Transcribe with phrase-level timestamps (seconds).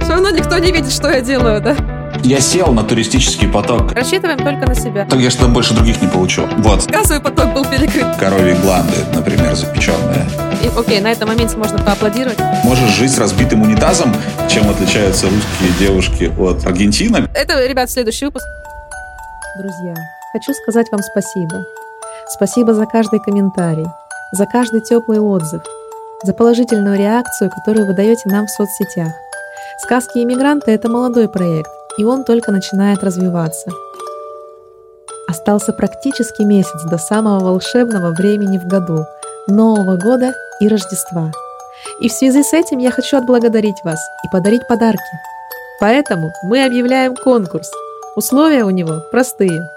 [0.00, 1.76] Все равно никто не видит, что я делаю, да?
[2.22, 3.92] Я сел на туристический поток.
[3.92, 5.04] Рассчитываем только на себя.
[5.04, 6.46] Так я что больше других не получу.
[6.58, 6.86] Вот.
[6.86, 8.16] Газовый поток был перекрыт.
[8.18, 10.26] Коровьи гланды, например, запеченные.
[10.62, 12.38] И, окей, на этом моменте можно поаплодировать.
[12.64, 14.14] Можешь жить с разбитым унитазом,
[14.48, 17.28] чем отличаются русские девушки от аргентинок.
[17.34, 18.46] Это, ребят, следующий выпуск.
[19.58, 19.94] Друзья,
[20.32, 21.64] хочу сказать вам спасибо.
[22.28, 23.86] Спасибо за каждый комментарий,
[24.32, 25.62] за каждый теплый отзыв,
[26.22, 29.12] за положительную реакцию, которую вы даете нам в соцсетях.
[29.78, 33.70] «Сказки иммигранта»— это молодой проект, и он только начинает развиваться.
[35.28, 39.04] Остался практически месяц до самого волшебного времени в году—
[39.48, 41.32] Нового года и Рождества.
[42.00, 45.02] И в связи с этим я хочу отблагодарить вас и подарить подарки.
[45.80, 47.70] Поэтому мы объявляем конкурс.
[48.16, 49.68] Условия у него простые.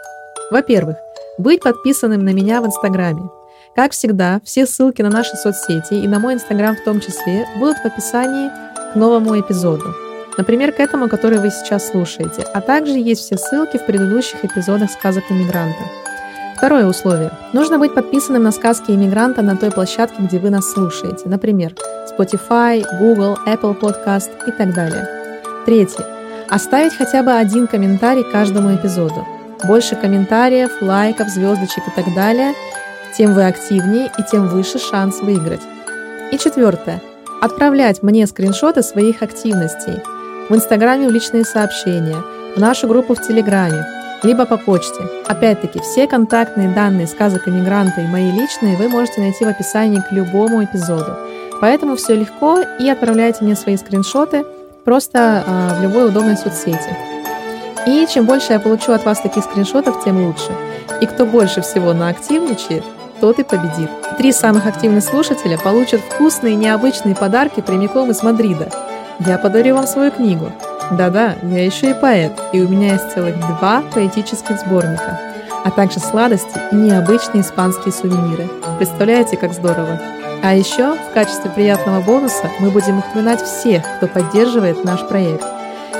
[0.52, 0.95] Во-первых,
[1.38, 3.29] быть подписанным на меня в Инстаграме.
[3.75, 7.77] Как всегда, все ссылки на наши соцсети и на мой Инстаграм в том числе будут
[7.77, 8.49] в описании
[8.91, 9.93] к новому эпизоду.
[10.37, 12.43] Например, к этому, который вы сейчас слушаете.
[12.53, 15.81] А также есть все ссылки в предыдущих эпизодах сказок иммигранта.
[16.57, 17.31] Второе условие.
[17.53, 21.29] Нужно быть подписанным на сказки иммигранта на той площадке, где вы нас слушаете.
[21.29, 21.73] Например,
[22.07, 25.07] Spotify, Google, Apple Podcast и так далее.
[25.66, 26.05] Третье.
[26.49, 29.25] Оставить хотя бы один комментарий каждому эпизоду.
[29.66, 32.53] Больше комментариев, лайков, звездочек и так далее,
[33.17, 35.61] тем вы активнее и тем выше шанс выиграть.
[36.31, 37.01] И четвертое.
[37.41, 40.02] Отправлять мне скриншоты своих активностей–
[40.49, 42.23] в Инстаграме в личные сообщения,
[42.55, 43.85] в нашу группу в Телеграме,
[44.23, 45.03] либо по почте.
[45.27, 50.11] Опять-таки, все контактные данные сказок иммигранта и мои личные вы можете найти в описании к
[50.11, 51.17] любому эпизоду.
[51.59, 54.45] Поэтому все легко и отправляйте мне свои скриншоты
[54.85, 56.95] просто э, в любой удобной соцсети.
[57.85, 60.51] И чем больше я получу от вас таких скриншотов, тем лучше.
[61.01, 62.83] И кто больше всего наактивничает,
[63.19, 63.89] тот и победит.
[64.17, 68.69] Три самых активных слушателя получат вкусные необычные подарки прямиком из Мадрида–
[69.25, 70.51] я подарю вам свою книгу.
[70.91, 75.19] Да-да, я еще и поэт, и у меня есть целых два поэтических сборника,
[75.66, 78.47] а также сладости и необычные испанские сувениры.
[78.77, 80.00] Представляете, как здорово?
[80.44, 85.44] А еще в качестве приятного бонуса мы будем упоминать всех, кто поддерживает наш проект.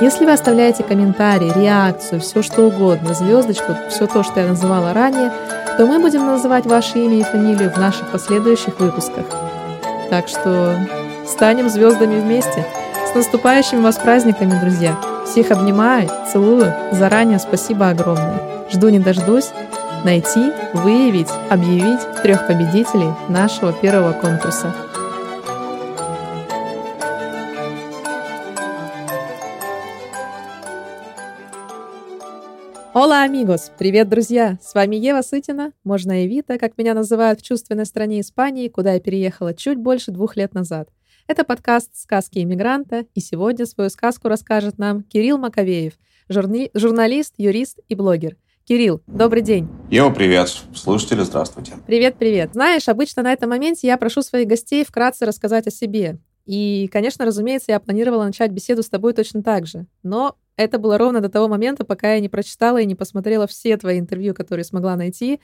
[0.02, 5.32] Если вы оставляете комментарий, реакцию, все что угодно, звездочку, все то, что я называла ранее,
[5.78, 9.26] то мы будем называть ваше имя и фамилию в наших последующих выпусках.
[10.10, 10.76] Так что
[11.28, 12.66] станем звездами вместе–
[13.12, 14.98] с наступающими вас праздниками, друзья!
[15.26, 16.74] Всех обнимаю, целую.
[16.92, 18.42] Заранее спасибо огромное.
[18.70, 19.52] Жду не дождусь
[20.04, 24.76] найти, выявить, объявить трех победителей нашего первого конкурса.
[33.00, 33.72] Ола, амигос!
[33.78, 34.58] Привет, друзья!
[34.60, 39.00] С вами Ева Сытина, можно Эвита, как меня называют в чувственной стране Испании, куда я
[39.00, 40.90] переехала чуть больше двух лет назад.
[41.28, 45.94] Это подкаст «Сказки иммигранта», и сегодня свою сказку расскажет нам Кирилл Маковеев,
[46.28, 46.72] журни...
[46.74, 48.36] журналист, юрист и блогер.
[48.64, 49.68] Кирилл, добрый день.
[49.92, 50.50] Ева, привет.
[50.74, 51.74] Слушатели, здравствуйте.
[51.86, 52.54] Привет-привет.
[52.54, 56.18] Знаешь, обычно на этом моменте я прошу своих гостей вкратце рассказать о себе.
[56.48, 59.86] И, конечно, разумеется, я планировала начать беседу с тобой точно так же.
[60.02, 63.76] Но это было ровно до того момента, пока я не прочитала и не посмотрела все
[63.78, 65.42] твои интервью, которые смогла найти.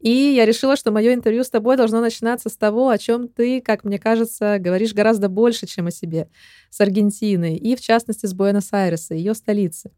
[0.00, 3.60] И я решила, что мое интервью с тобой должно начинаться с того, о чем ты,
[3.60, 6.28] как мне кажется, говоришь гораздо больше, чем о себе,
[6.68, 9.92] с Аргентины, и в частности с Буэнос-Айреса, ее столицы.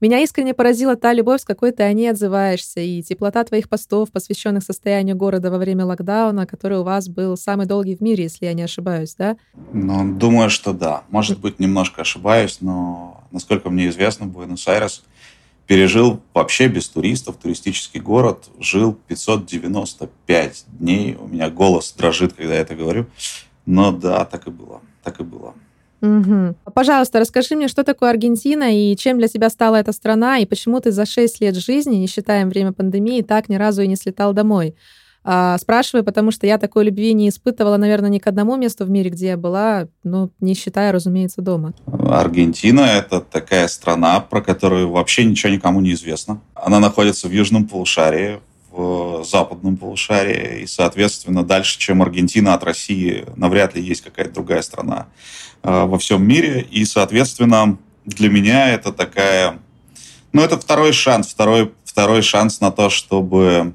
[0.00, 4.10] Меня искренне поразила та любовь, с какой ты о ней отзываешься, и теплота твоих постов,
[4.10, 8.46] посвященных состоянию города во время локдауна, который у вас был самый долгий в мире, если
[8.46, 9.36] я не ошибаюсь, да?
[9.74, 11.04] Ну, думаю, что да.
[11.10, 15.02] Может быть, немножко ошибаюсь, но, насколько мне известно, Буэнос-Айрес
[15.66, 21.14] пережил вообще без туристов, туристический город, жил 595 дней.
[21.20, 23.04] У меня голос дрожит, когда я это говорю.
[23.66, 24.80] Но да, так и было.
[25.04, 25.54] Так и было.
[26.00, 26.56] Угу.
[26.74, 30.80] Пожалуйста, расскажи мне, что такое Аргентина и чем для тебя стала эта страна, и почему
[30.80, 34.32] ты за 6 лет жизни, не считая время пандемии, так ни разу и не слетал
[34.32, 34.74] домой.
[35.22, 38.90] А, спрашиваю, потому что я такой любви не испытывала, наверное, ни к одному месту в
[38.90, 41.74] мире, где я была, ну, не считая, разумеется, дома.
[41.86, 46.40] Аргентина— это такая страна, про которую вообще ничего никому не известно.
[46.54, 53.26] Она находится в южном полушарии, в западном полушарии, и, соответственно, дальше, чем Аргентина от России,
[53.36, 55.08] навряд ли есть какая-то другая страна
[55.62, 56.66] во всем мире.
[56.70, 59.58] И, соответственно, для меня это такая...
[60.32, 63.74] Ну, это второй шанс, второй, второй шанс на то, чтобы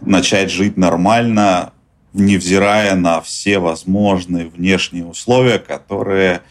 [0.00, 1.72] начать жить нормально,
[2.12, 6.42] невзирая на все возможные внешние условия, которые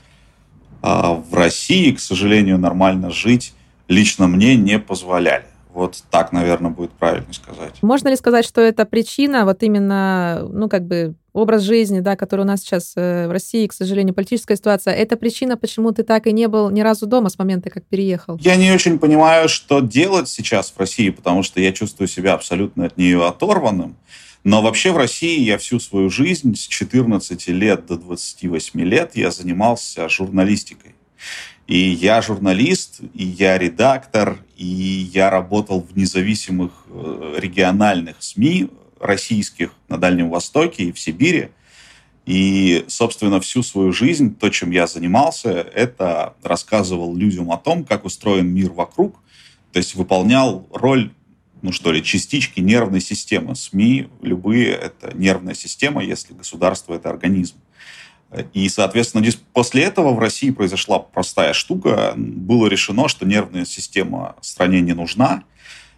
[0.81, 3.53] э, в России, к сожалению, нормально жить
[3.87, 5.45] лично мне не позволяли.
[5.77, 7.83] Вот так, наверное, будет правильно сказать.
[7.83, 12.41] Можно ли сказать, что это причина, вот именно, ну, как бы образ жизни, да, который
[12.41, 16.25] у нас сейчас э, в России, к сожалению, политическая ситуация, это причина, почему ты так
[16.25, 18.39] и не был ни разу дома с момента, как переехал?
[18.41, 22.87] Я не очень понимаю, что делать сейчас в России, потому что я чувствую себя абсолютно
[22.87, 23.97] от нее оторванным.
[24.43, 29.29] Но вообще в России я всю свою жизнь, с 14 лет до 28 лет, я
[29.29, 30.95] занимался журналистикой.
[31.67, 38.69] И я журналист, и я редактор, и я работал в независимых э, региональных СМИ
[39.01, 41.49] российских на Дальнем Востоке и в Сибири.
[42.25, 48.05] И, собственно, всю свою жизнь то, чем я занимался, это рассказывал людям о том, как
[48.05, 49.19] устроен мир вокруг,
[49.73, 51.11] то есть выполнял роль,
[51.61, 53.55] ну что ли, частички нервной системы.
[53.55, 57.55] СМИ, любые, это нервная система, если государство— это организм.
[58.53, 62.13] И, соответственно, после этого в России произошла простая штука.
[62.15, 65.43] Было решено, что нервная система стране не нужна,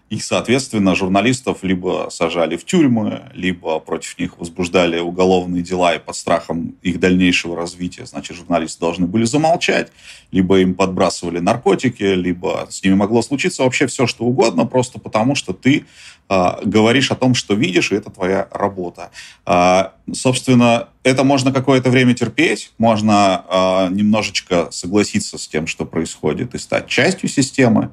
[0.10, 6.16] и, соответственно, журналистов либо сажали в тюрьмы, либо против них возбуждали уголовные дела, и под
[6.16, 9.92] страхом их дальнейшего развития, значит, журналисты должны были замолчать,
[10.31, 15.36] либо им подбрасывали наркотики, либо с ними могло случиться вообще все, что угодно, просто потому
[15.36, 15.86] что ты
[16.30, 19.10] говоришь о том, что видишь, и это твоя работа.
[19.46, 26.54] Э, собственно, это можно какое-то время терпеть, можно э, немножечко согласиться с тем, что происходит,
[26.54, 27.90] и стать частью системы,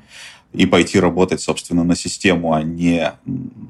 [0.53, 3.13] и пойти работать, собственно, на систему, а не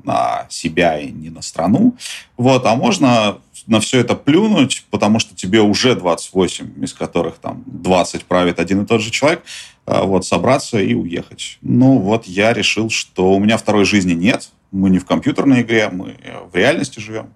[0.05, 1.97] на себя и не на страну.
[2.37, 7.65] Вот, а можно на все это плюнуть, потому что тебе уже 28, из которых там
[7.67, 9.43] 20 правит один и тот же человек,
[9.85, 11.59] а, вот, собраться и уехать.
[11.63, 15.89] Ну, вот я решил, что у меня второй жизни нет, мы не в компьютерной игре,
[15.91, 16.17] мы
[16.53, 17.33] в реальности живем.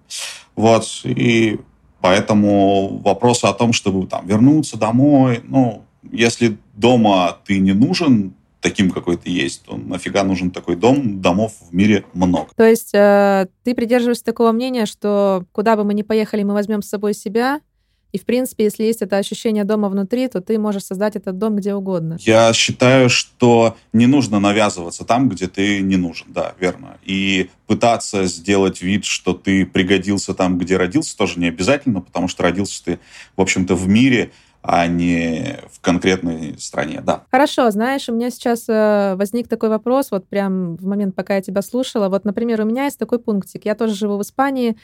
[0.55, 1.59] Вот, и
[2.01, 8.91] поэтому вопросы о том, чтобы там вернуться домой, ну, если дома ты не нужен, таким,
[8.91, 11.19] какой ты есть, то нафига нужен такой дом?
[11.19, 12.49] Домов в мире много.
[12.55, 16.81] То есть э, ты придерживаешься такого мнения, что куда бы мы ни поехали, мы возьмем
[16.81, 17.59] с собой себя,
[18.11, 21.55] и, в принципе, если есть это ощущение дома внутри, то ты можешь создать этот дом
[21.55, 22.17] где угодно.
[22.21, 26.27] Я считаю, что не нужно навязываться там, где ты не нужен.
[26.29, 26.97] Да, верно.
[27.03, 32.43] И пытаться сделать вид, что ты пригодился там, где родился, тоже не обязательно, потому что
[32.43, 32.99] родился ты,
[33.37, 34.31] в общем-то, в мире,
[34.61, 37.23] а не в конкретной стране, да.
[37.31, 41.41] Хорошо, знаешь, у меня сейчас э, возник такой вопрос, вот прям в момент, пока я
[41.41, 42.09] тебя слушала.
[42.09, 43.65] Вот, например, у меня есть такой пунктик.
[43.65, 44.77] Я тоже живу в Испании,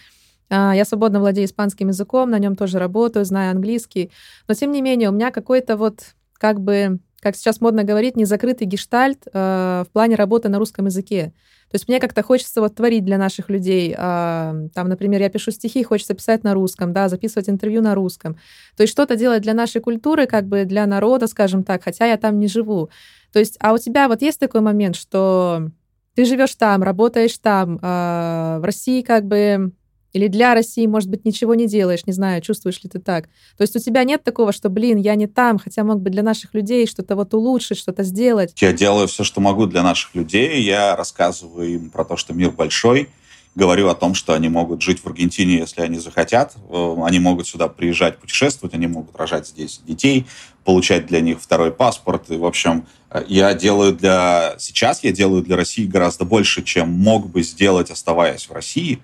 [0.50, 4.12] я свободно владею испанским языком, на нем тоже работаю, знаю английский.
[4.48, 8.68] Но, тем не менее, у меня какой-то вот как бы, как сейчас модно говорить, незакрытый
[8.68, 11.34] гештальт э, в плане работы на русском языке.
[11.70, 13.94] То есть мне как-то хочется вот творить для наших людей.
[13.98, 18.38] А, там, например, я пишу стихи, хочется писать на русском, да, записывать интервью на русском.
[18.78, 22.16] То есть что-то делать для нашей культуры, как бы для народа, скажем так, хотя я
[22.16, 22.90] там не живу.
[23.34, 25.70] То есть, а у тебя вот есть такой момент, что
[26.16, 29.74] ты живешь там, работаешь там, а в России как бы
[30.13, 33.25] или для России, может быть, ничего не делаешь, не знаю, чувствуешь ли ты так.
[33.57, 36.24] То есть у тебя нет такого, что, блин, я не там, хотя мог бы для
[36.24, 38.54] наших людей что-то вот улучшить, что-то сделать.
[38.57, 40.62] Я делаю все, что могу для наших людей.
[40.62, 43.09] Я рассказываю им про то, что мир большой,
[43.56, 46.56] говорю о том, что они могут жить в Аргентине, если они захотят.
[46.69, 50.25] Э, они могут сюда приезжать, путешествовать, они могут рожать здесь детей,
[50.63, 52.30] получать для них второй паспорт.
[52.30, 54.56] И, в общем, э, я делаю для...
[54.60, 59.00] Сейчас я делаю для России гораздо больше, чем мог бы сделать, оставаясь в России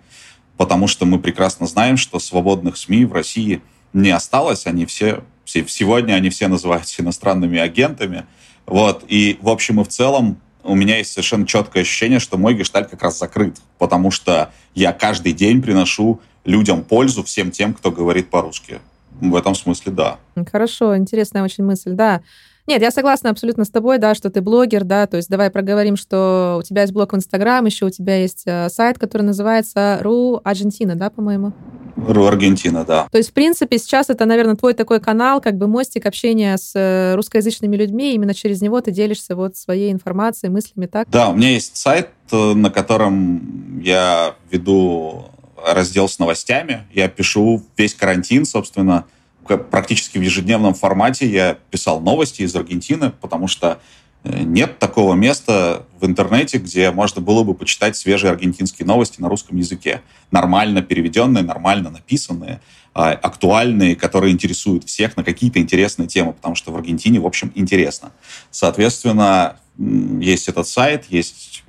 [0.58, 3.62] потому что мы прекрасно знаем, что свободных СМИ в России
[3.94, 8.26] не осталось, они все, все сегодня они все называются иностранными агентами,
[8.66, 12.54] вот, и в общем и в целом у меня есть совершенно четкое ощущение, что мой
[12.54, 17.92] гештальт как раз закрыт, потому что я каждый день приношу людям пользу, всем тем, кто
[17.92, 18.80] говорит по-русски.
[19.20, 20.18] В этом смысле, да.
[20.52, 22.22] Хорошо, интересная очень мысль, да.
[22.66, 25.98] Нет, я согласна абсолютно с тобой, да, что ты блогер, да, то есть давай проговорим,
[25.98, 30.00] что у тебя есть блог в Инстаграм, еще у тебя есть э, сайт, который называется
[30.02, 31.52] Ру Аргентина, да, по-моему?
[31.98, 33.08] Ру Аргентина, да.
[33.12, 36.72] То есть, в принципе, сейчас это, наверное, твой такой канал, как бы мостик общения с
[36.74, 41.10] э, русскоязычными людьми, именно через него ты делишься вот своей информацией, мыслями, так?
[41.10, 45.26] Да, у меня есть сайт, э, на котором я веду
[45.66, 49.06] раздел с новостями, я пишу весь карантин, собственно,
[49.46, 53.80] практически в ежедневном формате я писал новости из Аргентины, потому что
[54.24, 59.30] э, нет такого места в интернете, где можно было бы почитать свежие аргентинские новости на
[59.30, 60.02] русском языке.
[60.32, 62.62] Нормально переведенные, нормально написанные,
[62.96, 67.52] а, актуальные, которые интересуют всех на какие-то интересные темы, потому что в Аргентине, в общем,
[67.56, 68.12] интересно.
[68.52, 71.64] Соответственно, есть этот сайт, есть,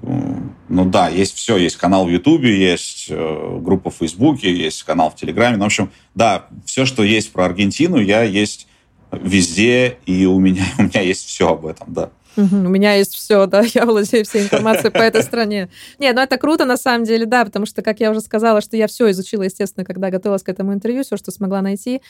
[0.69, 5.11] ну да, есть все, есть канал в Ютубе, есть э, группа в Фейсбуке, есть канал
[5.11, 5.57] в Телеграме.
[5.57, 8.67] Ну, в общем, да, все, что есть про Аргентину, я есть
[9.11, 12.11] везде, и у меня, у меня есть все об этом, да.
[12.37, 15.71] У меня есть все, да, я владею всей информацией по этой стране.
[15.99, 18.77] Нет, ну это круто на самом деле, да, потому что, как я уже сказала, что
[18.77, 22.03] я все изучила, естественно, когда готовилась к этому интервью, все, что смогла найти.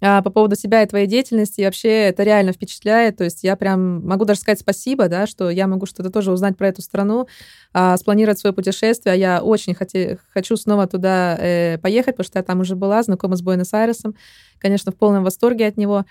[0.00, 3.16] А, по поводу себя и твоей деятельности, вообще это реально впечатляет.
[3.16, 6.56] То есть я прям могу даже сказать спасибо, да, что я могу что-то тоже узнать
[6.56, 7.26] про эту страну,
[7.72, 9.18] а, спланировать свое путешествие.
[9.18, 13.36] Я очень хоте, хочу снова туда э, поехать, потому что я там уже была, знакома
[13.36, 14.14] с Буэнос-Айресом.
[14.58, 16.04] Конечно, в полном восторге от него.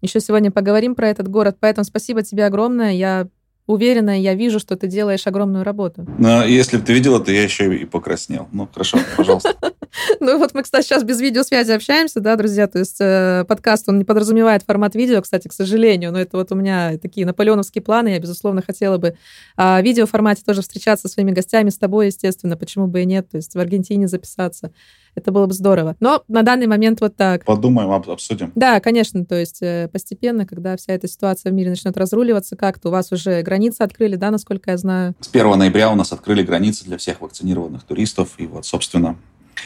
[0.00, 2.92] Еще сегодня поговорим про этот город, поэтому спасибо тебе огромное.
[2.92, 3.28] Я
[3.66, 6.06] уверена, я вижу, что ты делаешь огромную работу.
[6.18, 8.48] Но если бы ты видела, то я еще и покраснел.
[8.52, 9.54] Ну, хорошо, пожалуйста.
[10.20, 13.98] Ну вот мы, кстати, сейчас без видеосвязи общаемся, да, друзья, то есть э, подкаст, он
[13.98, 18.08] не подразумевает формат видео, кстати, к сожалению, но это вот у меня такие наполеоновские планы,
[18.08, 19.16] я, безусловно, хотела бы
[19.56, 23.36] в видеоформате тоже встречаться со своими гостями, с тобой, естественно, почему бы и нет, то
[23.36, 24.72] есть в Аргентине записаться.
[25.14, 25.96] Это было бы здорово.
[26.00, 27.44] Но на данный момент вот так.
[27.44, 28.52] Подумаем, обсудим.
[28.54, 32.88] Да, конечно, то есть э, постепенно, когда вся эта ситуация в мире начнет разруливаться как-то,
[32.88, 35.14] у вас уже границы открыли, да, насколько я знаю?
[35.20, 39.16] С 1 ноября у нас открыли границы для всех вакцинированных туристов, и вот, собственно,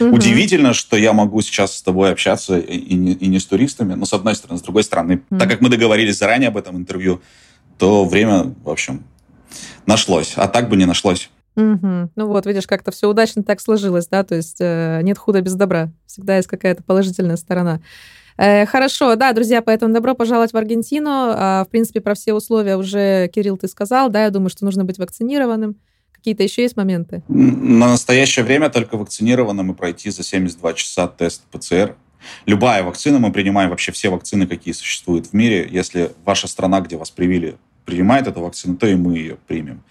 [0.00, 0.14] Угу.
[0.14, 4.04] Удивительно, что я могу сейчас с тобой общаться и не, и не с туристами, но
[4.04, 5.38] с одной стороны, с другой стороны, угу.
[5.38, 7.20] так как мы договорились заранее об этом интервью,
[7.78, 9.04] то время, в общем,
[9.86, 11.30] нашлось, а так бы не нашлось.
[11.56, 12.10] Угу.
[12.14, 15.54] Ну вот, видишь, как-то все удачно так сложилось, да, то есть э, нет худа без
[15.54, 17.80] добра, всегда есть какая-то положительная сторона.
[18.36, 21.10] Э, хорошо, да, друзья, поэтому добро пожаловать в Аргентину.
[21.10, 24.84] А, в принципе, про все условия уже, Кирилл, ты сказал, да, я думаю, что нужно
[24.84, 25.76] быть вакцинированным.
[26.18, 27.22] Какие-то еще есть моменты?
[27.28, 31.96] На настоящее время только вакцинированным и пройти за 72 часа тест ПЦР.
[32.46, 35.68] Любая вакцина, мы принимаем вообще все вакцины, какие существуют в мире.
[35.70, 39.82] Если ваша страна, где вас привили, принимает эту вакцину, то и мы ее примем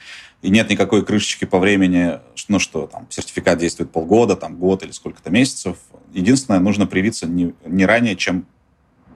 [0.41, 4.91] и нет никакой крышечки по времени, ну что, там, сертификат действует полгода, там, год или
[4.91, 5.77] сколько-то месяцев.
[6.13, 8.45] Единственное, нужно привиться не, не ранее, чем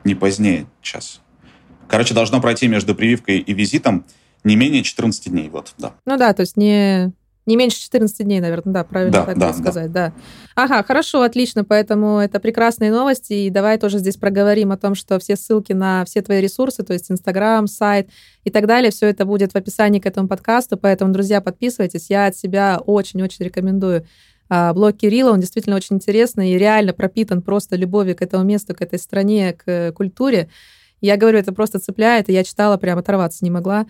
[0.04, 1.22] не позднее час.
[1.88, 4.06] Короче, должно пройти между прививкой и визитом
[4.44, 5.94] не менее 14 дней, вот, да.
[6.06, 7.14] Ну да, то есть не
[7.48, 10.14] не меньше 14 дней, наверное, да, правильно да, так да, сказать, да.
[10.56, 10.64] да.
[10.64, 15.18] Ага, хорошо, отлично, поэтому это прекрасные новости, и давай тоже здесь проговорим о том, что
[15.18, 18.10] все ссылки на все твои ресурсы, то есть Инстаграм, сайт
[18.44, 22.28] и так далее, все это будет в описании к этому подкасту, поэтому, друзья, подписывайтесь, я
[22.28, 24.06] от себя очень-очень рекомендую
[24.48, 28.76] а, блог Кирилла, он действительно очень интересный и реально пропитан просто любовью к этому месту,
[28.76, 30.50] к этой стране, к культуре.
[31.00, 33.88] Я говорю, это просто цепляет, и я читала, прям оторваться не могла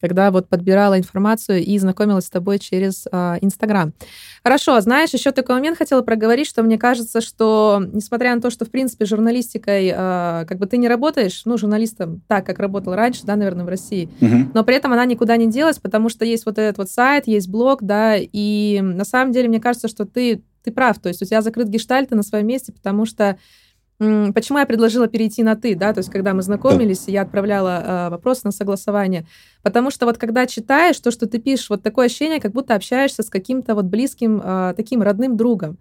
[0.00, 3.88] когда вот подбирала информацию и знакомилась с тобой через а, Инстаграм.
[3.88, 3.92] Э,
[4.42, 8.64] Хорошо, знаешь, еще такой момент хотела проговорить, что мне кажется, что несмотря на то, что
[8.64, 13.22] в принципе журналистикой э, как бы ты не работаешь, ну журналистом так, как работал раньше,
[13.24, 14.50] да, наверное, в России, угу.
[14.54, 17.48] но при этом она никуда не делась, потому что есть вот этот вот сайт, есть
[17.48, 21.24] блог, да, и на самом деле мне кажется, что ты ты прав, то есть у
[21.24, 23.38] тебя закрыт гештальт, ты на своем месте, потому что
[24.00, 28.08] Почему я предложила перейти на ты, да, то есть когда мы знакомились, я отправляла э,
[28.08, 29.26] вопрос на согласование,
[29.62, 33.22] потому что вот когда читаешь то, что ты пишешь, вот такое ощущение, как будто общаешься
[33.22, 35.76] с каким-то вот близким, э, таким родным другом.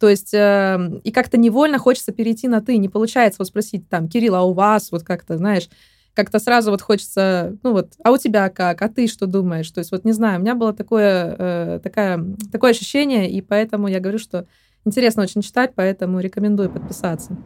[0.00, 4.08] То есть э, и как-то невольно хочется перейти на ты, не получается вот спросить там,
[4.08, 5.68] Кирилл, а у вас вот как-то, знаешь,
[6.14, 9.70] как-то сразу вот хочется, ну вот, а у тебя как, а ты что думаешь?
[9.70, 12.18] То есть вот не знаю, у меня было такое, э, такая,
[12.50, 14.48] такое ощущение, и поэтому я говорю, что
[14.84, 17.38] интересно очень читать, поэтому рекомендую подписаться.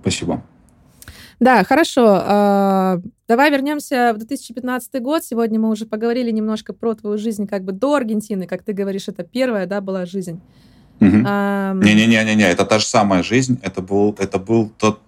[0.00, 0.42] Спасибо.
[1.40, 2.20] Да, хорошо.
[2.20, 5.24] А, давай вернемся в 2015 год.
[5.24, 8.46] Сегодня мы уже поговорили немножко про твою жизнь как бы до Аргентины.
[8.46, 10.40] Как ты говоришь, это первая, да, была жизнь.
[11.00, 13.60] Не-не-не-не, это та же самая жизнь.
[13.62, 15.00] Это был, это был тот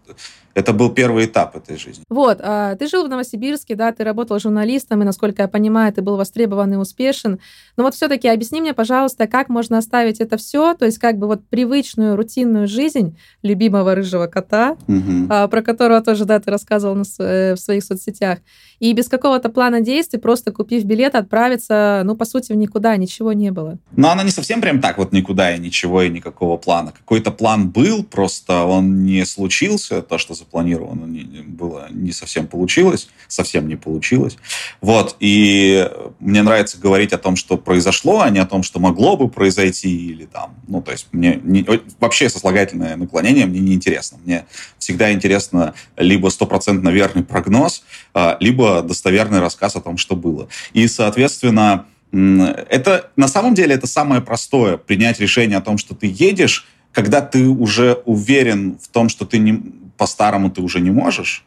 [0.54, 2.04] это был первый этап этой жизни.
[2.08, 6.02] Вот, а, ты жил в Новосибирске, да, ты работал журналистом, и, насколько я понимаю, ты
[6.02, 7.38] был востребован и успешен.
[7.76, 11.26] Но вот все-таки объясни мне, пожалуйста, как можно оставить это все, то есть как бы
[11.26, 15.28] вот привычную, рутинную жизнь любимого рыжего кота, угу.
[15.28, 18.38] про которого тоже, да, ты рассказывал на, э, в своих соцсетях,
[18.80, 23.32] и без какого-то плана действий, просто купив билет, отправиться, ну, по сути, в никуда, ничего
[23.32, 23.78] не было.
[23.94, 26.92] Но она не совсем прям так вот никуда и ничего, и никакого плана.
[26.92, 33.08] Какой-то план был, просто он не случился, то, что запланировано не, было, не совсем получилось,
[33.28, 34.36] совсем не получилось.
[34.80, 39.16] Вот, и мне нравится говорить о том, что произошло, а не о том, что могло
[39.16, 41.64] бы произойти, или там, ну, то есть мне не,
[42.00, 44.18] вообще сослагательное наклонение мне не интересно.
[44.24, 44.46] Мне
[44.78, 50.48] всегда интересно либо стопроцентно верный прогноз, а, либо достоверный рассказ о том, что было.
[50.72, 56.12] И, соответственно, это на самом деле это самое простое принять решение о том, что ты
[56.12, 59.62] едешь, когда ты уже уверен в том, что ты не
[60.00, 61.44] по-старому ты уже не можешь,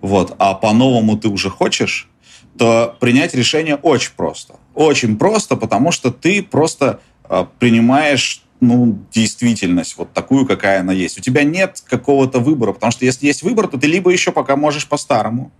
[0.00, 2.08] вот, а по-новому ты уже хочешь,
[2.58, 4.54] то принять решение очень просто.
[4.74, 11.18] Очень просто, потому что ты просто э, принимаешь ну, действительность вот такую, какая она есть.
[11.18, 14.56] У тебя нет какого-то выбора, потому что если есть выбор, то ты либо еще пока
[14.56, 15.52] можешь по-старому,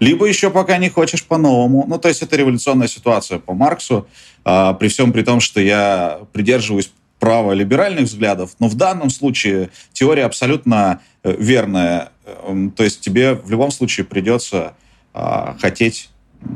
[0.00, 1.84] Либо еще пока не хочешь по-новому.
[1.88, 4.06] Ну, то есть это революционная ситуация по Марксу,
[4.44, 10.24] э, при всем при том, что я придерживаюсь праволиберальных взглядов, но в данном случае теория
[10.24, 12.10] абсолютно э, верная.
[12.24, 14.74] Эм, то есть тебе в любом случае придется
[15.14, 16.10] э, хотеть
[16.42, 16.46] э,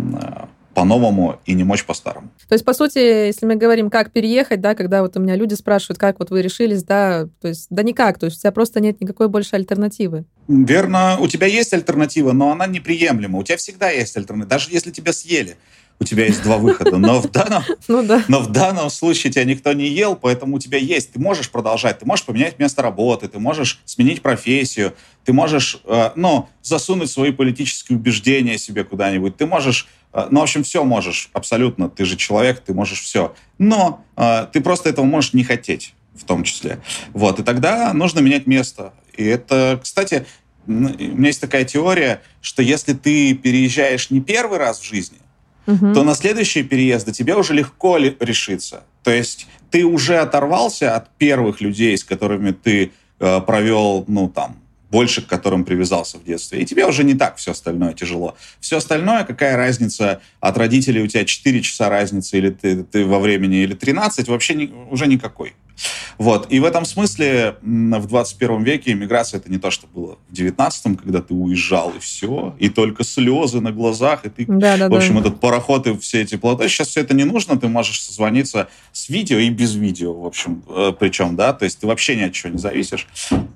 [0.75, 2.31] по-новому и не мочь по-старому.
[2.49, 5.55] То есть, по сути, если мы говорим, как переехать, да, когда вот у меня люди
[5.55, 8.81] спрашивают, как вот вы решились, да, то есть, да никак, то есть у тебя просто
[8.81, 10.25] нет никакой больше альтернативы.
[10.49, 13.39] Верно, у тебя есть альтернатива, но она неприемлема.
[13.39, 15.57] У тебя всегда есть альтернатива, даже если тебя съели
[16.03, 16.99] у тебя есть два выхода.
[16.99, 18.25] Но в данном, ну, да.
[18.27, 21.13] но в данном случае тебя никто не ел, поэтому у тебя есть.
[21.13, 24.95] Ты можешь продолжать, ты можешь поменять место работы, ты можешь сменить профессию,
[25.25, 30.43] ты можешь, э, ну, засунуть свои политические убеждения себе куда-нибудь, ты можешь, э, ну, в
[30.43, 31.89] общем, все можешь, абсолютно.
[31.89, 33.35] Ты же человек, ты можешь все.
[33.59, 36.81] Но э, ты просто этого можешь не хотеть в том числе.
[37.13, 38.93] Вот, и тогда нужно менять место.
[39.17, 40.27] И это, кстати,
[40.67, 45.19] у меня есть такая теория, что если ты переезжаешь не первый раз в жизни,
[45.67, 48.85] то на следующие переезды тебе уже легко решиться.
[49.03, 54.57] То есть ты уже оторвался от первых людей, с которыми ты э, провел, ну, там,
[54.91, 56.61] больше к которым привязался в детстве.
[56.61, 58.37] И тебе уже не так все остальное тяжело.
[58.61, 63.19] Все остальное, какая разница от родителей, у тебя 4 часа разницы, или ты, ты во
[63.19, 65.55] времени, или 13, вообще не, уже никакой.
[66.19, 66.47] Вот.
[66.51, 70.97] И в этом смысле в 21 веке иммиграция это не то, что было в 19-м,
[70.97, 74.95] когда ты уезжал и все, и только слезы на глазах, и ты, да, да, в
[74.95, 75.21] общем, да.
[75.21, 76.69] этот пароход и все эти плоты.
[76.69, 80.63] Сейчас все это не нужно, ты можешь созвониться с видео и без видео, в общем,
[80.69, 83.07] э, причем, да, то есть ты вообще ни от чего не зависишь.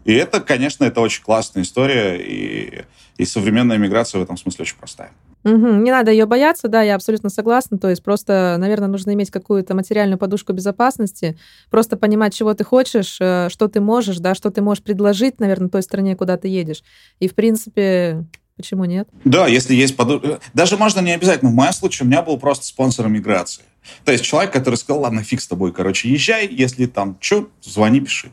[0.04, 2.84] И это, конечно, это очень классная история, и,
[3.16, 5.12] и современная иммиграция в этом смысле очень простая.
[5.46, 5.66] Угу.
[5.76, 7.78] Не надо ее бояться, да, я абсолютно согласна.
[7.78, 11.38] То есть просто, наверное, нужно иметь какую-то материальную подушку безопасности,
[11.70, 15.68] просто понимать, чего ты хочешь, э, что ты можешь, да, что ты можешь предложить, наверное,
[15.68, 16.82] той стране, куда ты едешь.
[17.20, 18.26] И, в принципе,
[18.56, 19.06] Почему нет?
[19.24, 20.40] Да, если есть подушка.
[20.54, 21.50] Даже можно не обязательно.
[21.50, 23.62] В моем случае у меня был просто спонсор миграции.
[24.04, 28.00] То есть человек, который сказал, ладно, фиг с тобой, короче, езжай, если там что, звони,
[28.00, 28.30] пиши.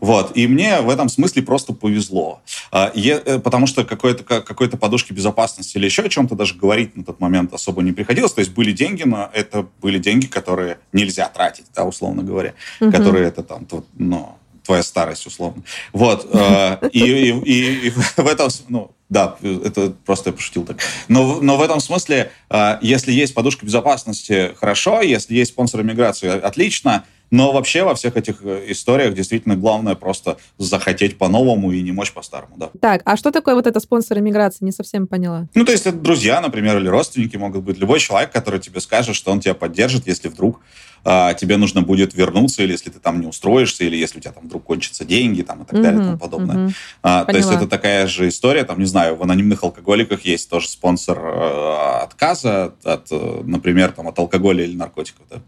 [0.00, 0.36] Вот.
[0.36, 2.42] И мне в этом смысле просто повезло.
[2.70, 7.04] А, э, потому что какой-то какой подушки безопасности или еще о чем-то даже говорить на
[7.04, 8.32] тот момент особо не приходилось.
[8.32, 12.54] То есть были деньги, но это были деньги, которые нельзя тратить, да, условно говоря.
[12.80, 12.90] Угу.
[12.90, 15.62] Которые это там, ну, твоя старость, условно.
[15.92, 16.28] Вот.
[16.32, 20.78] Э, и, и, и, и в этом, ну, да, это просто я пошутил так.
[21.08, 26.28] Но, но в этом смысле, э, если есть подушка безопасности, хорошо, если есть спонсор миграции,
[26.28, 31.90] отлично, но вообще во всех этих э, историях действительно главное просто захотеть по-новому и не
[31.90, 32.70] мочь по-старому, да.
[32.80, 34.64] Так, а что такое вот это спонсор иммиграции?
[34.64, 35.48] Не совсем поняла.
[35.54, 37.78] Ну, то есть это друзья, например, или родственники могут быть.
[37.78, 40.60] Любой человек, который тебе скажет, что он тебя поддержит, если вдруг
[41.04, 44.32] а, тебе нужно будет вернуться, или если ты там не устроишься, или если у тебя
[44.32, 46.66] там вдруг кончатся деньги, там, и так далее, и тому подобное.
[46.66, 46.72] Угу.
[47.02, 50.68] А, то есть это такая же история, там, не знаю, в анонимных алкоголиках есть тоже
[50.68, 55.42] спонсор э, отказа от, э, например, там, от алкоголя или наркотиков, да.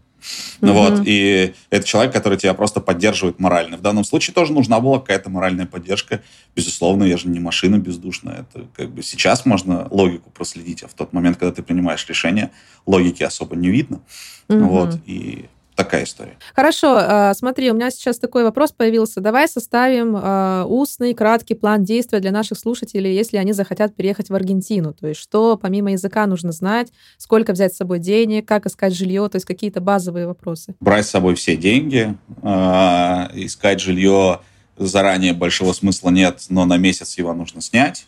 [0.61, 3.77] Ну вот, и это человек, который тебя просто поддерживает морально.
[3.77, 6.21] В данном случае тоже нужна была какая-то моральная поддержка.
[6.55, 8.45] Безусловно, я же не машина бездушная.
[8.49, 12.51] Это как бы сейчас можно логику проследить, а в тот момент, когда ты принимаешь решение,
[12.85, 14.01] логики особо не видно.
[14.47, 14.59] Угу.
[14.65, 16.37] Вот, и такая история.
[16.55, 19.19] Хорошо, а, смотри, у меня сейчас такой вопрос появился.
[19.21, 24.35] Давай составим а, устный, краткий план действия для наших слушателей, если они захотят переехать в
[24.35, 24.93] Аргентину.
[24.93, 29.27] То есть что помимо языка нужно знать, сколько взять с собой денег, как искать жилье,
[29.29, 30.75] то есть какие-то базовые вопросы.
[30.79, 34.39] Брать с собой все деньги, а, искать жилье
[34.77, 38.05] заранее большого смысла нет, но на месяц его нужно снять.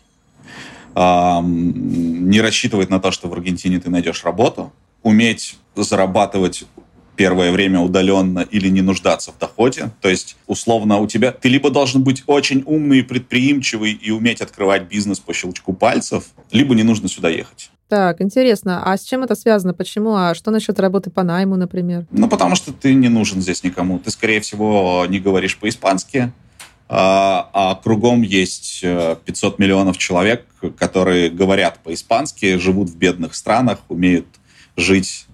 [0.95, 6.65] Не рассчитывать на то, что в Аргентине ты найдешь работу, уметь зарабатывать
[7.17, 9.89] первое время удаленно или не нуждаться в доходе.
[10.01, 14.83] То есть, условно, у тебя ты либо должен быть очень умный, предприимчивый и уметь открывать
[14.83, 17.71] бизнес по щелчку пальцев, либо не нужно сюда ехать.
[17.89, 18.83] Так, интересно.
[18.85, 19.73] А с чем это связано?
[19.73, 20.13] Почему?
[20.15, 22.05] А что насчет работы по найму, например?
[22.11, 23.99] Ну, потому что ты не нужен здесь никому.
[23.99, 26.31] Ты, скорее всего, не говоришь по-испански,
[26.89, 30.45] а, а кругом есть 500 э, миллионов человек,
[30.77, 34.27] которые говорят по-испански, живут в бедных странах, умеют
[34.77, 35.25] жить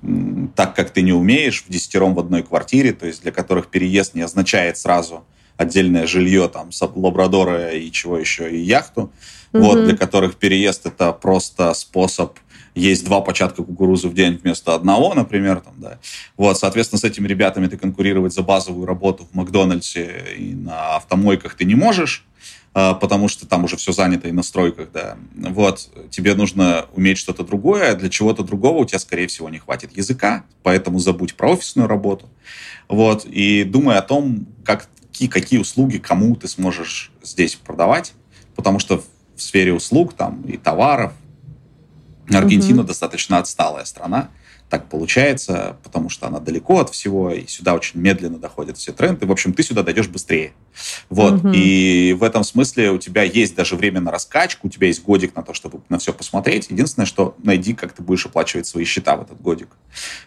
[0.56, 4.16] так, как ты не умеешь, в десятером в одной квартире, то есть для которых переезд
[4.16, 5.26] не означает сразу
[5.58, 9.12] отдельное жилье, там, лабрадора и чего еще, и яхту.
[9.52, 9.60] Mm-hmm.
[9.60, 12.40] Вот, для которых переезд это просто способ
[12.74, 16.00] есть два початка кукурузы в день вместо одного, например, там, да.
[16.38, 21.54] Вот, соответственно, с этими ребятами ты конкурировать за базовую работу в Макдональдсе и на автомойках
[21.54, 22.26] ты не можешь.
[22.76, 25.18] А, потому что там уже все занято и на стройках, да.
[25.36, 29.60] Вот, тебе нужно уметь что-то другое, а для чего-то другого у тебя, скорее всего, не
[29.60, 32.28] хватит языка, поэтому забудь про офисную работу.
[32.88, 38.14] Вот, и думай о том, как, какие, какие услуги кому ты сможешь здесь продавать,
[38.56, 39.04] потому что
[39.36, 41.14] в сфере услуг там и товаров
[42.32, 42.88] Аргентина угу.
[42.88, 44.30] достаточно отсталая страна,
[44.74, 49.28] так получается, потому что она далеко от всего, и сюда очень медленно доходят все тренды.
[49.28, 50.54] В общем, ты сюда дойдешь быстрее.
[51.12, 51.34] Вот.
[51.34, 51.52] Угу.
[51.54, 55.36] И в этом смысле у тебя есть даже время на раскачку, у тебя есть годик
[55.36, 56.72] на то, чтобы на все посмотреть.
[56.72, 59.68] Единственное, что найди, как ты будешь оплачивать свои счета в этот годик.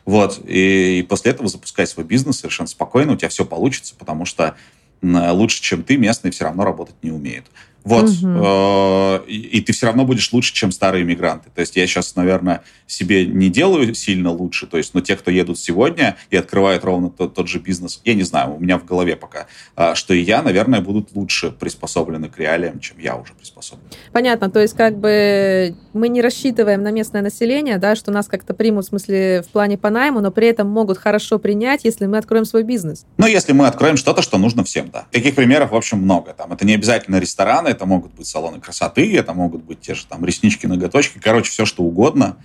[0.05, 0.41] Вот.
[0.47, 4.55] И, и после этого запускай свой бизнес совершенно спокойно, у тебя все получится, потому что
[5.03, 7.47] лучше, чем ты, местные все равно работать не умеют.
[7.87, 8.11] Вот.
[8.11, 9.29] Угу.
[9.29, 11.51] И, и ты все равно будешь лучше, чем старые мигранты.
[11.55, 14.66] То есть я сейчас, наверное, себе не делаю сильно лучше.
[14.66, 18.14] То есть, но те, кто едут сегодня и открывают ровно тот, тот же бизнес, я
[18.14, 19.46] не знаю, у меня в голове пока,
[19.77, 23.87] а, что и я, наверное, будут лучше приспособлены к реалиям, чем я уже приспособлен.
[24.11, 24.51] Понятно.
[24.51, 28.87] То есть как бы мы не рассчитываем на местное население, да, что нас как-то примут,
[28.87, 32.44] в смысле, в плане по найму, но при этом могут хорошо принять, если мы откроем
[32.44, 33.07] свой бизнес.
[33.16, 35.07] Ну, если мы откроем что-то, что нужно всем, да.
[35.12, 36.33] Таких примеров, в общем, много.
[36.33, 40.07] Там это не обязательно рестораны, это могут быть салоны красоты, это могут быть те же
[40.07, 42.37] там реснички, ноготочки, короче, все что угодно.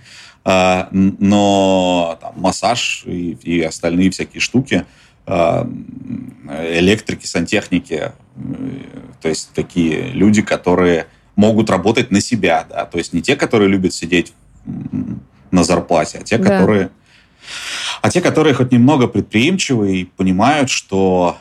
[0.44, 4.84] А, но там, массаж и, и остальные всякие штуки,
[5.26, 5.68] а,
[6.48, 8.12] электрики, сантехники,
[9.20, 13.68] то есть такие люди, которые могут работать на себя, да, то есть не те, которые
[13.68, 14.34] любят сидеть
[15.50, 16.44] на зарплате, а те, да.
[16.44, 16.90] которые
[18.00, 21.38] а те, которые хоть немного предприимчивы и понимают, что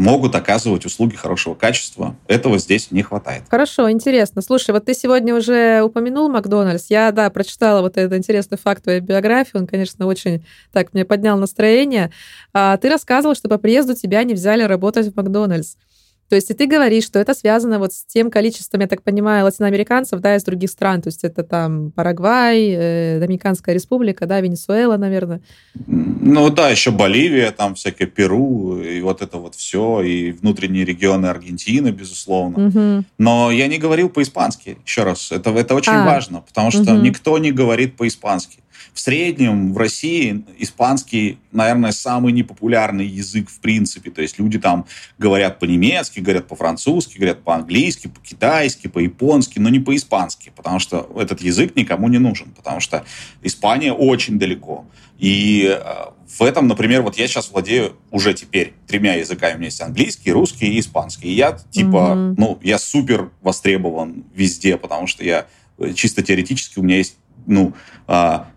[0.00, 2.16] могут оказывать услуги хорошего качества.
[2.26, 3.44] Этого здесь не хватает.
[3.50, 4.40] Хорошо, интересно.
[4.40, 6.86] Слушай, вот ты сегодня уже упомянул Макдональдс.
[6.88, 9.58] Я, да, прочитала вот этот интересный факт твоей биографии.
[9.58, 12.10] Он, конечно, очень так мне поднял настроение.
[12.54, 15.76] А, ты рассказывал, что по приезду тебя не взяли работать в Макдональдс.
[16.30, 19.44] То есть и ты говоришь, что это связано вот с тем количеством, я так понимаю,
[19.44, 21.02] латиноамериканцев, да, из других стран.
[21.02, 25.40] То есть это там Парагвай, э, Доминиканская республика, да, Венесуэла, наверное.
[25.74, 31.26] Ну да, еще Боливия, там всякие Перу, и вот это вот все, и внутренние регионы
[31.26, 32.68] Аргентины, безусловно.
[32.68, 33.04] Угу.
[33.18, 35.32] Но я не говорил по-испански, еще раз.
[35.32, 36.06] Это, это очень а.
[36.06, 37.00] важно, потому что угу.
[37.00, 38.59] никто не говорит по-испански.
[38.92, 44.10] В среднем в России испанский, наверное, самый непопулярный язык в принципе.
[44.10, 44.86] То есть люди там
[45.18, 51.76] говорят по-немецки, говорят по-французски, говорят по-английски, по-китайски, по-японски, но не по-испански, потому что этот язык
[51.76, 53.04] никому не нужен, потому что
[53.42, 54.86] Испания очень далеко.
[55.20, 59.54] И э, в этом, например, вот я сейчас владею уже теперь тремя языками.
[59.54, 61.28] У меня есть английский, русский и испанский.
[61.28, 62.34] И я типа, mm-hmm.
[62.38, 65.46] ну, я супер востребован везде, потому что я
[65.78, 67.74] э, чисто теоретически у меня есть, ну,
[68.06, 68.48] а,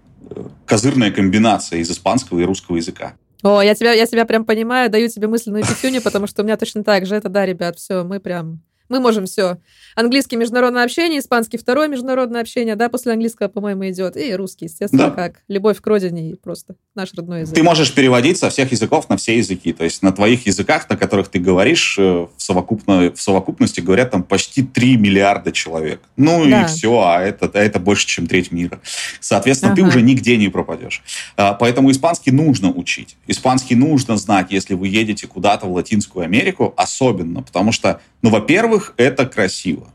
[0.65, 3.13] козырная комбинация из испанского и русского языка.
[3.43, 6.55] О, я тебя, я тебя прям понимаю, даю тебе мысленную пятюню, потому что у меня
[6.55, 7.15] точно так же.
[7.15, 9.57] Это да, ребят, все, мы прям мы можем все.
[9.95, 14.17] Английский международное общение, испанский второе международное общение, да, после английского, по-моему, идет.
[14.17, 15.11] И русский, естественно, да.
[15.11, 17.55] как любовь к родине и просто наш родной язык.
[17.55, 19.73] Ты можешь переводить со всех языков на все языки.
[19.73, 24.11] То есть на твоих языках, на которых ты говоришь, э, в, совокупно, в совокупности говорят
[24.11, 26.01] там почти 3 миллиарда человек.
[26.17, 26.63] Ну да.
[26.63, 28.79] и все, а это, а это больше, чем треть мира.
[29.19, 29.81] Соответственно, ага.
[29.81, 31.03] ты уже нигде не пропадешь.
[31.37, 33.15] А, поэтому испанский нужно учить.
[33.27, 38.72] Испанский нужно знать, если вы едете куда-то в Латинскую Америку, особенно, потому что ну, во-первых,
[38.97, 39.93] это красиво.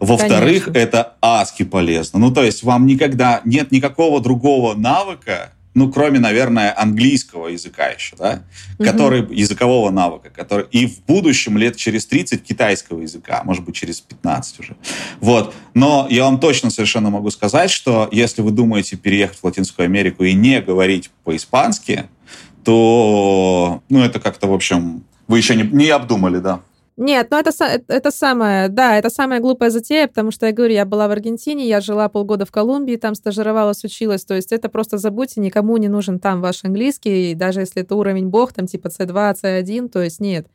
[0.00, 2.18] Во-вторых, это адски полезно.
[2.18, 8.14] Ну, то есть вам никогда нет никакого другого навыка, ну, кроме, наверное, английского языка еще,
[8.16, 8.44] да,
[8.78, 8.84] угу.
[8.84, 14.00] который, языкового навыка, который, и в будущем лет через 30 китайского языка, может быть, через
[14.00, 14.76] 15 уже.
[15.20, 15.52] Вот.
[15.74, 20.22] Но я вам точно совершенно могу сказать, что если вы думаете переехать в Латинскую Америку
[20.22, 22.04] и не говорить по-испански,
[22.64, 26.60] то, ну, это как-то, в общем, вы еще не, не обдумали, да.
[26.96, 27.50] Нет, ну это,
[27.88, 31.66] это самое, да, это самая глупая затея, потому что я говорю, я была в Аргентине,
[31.66, 35.88] я жила полгода в Колумбии, там стажировалась, училась, то есть это просто забудьте, никому не
[35.88, 40.20] нужен там ваш английский, даже если это уровень бог, там типа C2, C1, то есть
[40.20, 40.46] нет.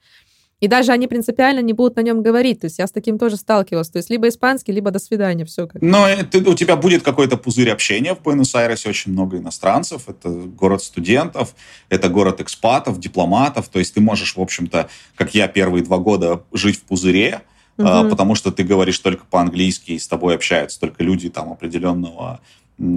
[0.59, 2.59] И даже они принципиально не будут на нем говорить.
[2.59, 3.89] То есть я с таким тоже сталкивалась.
[3.89, 5.67] То есть либо испанский, либо до свидания, все.
[5.67, 5.81] Как.
[5.81, 10.83] Но ты, у тебя будет какой-то пузырь общения в Буэнос-Айресе, очень много иностранцев, это город
[10.83, 11.55] студентов,
[11.89, 16.43] это город экспатов, дипломатов, то есть ты можешь, в общем-то, как я первые два года,
[16.51, 17.41] жить в пузыре,
[17.77, 18.09] угу.
[18.09, 22.41] потому что ты говоришь только по-английски, и с тобой общаются только люди там определенного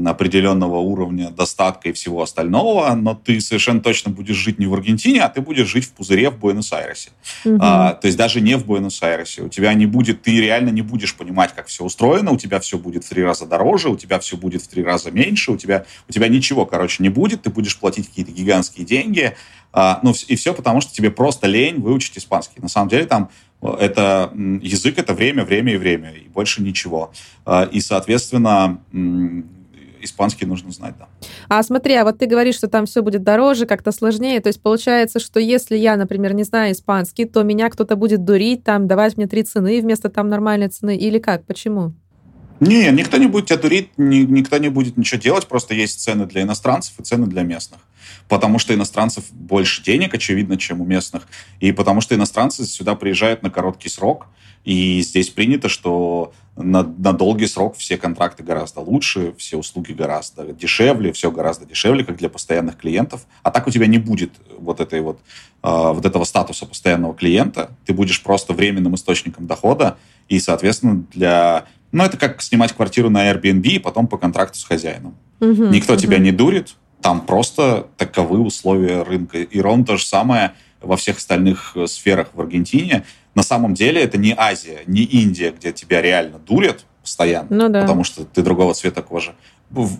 [0.07, 5.23] определенного уровня достатка и всего остального, но ты совершенно точно будешь жить не в Аргентине,
[5.23, 7.11] а ты будешь жить в пузыре в Буэнос-Айресе.
[7.45, 7.59] Угу.
[7.61, 9.42] А, то есть даже не в Буэнос-Айресе.
[9.42, 12.79] У тебя не будет, ты реально не будешь понимать, как все устроено, у тебя все
[12.79, 15.85] будет в три раза дороже, у тебя все будет в три раза меньше, у тебя,
[16.09, 19.35] у тебя ничего, короче, не будет, ты будешь платить какие-то гигантские деньги,
[19.73, 22.61] а, ну и все потому, что тебе просто лень выучить испанский.
[22.61, 23.31] На самом деле там
[23.62, 27.12] э, это язык, это время, время и время, и больше ничего.
[27.47, 28.81] А, и, соответственно,
[30.03, 31.09] испанский нужно знать, да.
[31.49, 34.41] А смотри, а вот ты говоришь, что там все будет дороже, как-то сложнее.
[34.41, 38.65] То есть получается, что если я, например, не знаю испанский, то меня кто-то будет дурить,
[38.65, 41.45] там, давать мне три цены вместо там нормальной цены, или как?
[41.45, 41.93] Почему?
[42.61, 46.27] Не, никто не будет тебя дурить, ни, никто не будет ничего делать, просто есть цены
[46.27, 47.81] для иностранцев и цены для местных.
[48.29, 51.29] Потому что иностранцев больше денег, очевидно, чем у местных.
[51.61, 54.27] И потому что иностранцы сюда приезжают на короткий срок.
[54.65, 60.53] И здесь принято, что на, на долгий срок все контракты гораздо лучше, все услуги гораздо
[60.53, 63.27] дешевле, все гораздо дешевле, как для постоянных клиентов.
[63.43, 65.19] А так у тебя не будет вот, этой вот,
[65.62, 67.71] э, вот этого статуса постоянного клиента.
[67.87, 69.97] Ты будешь просто временным источником дохода.
[70.29, 74.65] И, соответственно, для ну, это как снимать квартиру на Airbnb и потом по контракту с
[74.65, 75.15] хозяином.
[75.41, 76.01] Угу, Никто угу.
[76.01, 79.38] тебя не дурит, там просто таковы условия рынка.
[79.38, 83.05] И ровно то же самое во всех остальных э, сферах в Аргентине.
[83.35, 87.81] На самом деле это не Азия, не Индия, где тебя реально дурят постоянно, ну, да.
[87.81, 89.35] потому что ты другого цвета кожи.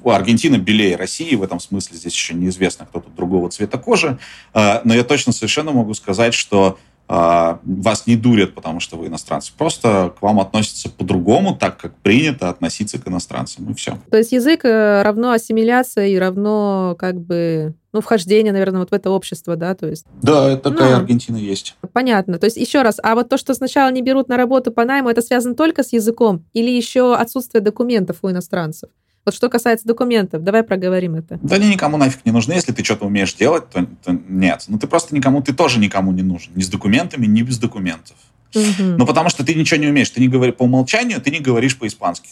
[0.05, 4.19] Аргентина белее России, в этом смысле здесь еще неизвестно, кто тут другого цвета кожи.
[4.55, 6.79] Э, но я точно совершенно могу сказать, что
[7.12, 9.53] вас не дурят, потому что вы иностранцы.
[9.57, 13.98] Просто к вам относятся по-другому, так как принято относиться к иностранцам, и все.
[14.11, 18.94] То есть язык э, равно ассимиляция и равно как бы ну, вхождение, наверное, вот в
[18.94, 20.07] это общество, да, то есть...
[20.22, 21.77] Да, такая ну, Аргентина есть.
[21.92, 22.38] Понятно.
[22.38, 25.11] То есть, еще раз, а вот то, что сначала не берут на работу по найму,
[25.11, 28.88] это связано только с языком или еще отсутствие документов у иностранцев?
[29.24, 31.38] Вот что касается документов, давай проговорим это.
[31.42, 32.54] Да они никому нафиг не нужны.
[32.54, 34.64] Если ты что-то умеешь делать, то, то нет.
[34.66, 36.52] Ну ты просто никому, ты тоже никому не нужен.
[36.56, 38.16] Ни с документами, ни без документов.
[38.54, 38.96] Угу.
[38.98, 40.11] Ну потому что ты ничего не умеешь.
[40.11, 42.30] Ты не говоришь по умолчанию, ты не говоришь по-испански.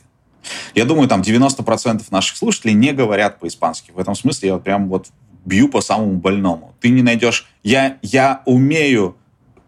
[0.75, 3.93] Я думаю, там 90% наших слушателей не говорят по-испански.
[3.93, 5.09] В этом смысле я вот прям вот
[5.45, 6.75] бью по самому больному.
[6.81, 7.47] Ты не найдешь...
[7.63, 9.17] Я, я умею,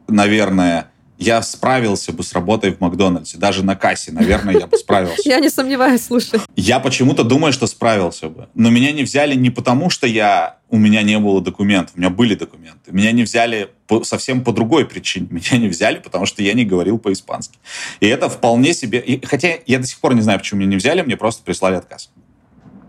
[0.09, 0.89] наверное,
[1.23, 3.39] я справился бы с работой в Макдональдсе.
[3.39, 5.23] Даже на кассе, наверное, я бы справился.
[5.25, 6.41] Я не сомневаюсь, слушай.
[6.57, 8.49] Я почему-то думаю, что справился бы.
[8.55, 11.95] Но меня не взяли не потому, что я у меня не было документов.
[11.97, 12.93] У меня были документы.
[12.93, 15.29] Меня не взяли по, совсем по другой причине.
[15.31, 17.59] Меня не взяли, потому что я не говорил по-испански.
[18.01, 18.99] И это вполне себе...
[18.99, 21.77] И, хотя я до сих пор не знаю, почему меня не взяли, мне просто прислали
[21.77, 22.11] отказ.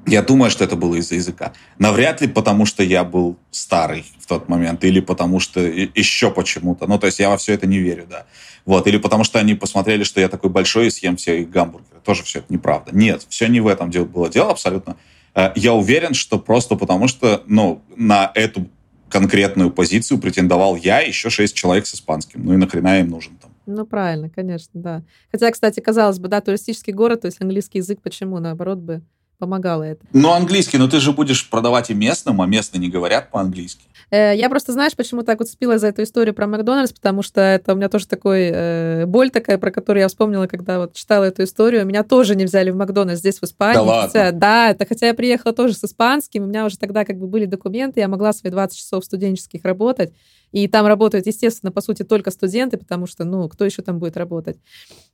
[0.06, 1.54] Я думаю, что это было из-за языка.
[1.80, 6.88] Навряд ли потому, что я был старый в тот момент, или потому что еще почему-то.
[6.88, 8.26] Ну, то есть я во все это не верю, да.
[8.66, 8.88] Вот.
[8.88, 12.02] Или потому что они посмотрели, что я такой большой и съем все их гамбургеры.
[12.04, 12.92] Тоже все это неправда.
[12.94, 14.98] Нет, все не в этом дело было дело абсолютно.
[15.36, 18.68] Э, я уверен, что просто потому что, ну, на эту
[19.10, 22.44] конкретную позицию претендовал я еще шесть человек с испанским.
[22.44, 23.52] Ну и нахрена им нужен там?
[23.66, 25.04] Ну, правильно, конечно, да.
[25.32, 29.02] Хотя, кстати, казалось бы, да, туристический город, то есть английский язык, почему, наоборот, бы
[29.38, 30.06] помогало это.
[30.14, 33.84] Ну, английский, но ты же будешь продавать и местным, а местные не говорят по-английски.
[34.14, 37.42] Э, я просто, знаешь, почему так вот спила за эту историю про Макдональдс, потому что
[37.42, 41.24] это у меня тоже такой э, боль такая, про которую я вспомнила, когда вот читала
[41.24, 41.86] эту историю.
[41.86, 43.76] Меня тоже не взяли в Макдональдс здесь, в Испании.
[43.76, 44.08] Да ладно?
[44.08, 47.26] Хотя, да, это хотя я приехала тоже с испанским, у меня уже тогда как бы
[47.26, 50.14] были документы, я могла свои 20 часов студенческих работать.
[50.52, 54.16] И там работают, естественно, по сути, только студенты, потому что, ну, кто еще там будет
[54.16, 54.58] работать?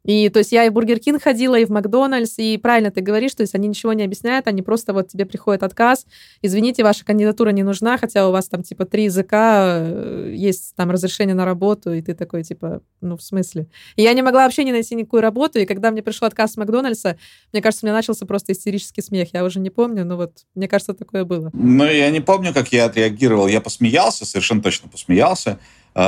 [0.04, 3.02] И, то есть, я и в Бургер Кинг ходила, и в Макдональдс, и правильно ты
[3.02, 6.06] говоришь, то есть, они ничего не объясняют, они просто вот тебе приходит отказ,
[6.42, 10.92] извините, ваша кандидатура не нужна, хотя у вас там, типа, три языка, э, есть там
[10.92, 13.68] разрешение на работу, и ты такой, типа, ну, в смысле?
[13.96, 16.58] И я не могла вообще не найти никакую работу, и когда мне пришел отказ с
[16.58, 17.18] Макдональдса,
[17.52, 19.30] мне кажется, у меня начался просто истерический смех.
[19.34, 21.50] Я уже не помню, но вот, мне кажется, такое было.
[21.54, 23.48] Ну, я не помню, как я отреагировал.
[23.48, 25.60] Я посмеялся, совершенно точно посмеялся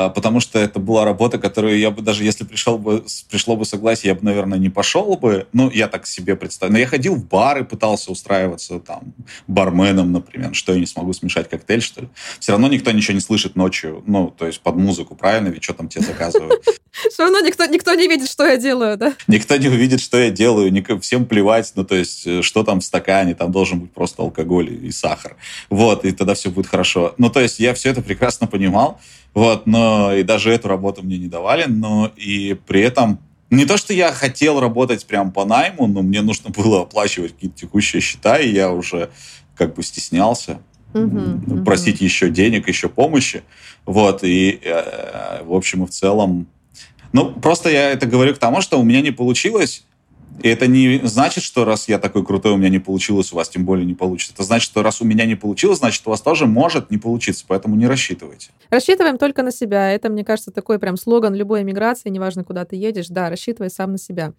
[0.10, 4.10] потому что это была работа, которую я бы даже если пришел бы, пришло бы согласие,
[4.10, 5.48] я бы, наверное, не пошел бы.
[5.52, 6.74] Ну, я так себе представляю.
[6.74, 9.14] Но я ходил в бары, пытался устраиваться там
[9.48, 10.56] барменом, например.
[10.56, 12.10] Что я не смогу смешать коктейль, что ли?
[12.40, 14.04] Все равно никто ничего не слышит ночью.
[14.08, 15.50] Ну, то есть под музыку, правильно?
[15.50, 16.64] Ведь что там тебе заказывают?
[16.92, 19.14] Все равно никто, никто не видит, что я делаю, да?
[19.28, 20.72] Никто не увидит, что я делаю.
[21.02, 23.36] Всем плевать, ну, то есть, э, что там в стакане.
[23.36, 25.36] Там должен быть просто алкоголь и сахар.
[25.70, 27.14] Вот, и тогда все будет хорошо.
[27.18, 29.00] Ну, то есть, я все это прекрасно понимал.
[29.34, 33.78] Вот, но и даже эту работу мне не давали, но и при этом не то,
[33.78, 38.38] что я хотел работать прям по найму, но мне нужно было оплачивать какие-то текущие счета,
[38.38, 39.10] и я уже
[39.56, 40.60] как бы стеснялся
[40.94, 42.06] uh-huh, просить uh-huh.
[42.06, 43.44] еще денег, еще помощи.
[43.86, 46.48] Вот, и э, в общем и в целом...
[47.14, 49.84] Ну, просто я это говорю к тому, что у меня не получилось
[50.42, 53.50] и это не значит, что раз я такой крутой, у меня не получилось, у вас
[53.50, 54.34] тем более не получится.
[54.34, 57.46] Это значит, что раз у меня не получилось, значит, у вас тоже может не получиться,
[57.48, 58.50] поэтому не рассчитывайте.
[58.70, 59.92] Рассчитываем только на себя.
[59.92, 63.08] Это, мне кажется, такой прям слоган любой эмиграции, неважно, куда ты едешь.
[63.10, 64.34] Да, рассчитывай сам на себя.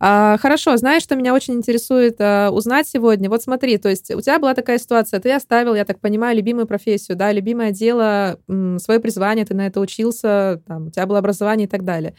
[0.00, 3.28] А, хорошо, знаешь, что меня очень интересует а, узнать сегодня?
[3.28, 6.66] Вот смотри, то есть у тебя была такая ситуация, ты оставил, я так понимаю, любимую
[6.66, 8.38] профессию, да, любимое дело,
[8.78, 12.14] свое призвание, ты на это учился, там, у тебя было образование и так далее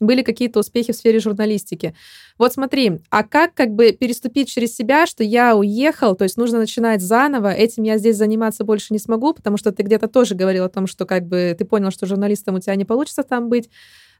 [0.00, 1.94] были какие-то успехи в сфере журналистики.
[2.38, 6.58] Вот смотри, а как как бы переступить через себя, что я уехал, то есть нужно
[6.58, 10.64] начинать заново, этим я здесь заниматься больше не смогу, потому что ты где-то тоже говорил
[10.64, 13.68] о том, что как бы ты понял, что журналистом у тебя не получится там быть.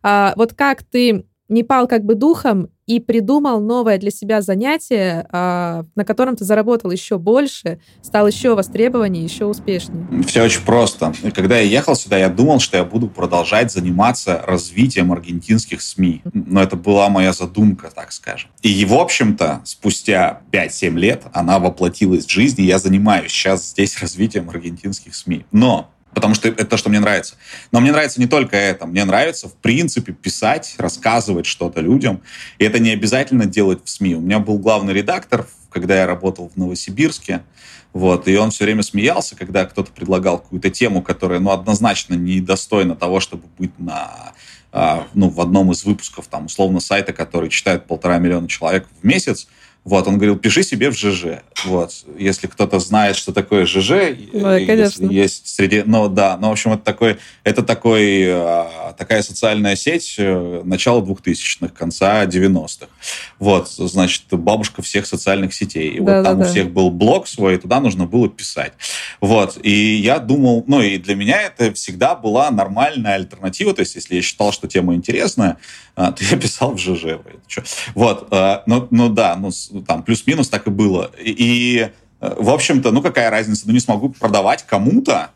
[0.03, 5.25] А, вот как ты не пал как бы духом и придумал новое для себя занятие,
[5.31, 10.05] а, на котором ты заработал еще больше, стал еще востребованнее, еще успешнее?
[10.27, 11.13] Все очень просто.
[11.33, 16.23] Когда я ехал сюда, я думал, что я буду продолжать заниматься развитием аргентинских СМИ.
[16.35, 18.51] Но это была моя задумка, так скажем.
[18.63, 23.97] И, в общем-то, спустя 5-7 лет она воплотилась в жизнь, и я занимаюсь сейчас здесь
[24.03, 25.45] развитием аргентинских СМИ.
[25.53, 27.37] Но потому что это то, что мне нравится.
[27.73, 28.87] Но мне нравится не только это.
[28.87, 32.23] Мне нравится, в принципе, писать, рассказывать что-то людям.
[32.59, 34.17] И это не обязательно делать в СМИ.
[34.17, 37.43] У меня был главный редактор, когда я работал в Новосибирске.
[37.93, 42.95] Вот, и он все время смеялся, когда кто-то предлагал какую-то тему, которая, ну, однозначно недостойна
[42.95, 44.33] того, чтобы быть на,
[44.73, 49.05] а, ну, в одном из выпусков, там, условно, сайта, который читает полтора миллиона человек в
[49.05, 49.49] месяц.
[49.83, 51.41] Вот, он говорил, пиши себе в ЖЖ.
[51.65, 55.07] Вот, если кто-то знает, что такое ЖЖ, да, конечно.
[55.07, 60.17] есть среди, ну да, ну в общем это такой, это такой, а, такая социальная сеть
[60.19, 62.89] э, начала 2000-х, конца 90-х.
[63.39, 65.93] Вот, значит, бабушка всех социальных сетей.
[65.93, 68.75] И да, вот там да, у всех был блог свой, и туда нужно было писать.
[69.23, 73.95] Вот, и я думал, ну и для меня это всегда была нормальная альтернатива, то есть
[73.95, 75.57] если я считал, что тема интересная,
[75.97, 77.19] а, то я писал в ЖЖ.
[77.95, 79.51] Вот, а, ну, ну да, ну
[79.87, 81.11] там плюс-минус так и было.
[81.19, 85.31] И, э, в общем-то, ну какая разница, ну не смогу продавать кому-то,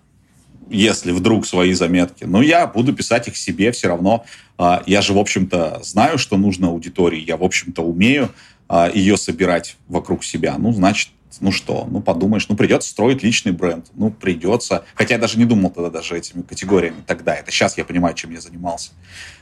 [0.71, 4.25] если вдруг свои заметки, ну я буду писать их себе все равно.
[4.57, 8.31] А, я же, в общем-то, знаю, что нужно аудитории, я, в общем-то, умею
[8.95, 10.57] ее собирать вокруг себя.
[10.57, 14.85] Ну, значит, ну что, ну подумаешь, ну придется строить личный бренд, ну придется.
[14.95, 17.35] Хотя я даже не думал тогда даже этими категориями тогда.
[17.35, 18.91] Это сейчас я понимаю, чем я занимался.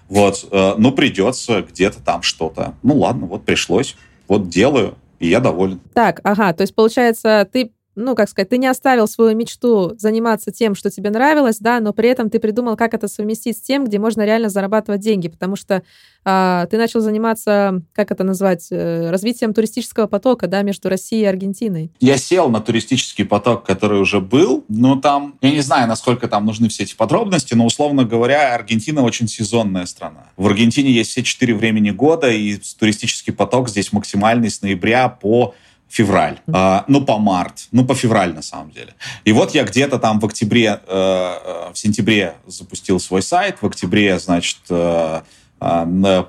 [0.08, 2.74] Вот, э, ну придется где-то там что-то.
[2.82, 3.96] Ну ладно, вот пришлось,
[4.28, 5.80] вот делаю, и я доволен.
[5.94, 10.50] Так, ага, то есть получается, ты ну, как сказать, ты не оставил свою мечту заниматься
[10.50, 13.84] тем, что тебе нравилось, да, но при этом ты придумал, как это совместить с тем,
[13.84, 15.82] где можно реально зарабатывать деньги, потому что
[16.24, 21.26] а, ты начал заниматься, как это назвать, э, развитием туристического потока, да, между Россией и
[21.26, 21.90] Аргентиной.
[22.00, 26.46] Я сел на туристический поток, который уже был, но там, я не знаю, насколько там
[26.46, 30.26] нужны все эти подробности, но, условно говоря, Аргентина очень сезонная страна.
[30.36, 35.54] В Аргентине есть все четыре времени года, и туристический поток здесь максимальный с ноября по
[35.92, 38.94] февраль, э, ну по март, ну по февраль на самом деле.
[39.26, 43.66] И вот я где-то там в октябре, э, э в сентябре запустил свой сайт, в
[43.66, 45.20] октябре, значит, э,
[45.60, 46.24] э,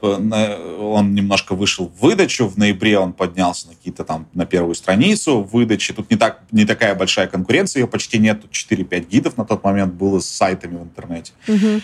[0.80, 5.42] он немножко вышел в выдачу, в ноябре он поднялся на какие-то там на первую страницу
[5.42, 5.94] выдачи.
[5.94, 9.64] Тут не, так, не такая большая конкуренция, ее почти нет, тут 4-5 гидов на тот
[9.64, 11.32] момент было с сайтами в интернете.
[11.48, 11.82] Угу.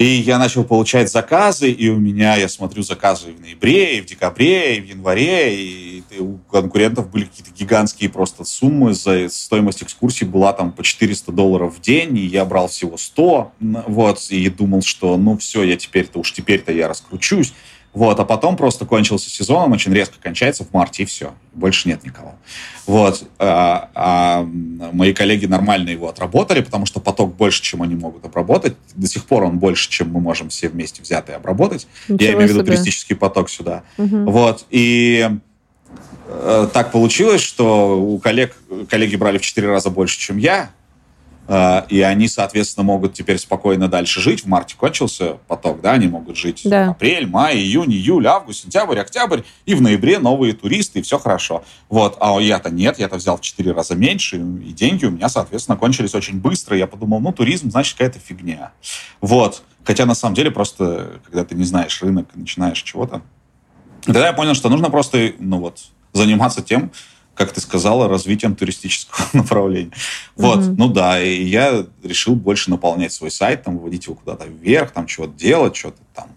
[0.00, 4.00] И я начал получать заказы, и у меня, я смотрю заказы и в ноябре, и
[4.00, 8.94] в декабре, и в январе, и, у конкурентов были какие-то гигантские просто суммы.
[8.94, 13.52] За стоимость экскурсии была там по 400 долларов в день, и я брал всего 100,
[13.60, 17.52] вот, и думал, что ну все, я теперь-то, уж теперь-то я раскручусь.
[17.92, 21.34] Вот, а потом просто кончился сезон, он очень резко кончается в марте, и все.
[21.52, 22.34] Больше нет никого.
[22.86, 23.24] Вот.
[23.38, 24.42] А, а
[24.92, 28.76] мои коллеги нормально его отработали, потому что поток больше, чем они могут обработать.
[28.94, 31.88] До сих пор он больше, чем мы можем все вместе взятые обработать.
[32.06, 33.82] Ничего Я имею в виду туристический поток сюда.
[33.98, 34.30] Угу.
[34.30, 34.66] Вот.
[34.70, 35.28] И
[36.28, 38.56] э, так получилось, что у коллег,
[38.88, 40.70] коллеги брали в 4 раза больше, чем я,
[41.50, 44.44] и они, соответственно, могут теперь спокойно дальше жить.
[44.44, 46.90] В марте кончился поток, да, они могут жить да.
[46.90, 51.64] апрель, май, июнь, июль, август, сентябрь, октябрь, и в ноябре новые туристы, и все хорошо.
[51.88, 55.76] Вот, а я-то нет, я-то взял в четыре раза меньше, и деньги у меня, соответственно,
[55.76, 56.76] кончились очень быстро.
[56.76, 58.72] Я подумал, ну, туризм, значит, какая-то фигня.
[59.20, 59.62] Вот.
[59.82, 63.22] Хотя, на самом деле, просто, когда ты не знаешь рынок, начинаешь чего-то,
[64.02, 65.80] тогда я понял, что нужно просто, ну вот,
[66.12, 66.92] заниматься тем,
[67.40, 69.92] как ты сказала, развитием туристического направления.
[70.36, 70.74] Вот, mm-hmm.
[70.76, 75.06] ну да, и я решил больше наполнять свой сайт, там, выводить его куда-то вверх, там,
[75.06, 76.28] чего-то делать, что-то там.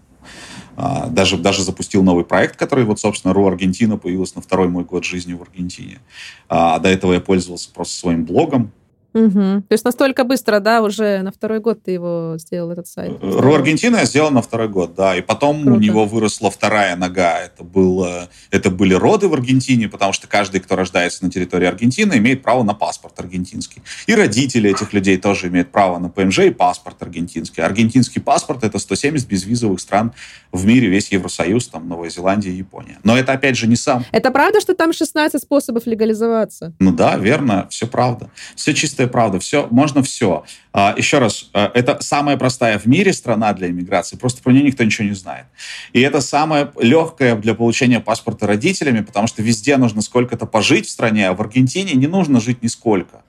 [0.78, 4.84] А, даже, даже запустил новый проект, который, вот, собственно, РУ Аргентина появился на второй мой
[4.84, 6.00] год жизни в Аргентине.
[6.48, 8.72] А до этого я пользовался просто своим блогом,
[9.14, 9.62] Угу.
[9.68, 13.12] То есть настолько быстро, да, уже на второй год ты его сделал, этот сайт?
[13.22, 15.16] Ру Аргентина я сделал на второй год, да.
[15.16, 15.76] И потом Круто.
[15.76, 17.40] у него выросла вторая нога.
[17.40, 22.18] Это, было, это были роды в Аргентине, потому что каждый, кто рождается на территории Аргентины,
[22.18, 23.82] имеет право на паспорт аргентинский.
[24.06, 27.62] И родители этих людей тоже имеют право на ПМЖ и паспорт аргентинский.
[27.62, 30.12] Аргентинский паспорт— это 170 безвизовых стран
[30.52, 32.98] в мире, весь Евросоюз, там, Новая Зеландия и Япония.
[33.04, 34.04] Но это, опять же, не сам.
[34.12, 36.74] Это правда, что там 16 способов легализоваться?
[36.80, 38.30] Ну да, верно, все правда.
[38.56, 39.38] Все чисто чистая правда.
[39.38, 40.44] Все, можно все.
[40.72, 44.64] А, еще раз, а, это самая простая в мире страна для иммиграции, просто про нее
[44.64, 45.46] никто ничего не знает.
[45.94, 50.90] И это самая легкая для получения паспорта родителями, потому что везде нужно сколько-то пожить в
[50.90, 53.22] стране, а в Аргентине не нужно жить нисколько.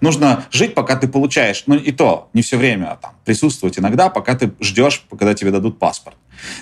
[0.00, 4.08] Нужно жить, пока ты получаешь, ну и то, не все время, а там присутствовать иногда,
[4.08, 6.16] пока ты ждешь, когда тебе дадут паспорт.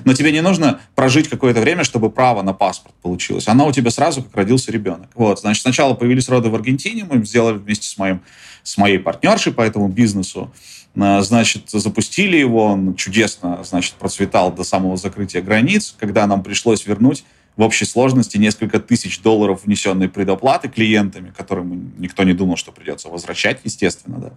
[0.04, 3.48] Но тебе не нужно прожить какое-то время, чтобы право на паспорт получилось.
[3.48, 5.10] Оно у тебя сразу, как родился ребенок.
[5.14, 8.22] Вот, значит, сначала появились роды в Аргентине, мы сделали вместе с, моим,
[8.62, 10.52] с моей партнершей по этому бизнесу.
[10.96, 16.86] А, значит, запустили его, он чудесно, значит, процветал до самого закрытия границ, когда нам пришлось
[16.86, 17.24] вернуть
[17.58, 23.08] в общей сложности несколько тысяч долларов внесенной предоплаты клиентами, которым никто не думал, что придется
[23.08, 24.30] возвращать, естественно, да.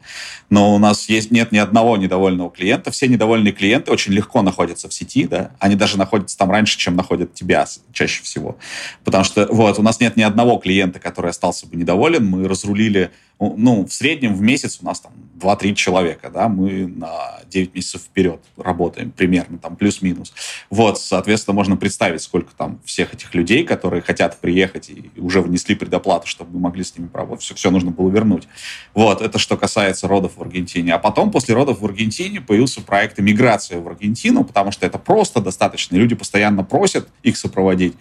[0.50, 2.90] Но у нас есть, нет ни одного недовольного клиента.
[2.90, 5.52] Все недовольные клиенты очень легко находятся в сети, да.
[5.60, 8.58] Они даже находятся там раньше, чем находят тебя чаще всего.
[9.04, 12.26] Потому что, вот, у нас нет ни одного клиента, который остался бы недоволен.
[12.26, 13.12] Мы разрулили
[13.58, 18.04] ну, в среднем в месяц у нас там 2-3 человека, да, мы на 9 месяцев
[18.04, 20.34] вперед работаем примерно, там плюс-минус.
[20.70, 25.74] Вот, соответственно, можно представить, сколько там всех этих людей, которые хотят приехать и уже внесли
[25.74, 27.44] предоплату, чтобы мы могли с ними поработать.
[27.44, 28.48] Все, все нужно было вернуть.
[28.94, 30.94] Вот, это что касается родов в Аргентине.
[30.94, 35.42] А потом, после родов в Аргентине, появился проект «Иммиграция в Аргентину», потому что это просто
[35.42, 35.96] достаточно.
[35.96, 37.96] Люди постоянно просят их сопроводить.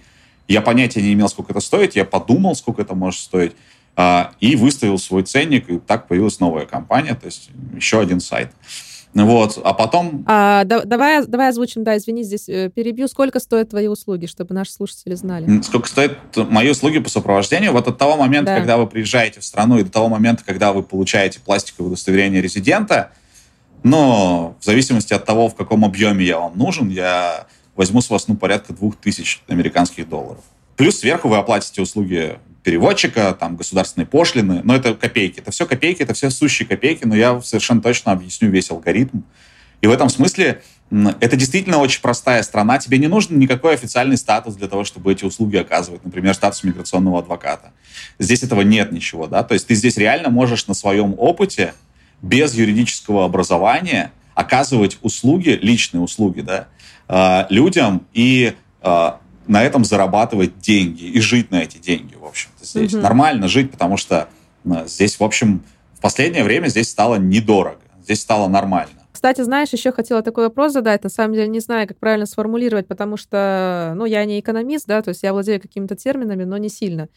[0.49, 1.95] Я понятия не имел, сколько это стоит.
[1.95, 3.53] Я подумал, сколько это может стоить.
[3.97, 8.51] А, и выставил свой ценник, и так появилась новая компания, то есть еще один сайт.
[9.12, 10.24] Вот, а потом...
[10.28, 13.09] А, да, давай, давай озвучим, да, извини, здесь э, перебью.
[13.09, 15.61] Сколько стоят твои услуги, чтобы наши слушатели знали?
[15.62, 17.72] Сколько стоят мои услуги по сопровождению?
[17.72, 18.57] Вот от того момента, да.
[18.59, 23.11] когда вы приезжаете в страну, и до того момента, когда вы получаете пластиковое удостоверение резидента,
[23.82, 28.28] но в зависимости от того, в каком объеме я вам нужен, я возьму с вас,
[28.28, 30.45] ну, порядка двух тысяч американских долларов.
[30.76, 35.40] Плюс сверху вы оплатите услуги переводчика, там, государственные пошлины, но это копейки.
[35.40, 39.20] Это все копейки, это все сущие копейки, но я совершенно точно объясню весь алгоритм.
[39.80, 40.62] И в этом смысле
[41.20, 42.78] это действительно очень простая страна.
[42.78, 46.04] Тебе не нужен никакой официальный статус для того, чтобы эти услуги оказывать.
[46.04, 47.72] Например, статус миграционного адвоката.
[48.18, 49.26] Здесь этого нет ничего.
[49.26, 49.42] Да?
[49.42, 51.74] То есть ты здесь реально можешь на своем опыте
[52.20, 56.68] без юридического образования оказывать услуги, личные услуги да,
[57.08, 59.20] а, людям и а,
[59.51, 62.94] на этом зарабатывать деньги и жить на эти деньги, в общем-то, здесь.
[62.94, 63.03] Угу.
[63.03, 64.28] Нормально жить, потому что
[64.64, 68.92] э, здесь, в общем, в последнее время здесь стало недорого, здесь стало нормально.
[69.12, 72.86] Кстати, знаешь, еще хотела такой вопрос задать, на самом деле не знаю, как правильно сформулировать,
[72.86, 76.68] потому что, ну, я не экономист, да, то есть я владею какими-то терминами, но не
[76.68, 77.09] сильно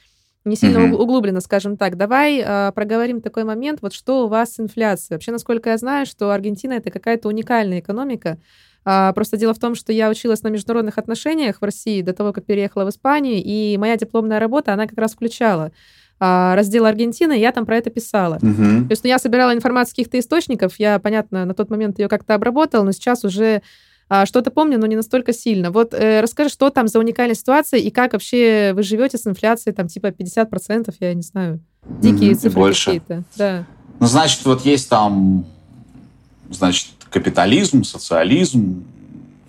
[0.46, 0.96] не сильно mm-hmm.
[0.96, 1.96] углубленно, скажем так.
[1.96, 5.16] Давай э, проговорим такой момент, вот что у вас с инфляцией.
[5.16, 8.38] Вообще, насколько я знаю, что Аргентина это какая-то уникальная экономика,
[8.86, 12.34] а, просто дело в том, что я училась на международных отношениях в России до того,
[12.34, 15.72] как переехала в Испанию, и моя дипломная работа, она как раз включала
[16.20, 18.36] а, раздел Аргентины, и я там про это писала.
[18.36, 18.86] Uh-huh.
[18.86, 22.08] То есть ну, я собирала информацию с каких-то источников, я, понятно, на тот момент ее
[22.08, 23.62] как-то обработала, но сейчас уже
[24.10, 25.72] а, что-то помню, но не настолько сильно.
[25.72, 29.74] Вот э, расскажи, что там за уникальная ситуация и как вообще вы живете с инфляцией,
[29.76, 31.60] там, типа 50%, я не знаю,
[32.00, 33.24] дикие mm-hmm, цифры какие-то.
[33.36, 33.66] Да.
[34.00, 35.46] Ну, значит, вот есть там,
[36.50, 38.86] значит, капитализм, социализм,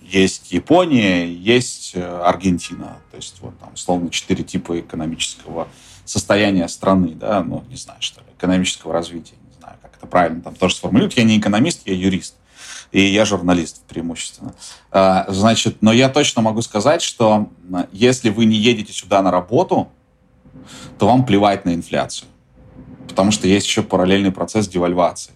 [0.02, 2.98] есть Япония, есть э, Аргентина.
[3.10, 5.66] То есть вот там, условно, четыре типа экономического
[6.04, 10.42] состояния страны, да, ну, не знаю, что ли, экономического развития, не знаю, как это правильно
[10.42, 11.16] там тоже сформулировать.
[11.16, 12.36] Я не экономист, я юрист.
[12.92, 14.54] И я журналист преимущественно.
[14.92, 17.48] А, значит, но я точно могу сказать, что
[17.90, 19.88] если вы не едете сюда на работу,
[20.98, 22.28] то вам плевать на инфляцию.
[23.08, 25.32] Потому что есть еще параллельный процесс девальвации.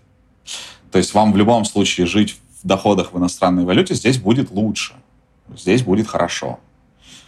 [0.91, 4.95] То есть вам в любом случае жить в доходах в иностранной валюте здесь будет лучше.
[5.57, 6.59] Здесь будет хорошо.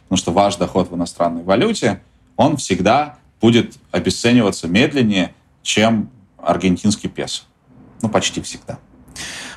[0.03, 2.03] Потому что ваш доход в иностранной валюте,
[2.37, 7.43] он всегда будет обесцениваться медленнее, чем аргентинский песо.
[8.03, 8.79] Ну, почти всегда.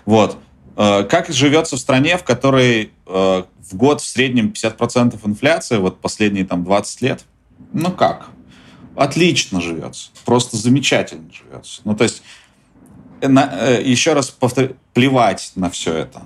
[0.06, 0.38] Вот.
[0.76, 6.00] Э, как живется в стране, в которой э, в год в среднем 50% инфляции, вот
[6.00, 7.26] последние там 20 лет?
[7.72, 8.28] Ну как?
[8.96, 10.12] Отлично живется.
[10.26, 11.82] Просто замечательно живется.
[11.84, 12.22] Ну, то есть
[13.28, 16.24] на, э, еще раз повторю, плевать на все это.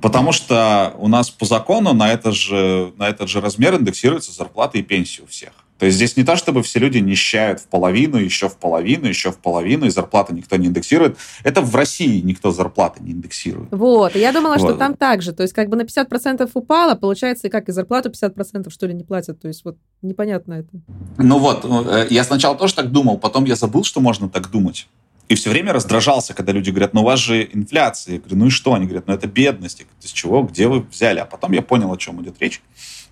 [0.00, 4.78] Потому что у нас по закону на, это же, на этот же размер индексируются зарплаты
[4.78, 5.52] и пенсии у всех.
[5.78, 9.30] То есть здесь не то, чтобы все люди нищают в половину, еще в половину, еще
[9.30, 11.18] в половину, и зарплаты никто не индексирует.
[11.44, 13.68] Это в России никто зарплаты не индексирует.
[13.72, 14.60] Вот, я думала, вот.
[14.60, 15.32] что там так же.
[15.32, 18.94] То есть как бы на 50% упало, получается, и как и зарплату 50% что ли
[18.94, 19.40] не платят.
[19.40, 20.70] То есть вот непонятно это.
[21.18, 24.86] Ну вот, э, я сначала тоже так думал, потом я забыл, что можно так думать.
[25.28, 28.14] И все время раздражался, когда люди говорят, ну у вас же инфляция.
[28.14, 28.74] Я говорю, ну и что?
[28.74, 29.80] Они говорят, ну это бедность.
[29.80, 30.42] Я говорю, из чего?
[30.42, 31.18] Где вы взяли?
[31.18, 32.62] А потом я понял, о чем идет речь.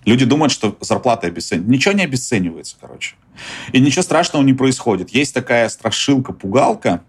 [0.05, 1.71] Люди думают, что зарплата обесценивается.
[1.71, 3.15] Ничего не обесценивается, короче.
[3.73, 5.09] И ничего страшного не происходит.
[5.09, 7.01] Есть такая страшилка-пугалка,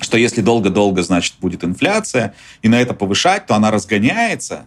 [0.00, 4.66] что если долго-долго, значит, будет инфляция, и на это повышать, то она разгоняется,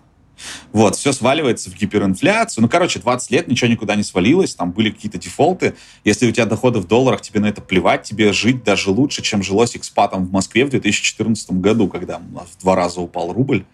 [0.74, 2.64] Вот, все сваливается в гиперинфляцию.
[2.64, 5.76] Ну, короче, 20 лет ничего никуда не свалилось, там были какие-то дефолты.
[6.04, 9.44] Если у тебя доходы в долларах, тебе на это плевать, тебе жить даже лучше, чем
[9.44, 13.66] жилось экспатом в Москве в 2014 году, когда в два раза упал рубль.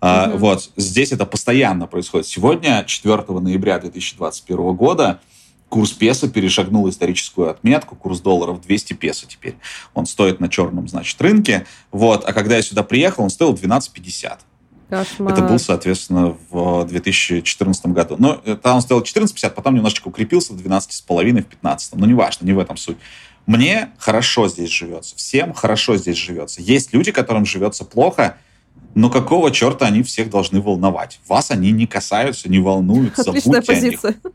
[0.00, 0.36] Mm-hmm.
[0.38, 2.26] вот, здесь это постоянно происходит.
[2.26, 5.20] Сегодня, 4 ноября 2021 года,
[5.72, 9.56] курс песо перешагнул историческую отметку, курс долларов 200 песо теперь.
[9.94, 11.66] Он стоит на черном, значит, рынке.
[11.90, 14.38] Вот, а когда я сюда приехал, он стоил 12,50.
[14.92, 15.32] Кошмар.
[15.32, 18.16] Это был, соответственно, в 2014 году.
[18.18, 21.94] Но там он стоил 14,50, потом немножечко укрепился до 12,5 в 2015.
[21.94, 22.98] Но неважно, не в этом суть.
[23.46, 25.16] Мне хорошо здесь живется.
[25.16, 26.60] Всем хорошо здесь живется.
[26.60, 28.36] Есть люди, которым живется плохо,
[28.94, 31.20] но какого черта они всех должны волновать?
[31.26, 34.10] Вас они не касаются, не волнуют, Отличная забудьте позиция.
[34.10, 34.34] о них.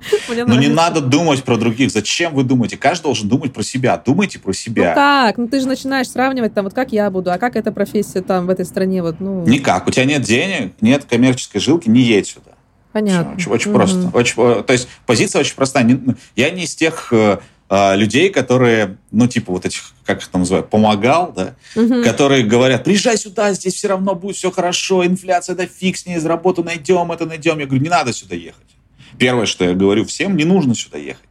[0.46, 1.90] Ну не надо думать про других.
[1.90, 2.76] Зачем вы думаете?
[2.76, 4.00] Каждый должен думать про себя.
[4.04, 4.90] Думайте про себя.
[4.90, 5.38] Ну как?
[5.38, 8.46] Ну ты же начинаешь сравнивать там, вот как я буду, а как эта профессия там
[8.46, 9.02] в этой стране?
[9.02, 9.44] Вот, ну...
[9.46, 9.86] Никак.
[9.86, 12.52] У тебя нет денег, нет коммерческой жилки, не едь сюда.
[12.96, 13.34] Понятно.
[13.34, 13.78] Очень, очень угу.
[13.78, 14.10] просто.
[14.14, 15.84] Очень, то есть позиция очень простая.
[15.84, 17.38] Ну, я не из тех э,
[17.68, 22.02] э, людей, которые, ну, типа вот этих, как их там называют, помогал, да, угу.
[22.02, 26.18] которые говорят, приезжай сюда, здесь все равно будет все хорошо, инфляция, да фиг с ней,
[26.20, 27.58] работу найдем, это найдем.
[27.58, 28.75] Я говорю, не надо сюда ехать.
[29.18, 31.28] Первое, что я говорю всем, не нужно сюда ехать.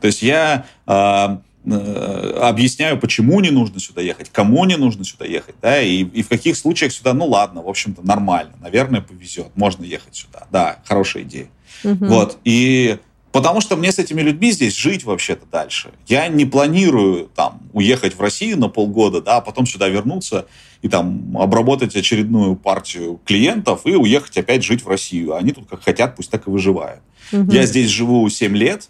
[0.00, 5.26] То есть я э, э, объясняю, почему не нужно сюда ехать, кому не нужно сюда
[5.26, 9.48] ехать, да, и, и в каких случаях сюда, ну ладно, в общем-то, нормально, наверное, повезет,
[9.54, 11.48] можно ехать сюда, да, хорошая идея.
[11.84, 12.06] Угу.
[12.06, 12.98] Вот, и
[13.36, 15.90] Потому что мне с этими людьми здесь жить вообще-то дальше.
[16.06, 20.46] Я не планирую там уехать в Россию на полгода, да, а потом сюда вернуться
[20.82, 25.34] и там обработать очередную партию клиентов и уехать опять жить в Россию.
[25.34, 27.00] Они тут как хотят, пусть так и выживают.
[27.32, 27.52] Угу.
[27.52, 28.88] Я здесь живу 7 лет,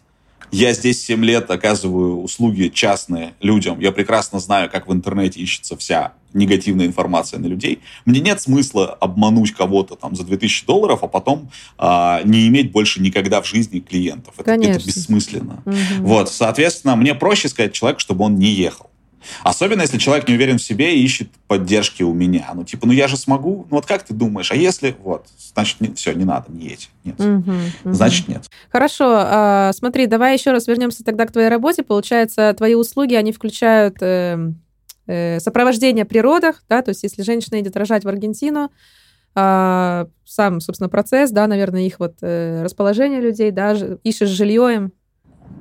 [0.53, 3.80] я здесь 7 лет оказываю услуги частные людям.
[3.80, 7.80] Я прекрасно знаю, как в интернете ищется вся негативная информация на людей.
[8.05, 13.01] Мне нет смысла обмануть кого-то там за 2000 долларов, а потом а, не иметь больше
[13.01, 14.34] никогда в жизни клиентов.
[14.39, 15.62] Это, это бессмысленно.
[15.64, 16.07] Угу.
[16.07, 18.91] Вот, соответственно, мне проще сказать человеку, чтобы он не ехал.
[19.43, 22.51] Особенно, если человек не уверен в себе и ищет поддержки у меня.
[22.55, 23.66] Ну, типа, ну я же смогу.
[23.70, 24.51] Ну, вот как ты думаешь?
[24.53, 24.97] А если...
[25.03, 26.91] Вот, значит, не, все, не надо, не едь.
[27.05, 27.20] Нет.
[27.20, 27.53] Угу,
[27.85, 27.95] угу.
[27.95, 28.49] Значит, нет.
[28.70, 29.07] Хорошо.
[29.18, 31.83] А, смотри, давай еще раз вернемся тогда к твоей работе.
[31.83, 34.53] Получается, твои услуги, они включают э,
[35.07, 38.70] э, сопровождение при родах, да, то есть если женщина идет рожать в Аргентину,
[39.39, 44.93] а, сам, собственно, процесс, да, наверное, их вот э, расположение людей, да, ищешь жилье им,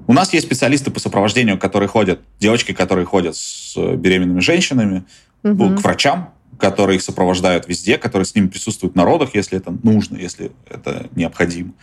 [0.08, 5.04] у нас есть специалисты по сопровождению, которые ходят, девочки, которые ходят с беременными женщинами
[5.44, 5.76] угу.
[5.76, 10.18] к врачам, которые их сопровождают везде, которые с ними присутствуют на родах, если это нужно,
[10.18, 11.74] если это необходимо.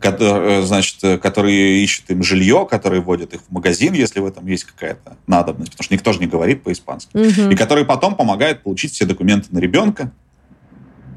[0.00, 4.26] Которые, э, значит, э, которые ищут им жилье, которые водят их в магазин, если в
[4.26, 7.14] этом есть какая-то надобность, потому что никто же не говорит по-испански.
[7.14, 7.50] Угу.
[7.50, 10.12] И которые потом помогают получить все документы на ребенка.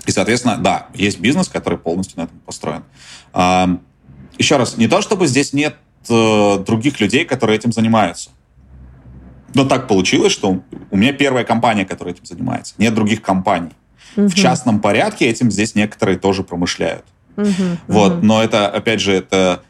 [0.06, 2.84] И, соответственно, да, есть бизнес, который полностью на этом построен.
[4.38, 5.78] Еще раз, не то чтобы здесь нет
[6.10, 8.30] э, других людей, которые этим занимаются.
[9.54, 12.76] Но так получилось, что у меня первая компания, которая этим занимается.
[12.78, 13.72] Нет других компаний.
[14.18, 14.28] Угу.
[14.28, 17.06] В частном порядке этим здесь некоторые тоже промышляют.
[17.38, 17.48] Угу,
[17.88, 18.26] вот, угу.
[18.26, 19.64] но это, опять же, это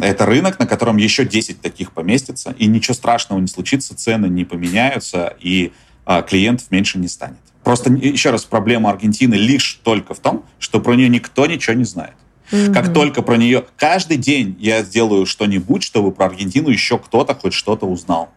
[0.00, 4.44] это рынок, на котором еще 10 таких поместится, и ничего страшного не случится, цены не
[4.44, 5.72] поменяются, и
[6.04, 7.38] а, клиентов меньше не станет.
[7.62, 11.84] Просто, еще раз, проблема Аргентины лишь только в том, что про нее никто ничего не
[11.84, 12.14] знает.
[12.52, 12.72] Mm-hmm.
[12.72, 13.64] Как только про нее...
[13.76, 18.28] Каждый день я сделаю что-нибудь, чтобы про Аргентину еще кто-то хоть что-то узнал.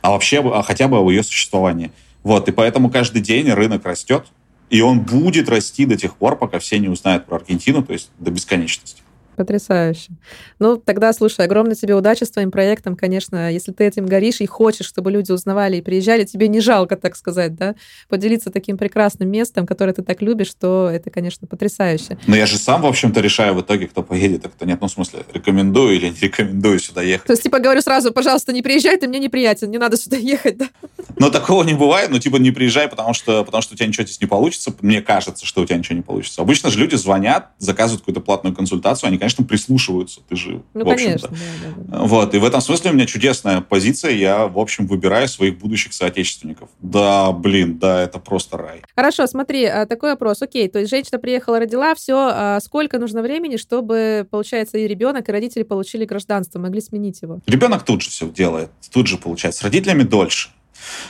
[0.00, 1.92] А вообще, а хотя бы о ее существовании.
[2.22, 4.26] Вот, и поэтому каждый день рынок растет,
[4.70, 8.10] и он будет расти до тех пор, пока все не узнают про Аргентину, то есть
[8.18, 9.02] до бесконечности.
[9.38, 10.10] Потрясающе.
[10.58, 13.52] Ну, тогда, слушай, огромное тебе удачи с твоим проектом, конечно.
[13.52, 17.14] Если ты этим горишь и хочешь, чтобы люди узнавали и приезжали, тебе не жалко, так
[17.14, 17.76] сказать, да,
[18.08, 22.18] поделиться таким прекрасным местом, которое ты так любишь, то это, конечно, потрясающе.
[22.26, 24.80] Но я же сам, в общем-то, решаю в итоге, кто поедет, а кто нет.
[24.80, 27.28] Ну, в смысле, рекомендую или не рекомендую сюда ехать.
[27.28, 30.56] То есть, типа, говорю сразу, пожалуйста, не приезжай, ты мне неприятен, не надо сюда ехать,
[30.56, 30.68] да?
[31.16, 34.02] Но такого не бывает, ну, типа, не приезжай, потому что, потому что у тебя ничего
[34.02, 34.74] здесь не получится.
[34.80, 36.42] Мне кажется, что у тебя ничего не получится.
[36.42, 40.20] Обычно же люди звонят, заказывают какую-то платную консультацию, они, конечно, прислушиваются.
[40.28, 41.28] Ты же, ну, в общем-то.
[41.28, 42.04] Конечно, да, да, да.
[42.04, 42.34] Вот.
[42.34, 44.12] И в этом смысле у меня чудесная позиция.
[44.12, 46.68] Я, в общем, выбираю своих будущих соотечественников.
[46.80, 48.82] Да, блин, да, это просто рай.
[48.94, 50.42] Хорошо, смотри, а, такой вопрос.
[50.42, 52.30] Окей, то есть женщина приехала, родила, все.
[52.32, 57.40] А сколько нужно времени, чтобы, получается, и ребенок, и родители получили гражданство, могли сменить его?
[57.46, 58.70] Ребенок тут же все делает.
[58.92, 59.60] Тут же получается.
[59.60, 60.50] С родителями дольше.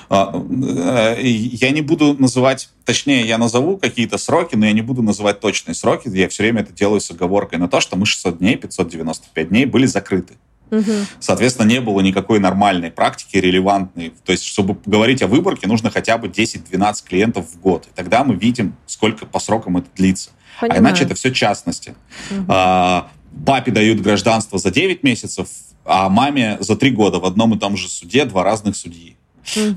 [0.09, 5.03] А, э, я не буду называть, точнее, я назову какие-то сроки, но я не буду
[5.03, 6.09] называть точные сроки.
[6.09, 9.67] Я все время это делаю с оговоркой на то, что мы 600 дней, 595 дней
[9.67, 10.35] были закрыты.
[10.71, 10.93] Угу.
[11.21, 14.13] Соответственно, не было никакой нормальной практики, релевантной.
[14.25, 17.87] То есть, чтобы говорить о выборке, нужно хотя бы 10-12 клиентов в год.
[17.87, 20.31] И тогда мы видим, сколько по срокам это длится.
[20.59, 20.79] А Понимаю.
[20.79, 21.95] А иначе это все частности.
[22.31, 22.45] Угу.
[22.49, 23.11] А,
[23.47, 25.49] папе дают гражданство за 9 месяцев,
[25.85, 29.17] а маме за 3 года в одном и том же суде два разных судьи.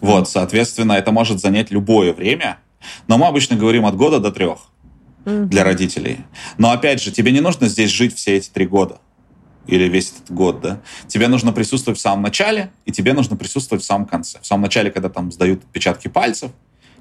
[0.01, 2.59] Вот, соответственно, это может занять любое время.
[3.07, 4.69] Но мы обычно говорим от года до трех
[5.25, 6.19] для родителей.
[6.57, 8.99] Но опять же, тебе не нужно здесь жить все эти три года
[9.67, 13.83] или весь этот год, да, тебе нужно присутствовать в самом начале, и тебе нужно присутствовать
[13.83, 14.39] в самом конце.
[14.41, 16.51] В самом начале, когда там сдают отпечатки пальцев,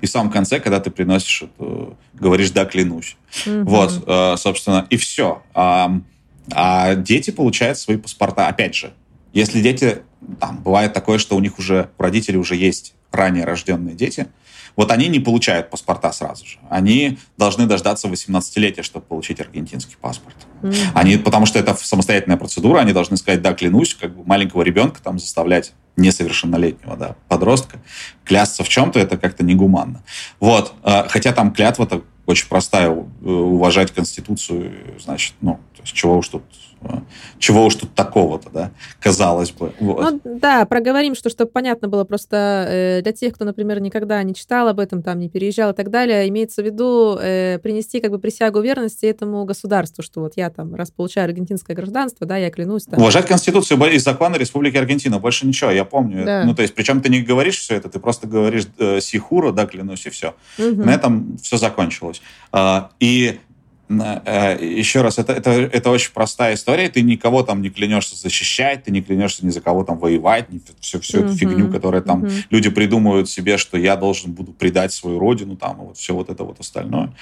[0.02, 3.16] и в самом конце, когда ты приносишь, это, говоришь «да, клянусь».
[3.46, 3.64] Mm-hmm.
[3.64, 5.42] Вот, э, собственно, и все.
[5.54, 8.48] А дети получают свои паспорта.
[8.48, 8.92] Опять же,
[9.32, 10.02] если дети,
[10.38, 14.28] там, бывает такое, что у них уже, у родителей уже есть ранее рожденные дети,
[14.76, 16.58] вот они не получают паспорта сразу же.
[16.68, 20.36] Они должны дождаться 18-летия, чтобы получить аргентинский паспорт.
[20.62, 20.74] Mm-hmm.
[20.94, 25.02] Они, потому что это самостоятельная процедура, они должны сказать, да, клянусь, как бы маленького ребенка
[25.02, 27.78] там заставлять несовершеннолетнего, да, подростка,
[28.24, 30.02] клясться в чем-то, это как-то негуманно.
[30.38, 32.94] Вот, э, хотя там клятва-то очень простая, э,
[33.28, 36.44] уважать Конституцию, значит, ну, то есть чего уж тут
[37.38, 38.70] чего уж тут такого-то, да,
[39.00, 39.72] казалось бы.
[39.80, 40.20] Вот.
[40.24, 44.34] Ну, да, проговорим, что чтобы понятно было просто э, для тех, кто, например, никогда не
[44.34, 48.10] читал об этом, там, не переезжал и так далее, имеется в виду э, принести как
[48.10, 52.50] бы присягу верности этому государству, что вот я там, раз получаю аргентинское гражданство, да, я
[52.50, 52.84] клянусь.
[52.84, 52.98] Там.
[52.98, 56.24] Уважать Конституцию и законы Республики Аргентина, больше ничего, я помню.
[56.24, 56.44] Да.
[56.44, 59.66] Ну, то есть, причем ты не говоришь все это, ты просто говоришь э, сихура, да,
[59.66, 60.34] клянусь, и все.
[60.58, 60.82] Угу.
[60.82, 62.22] На этом все закончилось.
[62.52, 63.49] А, и Э,
[63.90, 66.88] еще раз, это, это, это очень простая история.
[66.88, 70.60] Ты никого там не клянешься защищать, ты не клянешься ни за кого там воевать, не,
[70.80, 74.92] все, всю эту фигню, которая там uh люди придумывают себе, что я должен буду предать
[74.92, 77.12] свою родину, там, и вот все вот это вот остальное.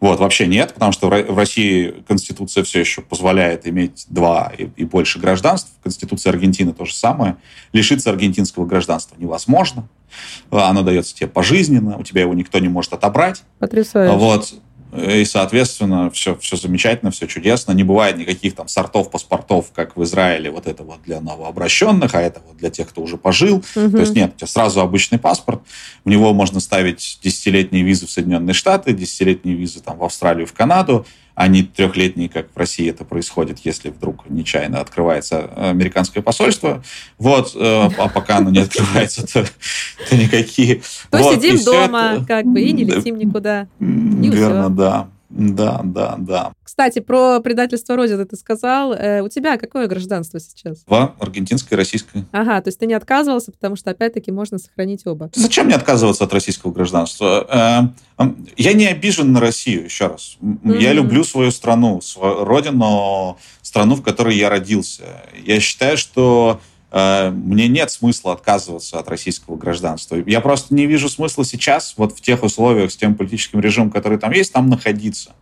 [0.00, 4.84] Вот, вообще нет, потому что в России Конституция все еще позволяет иметь два и, и
[4.84, 5.72] больше гражданств.
[5.82, 7.36] Конституция Аргентины то же самое.
[7.72, 9.88] Лишиться аргентинского гражданства невозможно.
[10.50, 13.42] Оно дается тебе пожизненно, у тебя его никто не может отобрать.
[13.58, 14.16] Потрясающе.
[14.16, 14.54] Вот.
[14.96, 17.72] И, соответственно, все, все замечательно, все чудесно.
[17.72, 22.20] Не бывает никаких там сортов паспортов, как в Израиле, вот это вот для новообращенных, а
[22.20, 23.56] это вот для тех, кто уже пожил.
[23.56, 23.90] Угу.
[23.90, 25.62] То есть нет, у тебя сразу обычный паспорт.
[26.04, 30.52] В него можно ставить десятилетние визы в Соединенные Штаты, десятилетние визы там, в Австралию, в
[30.52, 36.82] Канаду а не трехлетний, как в России это происходит, если вдруг нечаянно открывается американское посольство.
[37.18, 39.44] Вот, э, а пока оно не открывается, то,
[40.08, 40.82] то никакие.
[41.10, 42.26] То вот, сидим дома, это...
[42.26, 43.66] как бы, и не летим никуда.
[43.80, 44.68] И Верно, все.
[44.68, 45.08] да.
[45.36, 46.52] Да, да, да.
[46.62, 48.92] Кстати, про предательство Родины ты сказал.
[48.92, 50.84] Э, у тебя какое гражданство сейчас?
[50.84, 52.24] Два, аргентинское и российское.
[52.30, 55.30] Ага, то есть ты не отказывался, потому что, опять-таки, можно сохранить оба.
[55.34, 57.92] Зачем мне отказываться от российского гражданства?
[58.18, 58.24] Э,
[58.56, 60.36] я не обижен на Россию, еще раз.
[60.40, 60.80] Mm-hmm.
[60.80, 65.22] Я люблю свою страну, свою родину, страну, в которой я родился.
[65.44, 66.60] Я считаю, что
[66.94, 70.16] мне нет смысла отказываться от российского гражданства.
[70.26, 74.18] Я просто не вижу смысла сейчас, вот в тех условиях, с тем политическим режимом, который
[74.18, 75.32] там есть, там находиться.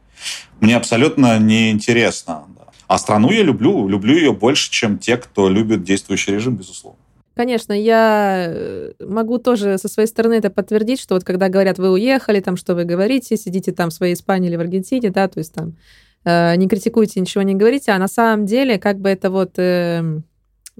[0.60, 2.44] Мне абсолютно неинтересно.
[2.86, 6.98] А страну я люблю, люблю ее больше, чем те, кто любит действующий режим, безусловно.
[7.34, 11.90] Конечно, я э, могу тоже со своей стороны это подтвердить, что вот когда говорят, вы
[11.90, 15.38] уехали, там, что вы говорите, сидите там в своей Испании или в Аргентине, да, то
[15.38, 15.76] есть там
[16.24, 20.20] э, не критикуйте, ничего не говорите, а на самом деле как бы это вот э,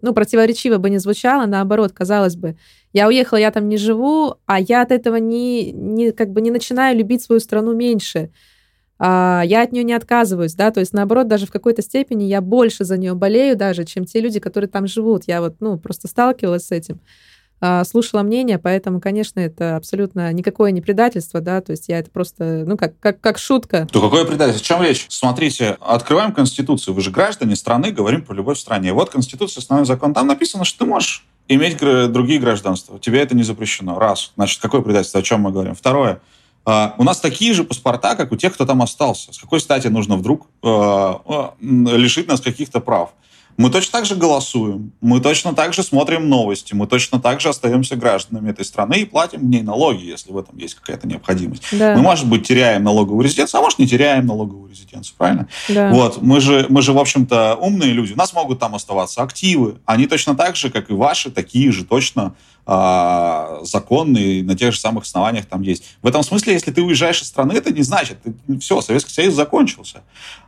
[0.00, 2.56] ну, противоречиво бы не звучало, наоборот, казалось бы,
[2.92, 6.50] я уехала, я там не живу, а я от этого не, не, как бы не
[6.50, 8.30] начинаю любить свою страну меньше.
[8.98, 12.40] А, я от нее не отказываюсь, да, то есть, наоборот, даже в какой-то степени я
[12.40, 15.24] больше за нее болею даже, чем те люди, которые там живут.
[15.26, 17.00] Я вот, ну, просто сталкивалась с этим.
[17.64, 22.10] А, слушала мнение, поэтому, конечно, это абсолютно никакое не предательство, да, то есть я это
[22.10, 23.86] просто, ну, как, как, как шутка.
[23.92, 24.64] То какое предательство?
[24.64, 25.06] О чем речь?
[25.08, 28.92] Смотрите, открываем Конституцию, вы же граждане страны, говорим про любовь в стране.
[28.92, 32.98] Вот Конституция, основной закон, там написано, что ты можешь иметь другие гражданства.
[32.98, 33.96] Тебе это не запрещено.
[33.96, 34.32] Раз.
[34.34, 35.20] Значит, какое предательство?
[35.20, 35.76] О чем мы говорим?
[35.76, 36.20] Второе.
[36.64, 39.32] Uh, у нас такие же паспорта, как у тех, кто там остался.
[39.32, 43.12] С какой стати нужно вдруг uh, лишить нас каких-то прав?
[43.56, 47.48] Мы точно так же голосуем, мы точно так же смотрим новости, мы точно так же
[47.48, 51.64] остаемся гражданами этой страны и платим в ней налоги, если в этом есть какая-то необходимость.
[51.72, 51.96] Да.
[51.96, 55.48] Мы, может быть, теряем налоговую резиденцию, а может, не теряем налоговую резиденцию, правильно?
[55.68, 55.90] Да.
[55.90, 59.76] Вот, мы же, мы же, в общем-то, умные люди, у нас могут там оставаться активы,
[59.84, 62.34] они точно так же, как и ваши, такие же точно
[62.64, 65.96] законные, на тех же самых основаниях там есть.
[66.00, 69.34] В этом смысле, если ты уезжаешь из страны, это не значит, ты, все, Советский Союз
[69.34, 70.02] закончился.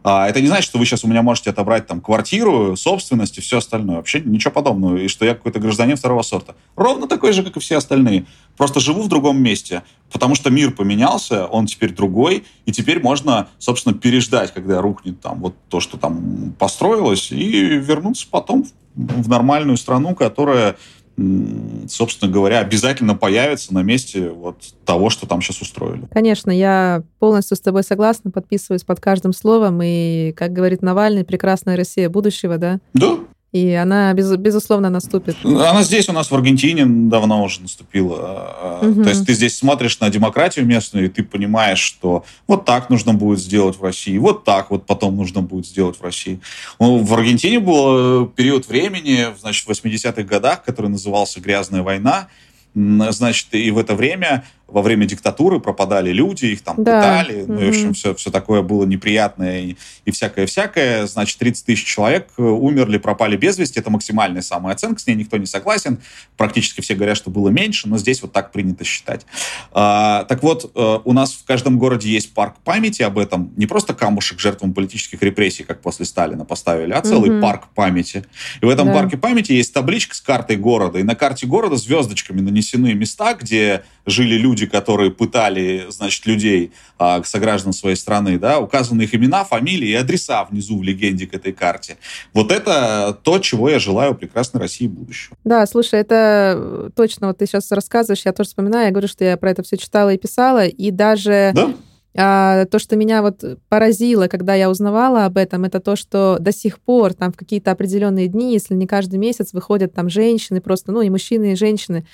[0.04, 3.40] А, это не значит, что вы сейчас у меня можете отобрать там квартиру, собственность и
[3.40, 3.96] все остальное.
[3.96, 4.96] Вообще ничего подобного.
[4.98, 6.54] И что я какой-то гражданин второго сорта.
[6.76, 8.26] Ровно такой же, как и все остальные.
[8.56, 13.48] Просто живу в другом месте, потому что мир поменялся, он теперь другой, и теперь можно,
[13.58, 19.76] собственно, переждать, когда рухнет там вот то, что там построилось, и вернуться потом в нормальную
[19.76, 20.76] страну, которая
[21.16, 26.06] собственно говоря, обязательно появится на месте вот того, что там сейчас устроили.
[26.10, 31.76] Конечно, я полностью с тобой согласна, подписываюсь под каждым словом, и, как говорит Навальный, прекрасная
[31.76, 32.80] Россия будущего, да?
[32.94, 33.18] Да,
[33.54, 35.36] и она, без, безусловно, наступит.
[35.44, 38.80] Она здесь у нас в Аргентине давно уже наступила.
[38.82, 39.04] Угу.
[39.04, 43.14] То есть ты здесь смотришь на демократию местную, и ты понимаешь, что вот так нужно
[43.14, 46.40] будет сделать в России, вот так вот потом нужно будет сделать в России.
[46.80, 52.26] Ну, в Аргентине был период времени, значит, в 80-х годах, который назывался «Грязная война»,
[52.74, 54.42] значит, и в это время,
[54.74, 56.98] во время диктатуры пропадали люди, их там да.
[56.98, 57.46] пытали, mm-hmm.
[57.46, 61.06] ну, и, в общем, все, все такое было неприятное и, и всякое-всякое.
[61.06, 63.78] Значит, 30 тысяч человек э, умерли, пропали без вести.
[63.78, 66.00] Это максимальная самая оценка, с ней никто не согласен.
[66.36, 69.24] Практически все говорят, что было меньше, но здесь вот так принято считать.
[69.70, 73.52] А, так вот, э, у нас в каждом городе есть парк памяти об этом.
[73.56, 77.40] Не просто камушек жертвам политических репрессий, как после Сталина поставили, а целый mm-hmm.
[77.40, 78.24] парк памяти.
[78.60, 78.94] И в этом да.
[78.94, 83.84] парке памяти есть табличка с картой города, и на карте города звездочками нанесены места, где
[84.06, 89.88] жили люди, которые пытали, значит, людей, а, сограждан своей страны, да, указаны их имена, фамилии
[89.88, 91.96] и адреса внизу в легенде к этой карте.
[92.32, 95.36] Вот это то, чего я желаю прекрасной России будущего.
[95.44, 99.24] Да, слушай, это э, точно, вот ты сейчас рассказываешь, я тоже вспоминаю, я говорю, что
[99.24, 101.52] я про это все читала и писала, и даже...
[101.54, 101.74] Да?
[102.16, 106.52] А, то, что меня вот поразило, когда я узнавала об этом, это то, что до
[106.52, 110.92] сих пор там в какие-то определенные дни, если не каждый месяц, выходят там женщины просто,
[110.92, 112.06] ну и мужчины, и женщины,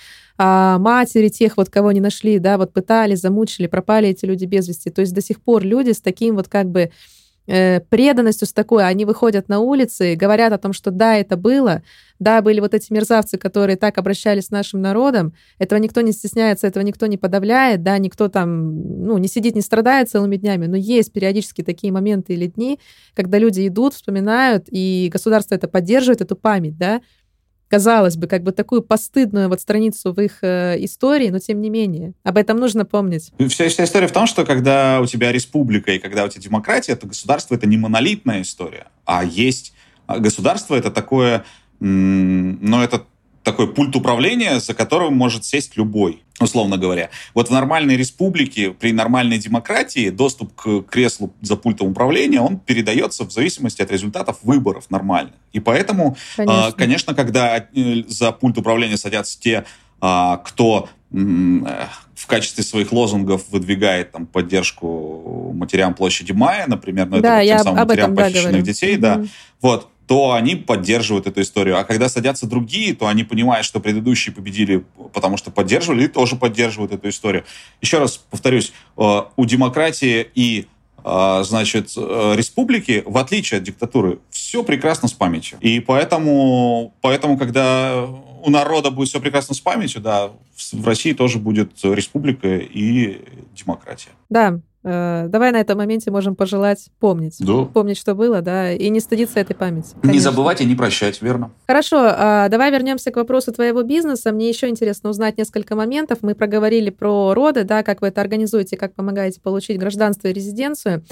[0.42, 4.68] а, матери тех, вот кого не нашли, да, вот пытали, замучили, пропали эти люди без
[4.68, 4.88] вести.
[4.88, 6.90] То есть до сих пор люди с таким вот как бы
[7.46, 11.82] э, преданностью с такой, они выходят на улицы, говорят о том, что да, это было,
[12.18, 16.66] да, были вот эти мерзавцы, которые так обращались с нашим народом, этого никто не стесняется,
[16.66, 20.76] этого никто не подавляет, да, никто там, ну, не сидит, не страдает целыми днями, но
[20.78, 22.80] есть периодически такие моменты или дни,
[23.14, 27.02] когда люди идут, вспоминают, и государство это поддерживает, эту память, да,
[27.70, 31.70] казалось бы, как бы такую постыдную вот страницу в их э, истории, но тем не
[31.70, 32.14] менее.
[32.24, 33.30] Об этом нужно помнить.
[33.48, 36.96] Вся, вся история в том, что когда у тебя республика и когда у тебя демократия,
[36.96, 39.72] то государство— это не монолитная история, а есть...
[40.06, 41.44] А государство— это такое...
[41.78, 43.04] Ну, это
[43.42, 47.10] такой пульт управления, за которым может сесть любой, условно говоря.
[47.34, 53.24] Вот в нормальной республике, при нормальной демократии, доступ к креслу за пультом управления, он передается
[53.24, 55.34] в зависимости от результатов выборов нормальных.
[55.52, 59.64] И поэтому, а, конечно, конечно когда э, за пульт управления садятся те,
[60.00, 61.16] а, кто э,
[62.14, 67.64] в качестве своих лозунгов выдвигает там поддержку матерям площади Мая, например, ну, да, это тем
[67.64, 69.00] самым матерям похищенных да, детей, mm-hmm.
[69.00, 69.24] да,
[69.60, 71.78] вот, то они поддерживают эту историю.
[71.78, 76.34] А когда садятся другие, то они понимают, что предыдущие победили, потому что поддерживали, и тоже
[76.34, 77.44] поддерживают эту историю.
[77.80, 80.66] Еще раз повторюсь, э, у демократии и
[81.04, 85.58] э, значит, э, республики, в отличие от диктатуры, все прекрасно с памятью.
[85.60, 90.32] И поэтому, поэтому когда у народа будет все прекрасно с памятью, да,
[90.72, 93.22] в России тоже будет республика и
[93.54, 94.10] демократия.
[94.28, 97.36] Да, давай на этом моменте можем пожелать помнить.
[97.40, 97.64] Да.
[97.64, 99.90] Помнить, что было, да, и не стыдиться этой памяти.
[100.00, 100.10] Конечно.
[100.12, 101.50] Не забывать и не прощать, верно.
[101.66, 104.32] Хорошо, а, давай вернемся к вопросу твоего бизнеса.
[104.32, 106.18] Мне еще интересно узнать несколько моментов.
[106.22, 111.04] Мы проговорили про роды, да, как вы это организуете, как помогаете получить гражданство и резиденцию.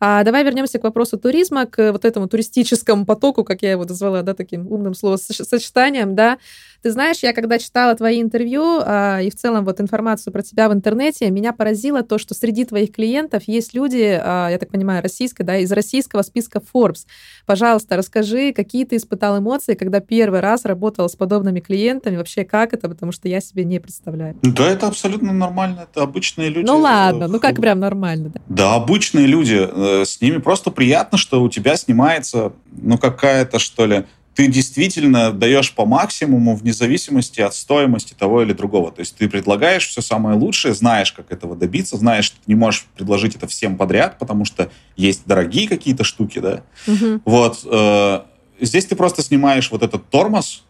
[0.00, 4.22] А давай вернемся к вопросу туризма, к вот этому туристическому потоку, как я его назвала,
[4.22, 6.38] да, таким умным словосочетанием, да.
[6.82, 10.68] Ты знаешь, я когда читала твои интервью а, и в целом вот информацию про тебя
[10.68, 15.02] в интернете, меня поразило то, что среди твоих клиентов есть люди, а, я так понимаю,
[15.02, 17.06] российской, да, из российского списка Forbes.
[17.46, 22.72] Пожалуйста, расскажи, какие ты испытал эмоции, когда первый раз работал с подобными клиентами, вообще как
[22.72, 24.36] это, потому что я себе не представляю.
[24.42, 26.66] Да, это абсолютно нормально, это обычные люди.
[26.66, 28.40] Ну ладно, ну как прям нормально, да?
[28.48, 33.86] Да, обычные люди, э, с ними просто приятно, что у тебя снимается, ну какая-то, что
[33.86, 34.04] ли,
[34.36, 38.92] ты действительно даешь по максимуму вне зависимости от стоимости того или другого.
[38.92, 42.54] То есть ты предлагаешь все самое лучшее, знаешь, как этого добиться, знаешь, что ты не
[42.54, 46.62] можешь предложить это всем подряд, потому что есть дорогие какие-то штуки, да.
[46.86, 47.22] Угу.
[47.24, 47.60] Вот.
[47.64, 48.20] Э,
[48.60, 50.64] здесь ты просто снимаешь вот этот тормоз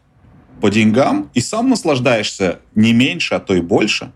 [0.61, 4.13] по деньгам и сам наслаждаешься не меньше, а то и больше,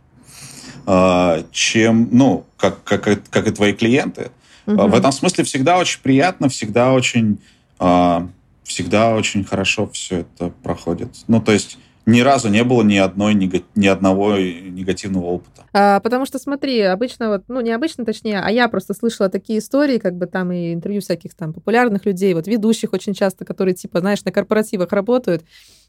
[0.86, 4.30] э, чем, ну, как, как, как и твои клиенты.
[4.74, 4.88] Угу.
[4.88, 7.38] В этом смысле всегда очень приятно, всегда очень...
[7.78, 8.26] Э,
[8.64, 11.08] всегда очень хорошо все это проходит.
[11.26, 15.64] Ну, то есть ни разу не было ни одной ни одного негативного опыта.
[15.72, 19.58] А, потому что смотри, обычно вот, ну не обычно, точнее, а я просто слышала такие
[19.58, 23.74] истории, как бы там и интервью всяких там популярных людей, вот ведущих очень часто, которые
[23.74, 25.42] типа, знаешь, на корпоративах работают,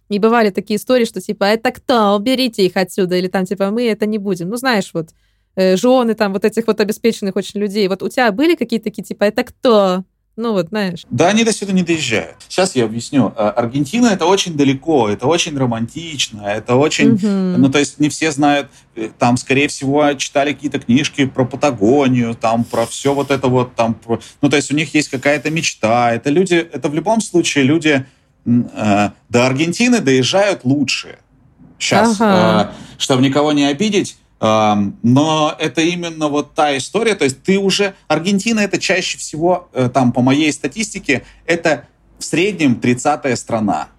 [0.10, 3.88] и бывали такие истории, что типа, это кто, уберите их отсюда, или там типа, мы
[3.88, 4.50] это не будем.
[4.50, 5.10] Ну знаешь, вот
[5.56, 7.88] жены там вот этих вот обеспеченных очень людей.
[7.88, 10.04] Вот у тебя были какие-то такие типа, это кто?
[10.38, 11.04] Ну вот, знаешь.
[11.10, 12.38] Да, они до сюда не доезжают.
[12.48, 13.34] Сейчас я объясню.
[13.36, 17.12] Э, Аргентина это очень далеко, это очень романтично, это очень...
[17.12, 17.28] Угу.
[17.28, 22.34] Ну, то есть не все знают, э, там, скорее всего, читали какие-то книжки про Патагонию,
[22.34, 24.22] там, про все вот это вот, там, про...
[24.42, 26.14] ну, то есть у них есть какая-то мечта.
[26.14, 28.06] Это люди, это в любом случае люди
[28.46, 31.20] э, до Аргентины доезжают лучше.
[31.78, 32.72] Сейчас, ага.
[32.72, 37.94] э, чтобы никого не обидеть, но это именно вот та история, то есть ты уже...
[38.08, 41.88] Аргентина это чаще всего, э, там, по моей статистике, это
[42.18, 43.90] в среднем 30-я страна.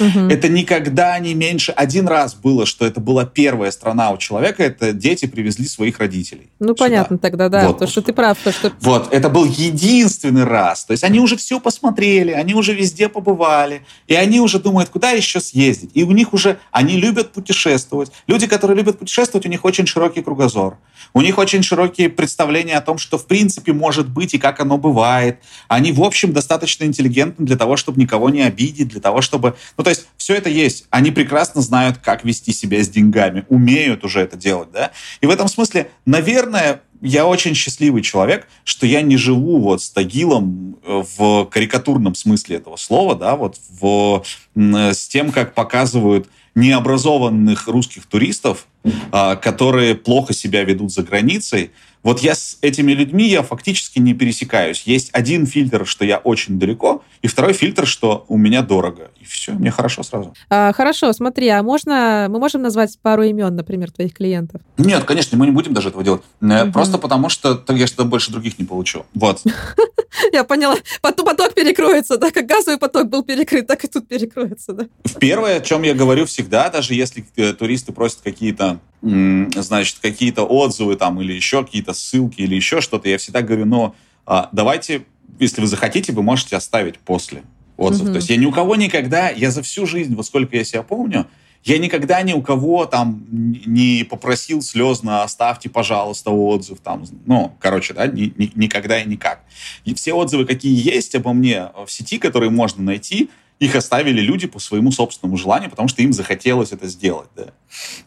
[0.00, 0.28] Угу.
[0.28, 1.72] Это никогда не меньше.
[1.72, 6.50] Один раз было, что это была первая страна у человека, это дети привезли своих родителей.
[6.58, 6.84] Ну, сюда.
[6.84, 7.68] понятно тогда, да.
[7.68, 7.78] Вот.
[7.78, 8.38] То, что ты прав.
[8.42, 8.72] То, что...
[8.80, 10.84] Вот, это был единственный раз.
[10.84, 15.10] То есть они уже все посмотрели, они уже везде побывали, и они уже думают, куда
[15.10, 15.90] еще съездить.
[15.94, 18.10] И у них уже, они любят путешествовать.
[18.26, 20.78] Люди, которые любят путешествовать, у них очень широкий кругозор.
[21.14, 24.78] У них очень широкие представления о том, что в принципе может быть и как оно
[24.78, 25.38] бывает.
[25.68, 29.84] Они, в общем, достаточно интеллигентны для того, чтобы никого не обидеть, для того, чтобы ну,
[29.84, 30.86] то есть все это есть.
[30.90, 34.92] Они прекрасно знают, как вести себя с деньгами, умеют уже это делать, да.
[35.20, 39.90] И в этом смысле, наверное, я очень счастливый человек, что я не живу вот с
[39.90, 44.24] Тагилом э, в карикатурном смысле этого слова, да, вот в,
[44.54, 48.66] с тем, как показывают необразованных русских туристов,
[49.10, 51.70] которые плохо себя ведут за границей,
[52.06, 54.84] вот я с этими людьми я фактически не пересекаюсь.
[54.86, 59.10] Есть один фильтр, что я очень далеко, и второй фильтр, что у меня дорого.
[59.20, 60.32] И все, мне хорошо сразу.
[60.48, 64.60] А, хорошо, смотри, а можно мы можем назвать пару имен, например, твоих клиентов?
[64.78, 66.22] Нет, конечно, мы не будем даже этого делать.
[66.40, 66.70] Угу.
[66.72, 69.04] Просто потому, что я что больше других не получу.
[69.12, 69.42] Вот.
[70.32, 70.76] Я поняла.
[71.02, 74.86] Поток перекроется, да, как газовый поток был перекрыт, так и тут перекроется, да.
[75.04, 80.44] В первое, о чем я говорю всегда, даже если э, туристы просят какие-то значит, какие-то
[80.44, 85.04] отзывы там или еще какие-то ссылки или еще что-то, я всегда говорю, но а, давайте,
[85.38, 87.42] если вы захотите, вы можете оставить после
[87.76, 88.08] отзыв.
[88.08, 88.12] Mm-hmm.
[88.12, 90.82] То есть я ни у кого никогда, я за всю жизнь, вот сколько я себя
[90.82, 91.26] помню,
[91.66, 96.78] я никогда ни у кого там не попросил слезно, оставьте, пожалуйста, отзыв.
[96.78, 99.42] Там, ну, короче, да, ни, ни, никогда и никак.
[99.84, 104.46] И все отзывы, какие есть обо мне в сети, которые можно найти, их оставили люди
[104.46, 107.28] по своему собственному желанию, потому что им захотелось это сделать.
[107.36, 107.46] Да.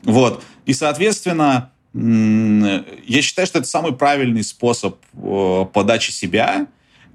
[0.03, 0.43] Вот.
[0.65, 6.67] И, соответственно, я считаю, что это самый правильный способ э, подачи себя,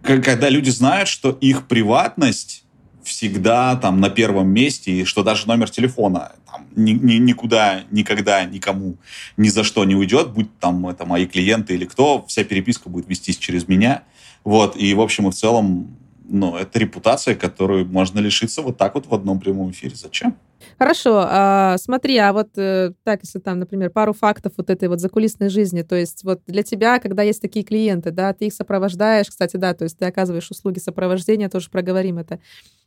[0.02, 2.64] когда люди знают, что их приватность
[3.04, 8.44] всегда там на первом месте, и что даже номер телефона там, ни, ни, никуда, никогда,
[8.44, 8.96] никому,
[9.36, 13.08] ни за что не уйдет, будь там это мои клиенты или кто, вся переписка будет
[13.08, 14.02] вестись через меня.
[14.42, 18.94] Вот, и в общем и в целом ну, это репутация, которую можно лишиться вот так
[18.94, 19.94] вот в одном прямом эфире.
[19.94, 20.36] Зачем?
[20.78, 25.00] Хорошо, а, смотри, а вот э, так, если там, например, пару фактов вот этой вот
[25.00, 29.28] закулисной жизни, то есть вот для тебя, когда есть такие клиенты, да, ты их сопровождаешь,
[29.28, 32.40] кстати, да, то есть ты оказываешь услуги сопровождения, тоже проговорим это,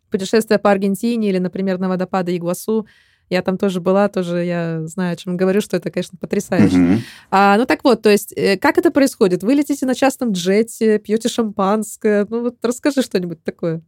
[0.10, 2.88] путешествие по Аргентине или, например, на водопады Игуасу,
[3.30, 6.76] я там тоже была, тоже я знаю, о чем говорю, что это, конечно, потрясающе.
[6.76, 7.00] Mm-hmm.
[7.32, 9.44] А, ну так вот, то есть, э, как это происходит?
[9.44, 12.26] Вы летите на частном джете, пьете шампанское?
[12.30, 13.82] Ну вот расскажи что-нибудь такое.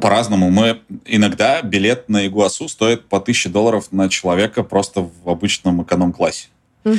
[0.00, 0.50] По-разному.
[0.50, 6.48] Мы иногда билет на Игуасу стоит по 1000 долларов на человека просто в обычном эконом-классе.
[6.84, 6.94] Угу.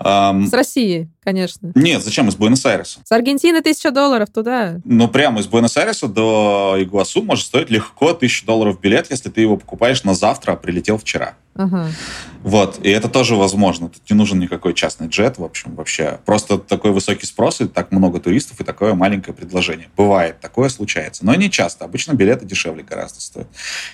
[0.00, 1.72] Um, с России, конечно.
[1.74, 2.28] Нет, зачем?
[2.28, 3.00] Из Буэнос-Айреса.
[3.04, 4.80] С Аргентины тысяча долларов туда.
[4.84, 9.56] Ну, прямо из Буэнос-Айреса до Игуасу может стоить легко тысячу долларов билет, если ты его
[9.56, 11.34] покупаешь на завтра, а прилетел вчера.
[11.54, 11.88] Ага.
[12.42, 13.88] Вот, и это тоже возможно.
[13.88, 16.20] Тут не нужен никакой частный джет, в общем, вообще.
[16.24, 19.88] Просто такой высокий спрос, и так много туристов, и такое маленькое предложение.
[19.96, 21.26] Бывает, такое случается.
[21.26, 21.84] Но не часто.
[21.84, 23.48] Обычно билеты дешевле гораздо стоят.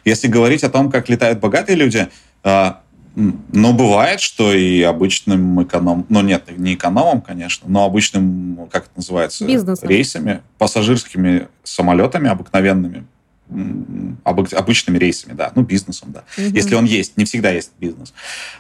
[0.05, 2.09] Если говорить о том, как летают богатые люди,
[2.42, 2.82] а,
[3.16, 6.04] ну, бывает, что и обычным эконом...
[6.08, 9.46] Ну, нет, не экономом, конечно, но обычным, как это называется?
[9.46, 9.88] Бизнесом.
[9.88, 13.06] Рейсами, пассажирскими самолетами обыкновенными,
[14.24, 16.24] обычными рейсами, да, ну, бизнесом, да.
[16.36, 16.54] Угу.
[16.54, 18.12] Если он есть, не всегда есть бизнес.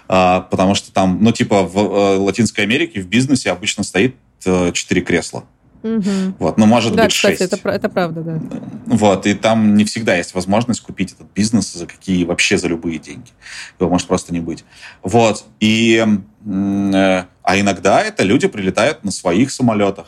[0.06, 4.70] А, потому что там, ну, типа в э, Латинской Америке в бизнесе обычно стоит э,
[4.72, 5.44] четыре кресла.
[5.84, 6.36] Угу.
[6.38, 7.52] Вот, ну, может да, быть, кстати, 6.
[7.52, 8.40] Это, это правда, да.
[8.86, 12.98] Вот, и там не всегда есть возможность купить этот бизнес за какие, вообще за любые
[12.98, 13.30] деньги.
[13.78, 14.64] Его может просто не быть.
[15.02, 20.06] Вот, и, э, а иногда это люди прилетают на своих самолетах.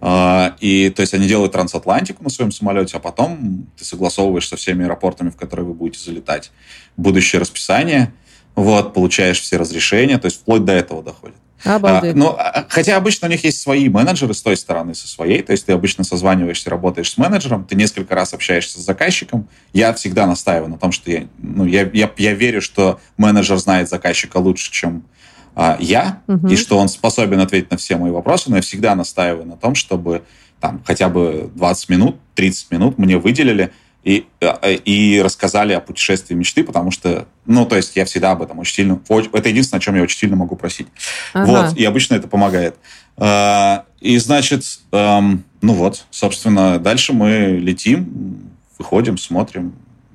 [0.00, 4.56] Uh, и, то есть, они делают трансатлантику на своем самолете, а потом ты согласовываешь со
[4.56, 6.50] всеми аэропортами, в которые вы будете залетать,
[6.96, 8.12] будущее расписание,
[8.56, 11.36] вот, получаешь все разрешения, то есть, вплоть до этого доходит.
[11.64, 12.14] Обалдеть.
[12.14, 15.42] А, ну, а, хотя обычно у них есть свои менеджеры с той стороны, со своей.
[15.42, 19.48] То есть ты обычно созваниваешься, работаешь с менеджером, ты несколько раз общаешься с заказчиком.
[19.72, 23.88] Я всегда настаиваю на том, что я, ну, я, я, я верю, что менеджер знает
[23.88, 25.04] заказчика лучше, чем
[25.54, 26.48] а, я, угу.
[26.48, 29.74] и что он способен ответить на все мои вопросы, но я всегда настаиваю на том,
[29.74, 30.22] чтобы
[30.60, 33.72] там хотя бы 20 минут, 30 минут мне выделили
[34.04, 38.42] и, э, и рассказали о путешествии мечты, потому что, ну, то есть я всегда об
[38.42, 39.00] этом очень сильно...
[39.32, 40.88] Это единственное, о чем я очень сильно могу просить.
[41.32, 41.46] Ага.
[41.46, 42.76] Вот, и обычно это помогает.
[43.16, 49.74] А, и, значит, эм, ну вот, собственно, дальше мы летим, выходим, смотрим,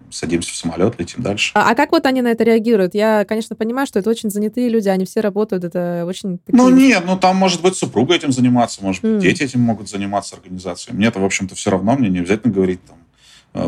[0.09, 1.51] садимся в самолет, летим дальше.
[1.53, 2.95] А, а как вот они на это реагируют?
[2.95, 6.39] Я, конечно, понимаю, что это очень занятые люди, они все работают, это очень...
[6.39, 6.57] Такие...
[6.57, 9.19] Ну нет, ну там может быть супруга этим заниматься, может быть, mm.
[9.19, 10.95] дети этим могут заниматься организацией.
[10.95, 13.06] Мне-то, в общем-то, все равно, мне не обязательно говорить там э,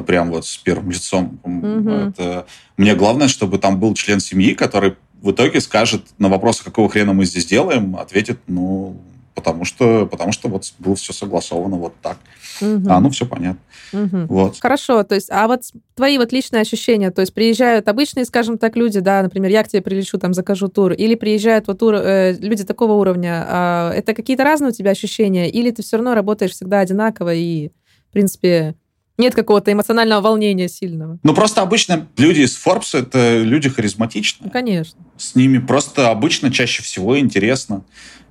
[0.06, 1.40] прям вот с первым лицом.
[1.44, 2.10] Mm-hmm.
[2.10, 2.46] Это...
[2.78, 7.14] Мне главное, чтобы там был член семьи, который в итоге скажет на вопрос, какого хрена
[7.14, 8.96] мы здесь делаем, ответит, ну,
[9.36, 12.18] потому что, потому что вот было все согласовано вот так.
[12.62, 12.90] Угу.
[12.90, 13.62] А, ну, все понятно.
[13.94, 14.26] Угу.
[14.28, 14.60] Вот.
[14.60, 15.62] Хорошо, то есть, а вот
[15.96, 19.70] твои вот личные ощущения, то есть приезжают обычные, скажем так, люди, да, например, я к
[19.70, 24.14] тебе прилечу, там, закажу тур, или приезжают вот тур, э, люди такого уровня, э, это
[24.14, 27.70] какие-то разные у тебя ощущения, или ты все равно работаешь всегда одинаково и,
[28.10, 28.76] в принципе,
[29.20, 31.20] нет какого-то эмоционального волнения сильного.
[31.22, 34.48] Ну, просто обычно люди из Forbes— это люди харизматичные.
[34.48, 35.00] Ну, конечно.
[35.18, 37.84] С ними просто обычно чаще всего интересно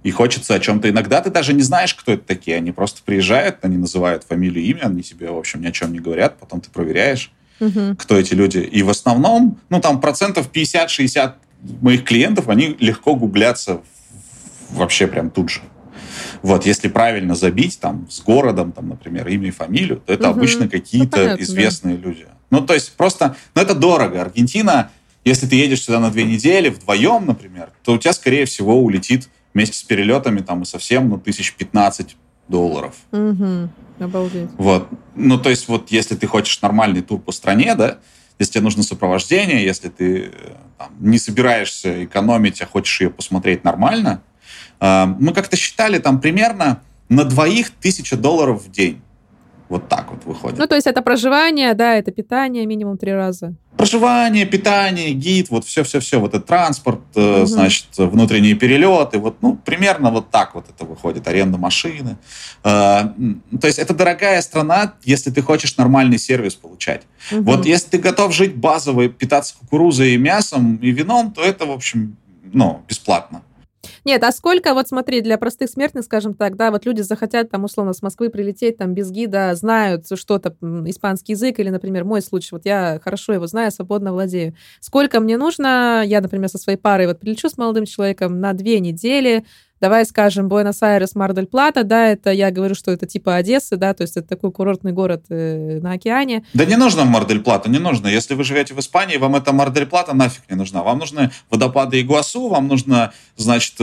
[0.03, 0.89] и хочется о чем-то.
[0.89, 2.57] Иногда ты даже не знаешь, кто это такие.
[2.57, 5.99] Они просто приезжают, они называют фамилию, имя, они тебе, в общем, ни о чем не
[5.99, 6.39] говорят.
[6.39, 7.31] Потом ты проверяешь,
[7.61, 7.97] угу.
[7.99, 8.59] кто эти люди.
[8.59, 11.35] И в основном, ну, там процентов 50-60
[11.81, 13.83] моих клиентов, они легко гуглятся
[14.71, 15.61] вообще прям тут же.
[16.43, 20.39] Вот, если правильно забить там с городом, там, например, имя и фамилию, то это угу.
[20.39, 22.09] обычно какие-то ну, известные да.
[22.09, 22.27] люди.
[22.51, 24.21] Ну, то есть просто, ну, это дорого.
[24.21, 24.91] Аргентина,
[25.25, 29.29] если ты едешь сюда на две недели вдвоем, например, то у тебя, скорее всего, улетит
[29.55, 32.17] вместе с перелетами там и совсем, ну, тысяч пятнадцать
[32.49, 32.95] долларов.
[33.13, 33.69] Угу.
[34.01, 34.51] Обалдеть.
[34.57, 34.89] Вот.
[35.15, 37.99] Ну, то есть вот если ты хочешь нормальный тур по стране, да,
[38.39, 40.31] если тебе нужно сопровождение, если ты
[40.79, 44.38] там, не собираешься экономить, а хочешь ее посмотреть нормально, э,
[44.81, 49.01] мы как-то считали там примерно на двоих тысяча долларов в день.
[49.69, 50.59] Вот так вот выходит.
[50.59, 53.55] Ну, то есть это проживание, да, это питание минимум три раза.
[53.77, 57.45] Проживание, питание, гид, вот все-все-все, вот это транспорт, угу.
[57.45, 62.17] значит, внутренние перелеты, вот, ну, примерно вот так вот это выходит, аренда машины.
[62.65, 63.11] Э,
[63.61, 67.03] то есть это дорогая страна, если ты хочешь нормальный сервис получать.
[67.31, 67.43] Угу.
[67.43, 71.73] Вот если ты готов жить базово, питаться кукурузой и мясом и вином, то это, в
[71.73, 73.43] общем, ну, бесплатно.
[74.09, 77.65] Нет, а сколько, вот смотри, для простых смертных, скажем так, да, вот люди захотят там
[77.65, 80.57] условно с Москвы прилететь там без гида, знают что-то,
[80.87, 84.55] испанский язык или, например, мой случай, вот я хорошо его знаю, свободно владею.
[84.81, 88.81] Сколько мне нужно, я, например, со своей парой вот прилечу с молодым человеком на две
[88.81, 89.45] недели,
[89.81, 94.17] давай скажем, Буэнос-Айрес, Мар-дель-Плата, да, это я говорю, что это типа Одессы, да, то есть
[94.17, 96.45] это такой курортный город э, на океане.
[96.55, 98.09] Да не нужно Мар-дель-Плата, не нужно.
[98.09, 100.83] Если вы живете в Испании, вам эта Мар-дель-Плата нафиг не нужна.
[100.83, 103.75] Вам нужны водопады Игуасу, вам нужно, значит,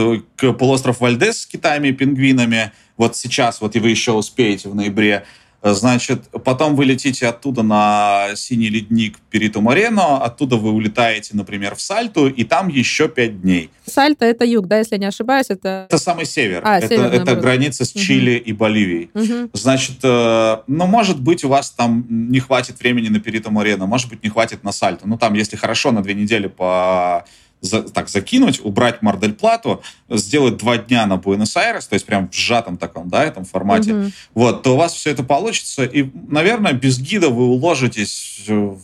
[0.58, 2.72] полуостров Вальдес с Китаями и пингвинами.
[2.96, 5.24] Вот сейчас, вот и вы еще успеете в ноябре
[5.62, 11.80] Значит, потом вы летите оттуда на синий ледник Периту Морено, оттуда вы улетаете, например, в
[11.80, 13.70] Сальту, и там еще пять дней.
[13.84, 15.46] Сальто— это юг, да, если я не ошибаюсь?
[15.48, 16.62] Это, это самый север.
[16.64, 18.44] А, это, север, это граница с Чили угу.
[18.44, 19.10] и Боливией.
[19.14, 19.50] Угу.
[19.54, 24.08] Значит, э, ну, может быть, у вас там не хватит времени на Периту Морено, может
[24.08, 25.08] быть, не хватит на Сальто.
[25.08, 27.24] Ну, там, если хорошо, на две недели по
[27.60, 32.76] за, так закинуть, убрать Мардель-Плату, сделать два дня на Буэнос-Айрес, то есть прям в сжатом
[32.76, 34.10] таком, да, этом формате, угу.
[34.34, 38.78] вот, то у вас все это получится, и, наверное, без гида вы уложитесь в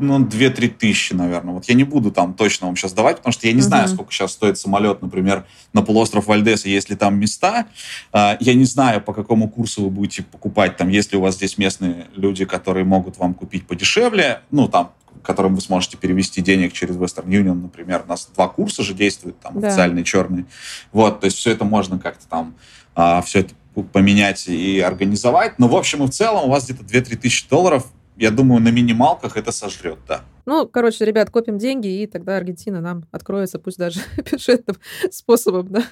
[0.00, 1.54] ну, 2-3 тысячи, наверное.
[1.54, 3.62] Вот я не буду там точно вам сейчас давать, потому что я не uh-huh.
[3.62, 7.66] знаю, сколько сейчас стоит самолет, например, на полуостров Вальдес, и есть ли там места.
[8.12, 11.34] А, я не знаю, по какому курсу вы будете покупать, там, есть ли у вас
[11.34, 14.92] здесь местные люди, которые могут вам купить подешевле, ну, там,
[15.22, 18.02] которым вы сможете перевести денег через Western Union, например.
[18.06, 19.68] У нас два курса же действуют, там, да.
[19.68, 20.46] официальный, черный.
[20.92, 22.54] Вот, то есть все это можно как-то там,
[22.94, 23.54] а, все это
[23.92, 25.58] поменять и организовать.
[25.58, 28.68] Но в общем и в целом у вас где-то 2-3 тысячи долларов, я думаю, на
[28.68, 30.22] минималках это сожрет, да.
[30.48, 34.78] Ну, короче, ребят, копим деньги, и тогда Аргентина нам откроется, пусть даже бюджетным
[35.10, 35.82] способом, да.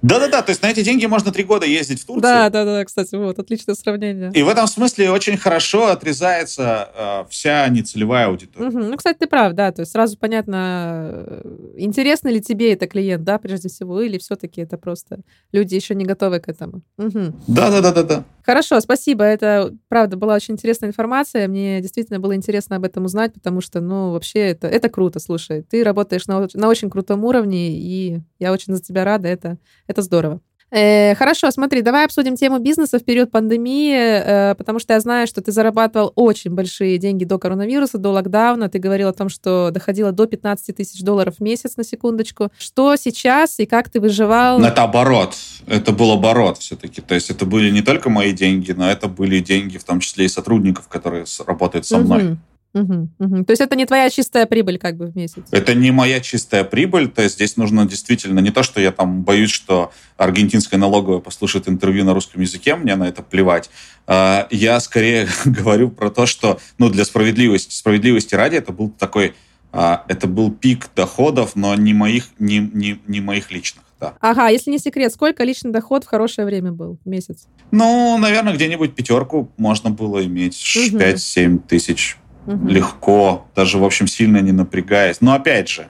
[0.00, 2.22] Да-да-да, то есть на эти деньги можно три года ездить в Турцию.
[2.22, 4.30] Да-да-да, кстати, вот, отличное сравнение.
[4.32, 8.68] И в этом смысле очень хорошо отрезается э, вся нецелевая аудитория.
[8.68, 8.78] Угу.
[8.78, 11.42] Ну, кстати, ты прав, да, то есть сразу понятно, э,
[11.76, 15.18] интересно ли тебе это клиент, да, прежде всего, или все-таки это просто
[15.50, 16.82] люди еще не готовы к этому.
[16.96, 18.22] Да-да-да-да-да.
[18.44, 23.34] Хорошо, спасибо, это, правда, была очень интересная информация, мне действительно было интересно об этом узнать,
[23.34, 25.62] потому что ну, вообще это, это круто, слушай.
[25.62, 30.02] Ты работаешь на, на очень крутом уровне, и я очень за тебя рада, это, это
[30.02, 30.40] здорово.
[30.72, 35.26] Э, хорошо, смотри, давай обсудим тему бизнеса в период пандемии, э, потому что я знаю,
[35.26, 38.68] что ты зарабатывал очень большие деньги до коронавируса, до локдауна.
[38.68, 42.50] Ты говорил о том, что доходило до 15 тысяч долларов в месяц, на секундочку.
[42.56, 44.62] Что сейчас и как ты выживал?
[44.62, 45.34] Это оборот.
[45.66, 47.00] Это был оборот все-таки.
[47.00, 50.26] То есть это были не только мои деньги, но это были деньги в том числе
[50.26, 52.24] и сотрудников, которые работают со мной.
[52.24, 52.38] Угу.
[52.72, 53.44] Угу, угу.
[53.44, 55.42] То есть это не твоя чистая прибыль как бы в месяц?
[55.50, 57.08] Это не моя чистая прибыль.
[57.08, 61.68] То есть здесь нужно действительно не то, что я там боюсь, что аргентинская налоговая послушает
[61.68, 63.70] интервью на русском языке, мне на это плевать.
[64.06, 69.34] А, я скорее говорю про то, что ну, для справедливости, справедливости ради это был такой
[69.72, 73.84] а, это был пик доходов, но не моих, не, не, не моих личных.
[74.00, 74.14] Да.
[74.20, 77.46] Ага, если не секрет, сколько личный доход в хорошее время был в месяц?
[77.70, 80.56] Ну, наверное, где-нибудь пятерку можно было иметь.
[80.76, 80.96] Угу.
[80.98, 82.16] 5-7 тысяч
[82.46, 82.68] угу.
[82.68, 85.20] легко, даже, в общем, сильно не напрягаясь.
[85.20, 85.88] Но, опять же,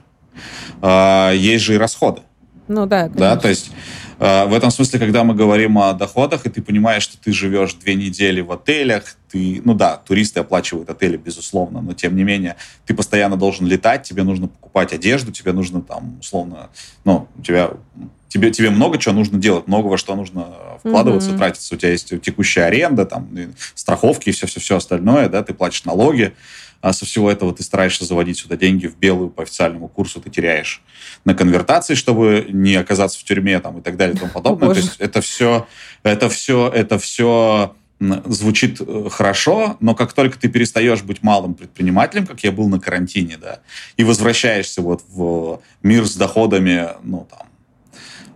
[0.81, 2.21] э, есть же и расходы.
[2.67, 3.19] Ну да, конечно.
[3.19, 3.71] Да, то есть
[4.19, 7.73] э, в этом смысле, когда мы говорим о доходах, и ты понимаешь, что ты живешь
[7.73, 12.55] две недели в отелях, ты, ну да, туристы оплачивают отели, безусловно, но тем не менее,
[12.85, 16.69] ты постоянно должен летать, тебе нужно покупать одежду, тебе нужно там, условно,
[17.03, 17.71] ну, у тебя
[18.31, 20.47] тебе, тебе много чего нужно делать, много во что нужно
[20.79, 21.37] вкладываться, mm-hmm.
[21.37, 21.75] тратиться.
[21.75, 23.29] У тебя есть текущая аренда, там,
[23.75, 26.33] страховки и все-все-все остальное, да, ты платишь налоги.
[26.79, 30.31] А со всего этого ты стараешься заводить сюда деньги в белую по официальному курсу, ты
[30.31, 30.81] теряешь
[31.25, 34.69] на конвертации, чтобы не оказаться в тюрьме там, и так далее и тому подобное.
[34.69, 35.67] То есть это все,
[36.01, 37.75] это все, это все
[38.25, 42.79] звучит э, хорошо, но как только ты перестаешь быть малым предпринимателем, как я был на
[42.79, 43.59] карантине, да,
[43.95, 47.47] и возвращаешься вот в мир с доходами, ну, там,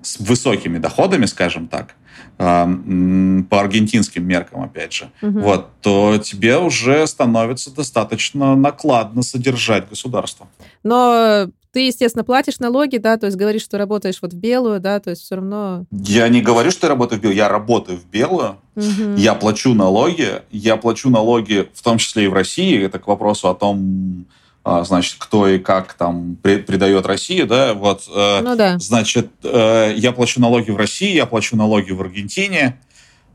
[0.05, 1.95] с высокими доходами, скажем так,
[2.37, 5.39] по аргентинским меркам, опять же, угу.
[5.39, 10.47] вот, то тебе уже становится достаточно накладно содержать государство.
[10.83, 14.99] Но ты, естественно, платишь налоги, да, то есть говоришь, что работаешь вот в белую, да,
[14.99, 15.85] то есть все равно...
[15.91, 19.15] Я не говорю, что я работаю в белую, я работаю в белую, угу.
[19.17, 23.49] я плачу налоги, я плачу налоги в том числе и в России, это к вопросу
[23.49, 24.25] о том,
[24.65, 28.79] значит, кто и как там предает России, да, вот, э, ну, да.
[28.79, 32.79] значит, э, я плачу налоги в России, я плачу налоги в Аргентине,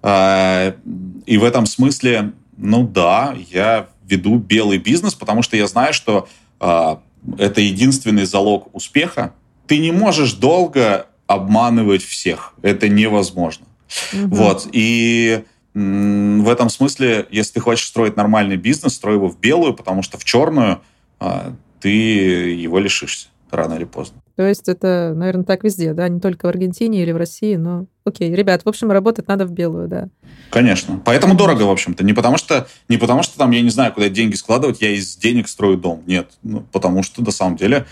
[0.02, 0.72] э,
[1.26, 6.28] и в этом смысле, ну да, я веду белый бизнес, потому что я знаю, что
[6.58, 9.32] это единственный залог успеха.
[9.68, 13.66] Ты не можешь долго обманывать всех, это невозможно.
[14.12, 14.34] Угу.
[14.34, 19.74] Вот, и в этом смысле, если ты хочешь строить нормальный бизнес, строй его в белую,
[19.74, 20.80] потому что в черную а,
[21.80, 24.20] ты его лишишься рано или поздно.
[24.36, 27.86] То есть это, наверное, так везде, да, не только в Аргентине или в России, но
[28.04, 30.08] окей, ребят, в общем, работать надо в белую, да.
[30.50, 31.00] Конечно.
[31.04, 32.04] Поэтому дорого, в общем-то.
[32.04, 35.16] Не потому что, не потому что там я не знаю, куда деньги складывать, я из
[35.16, 36.02] денег строю дом.
[36.06, 36.30] Нет.
[36.42, 37.84] Ну, потому что, на самом деле, а,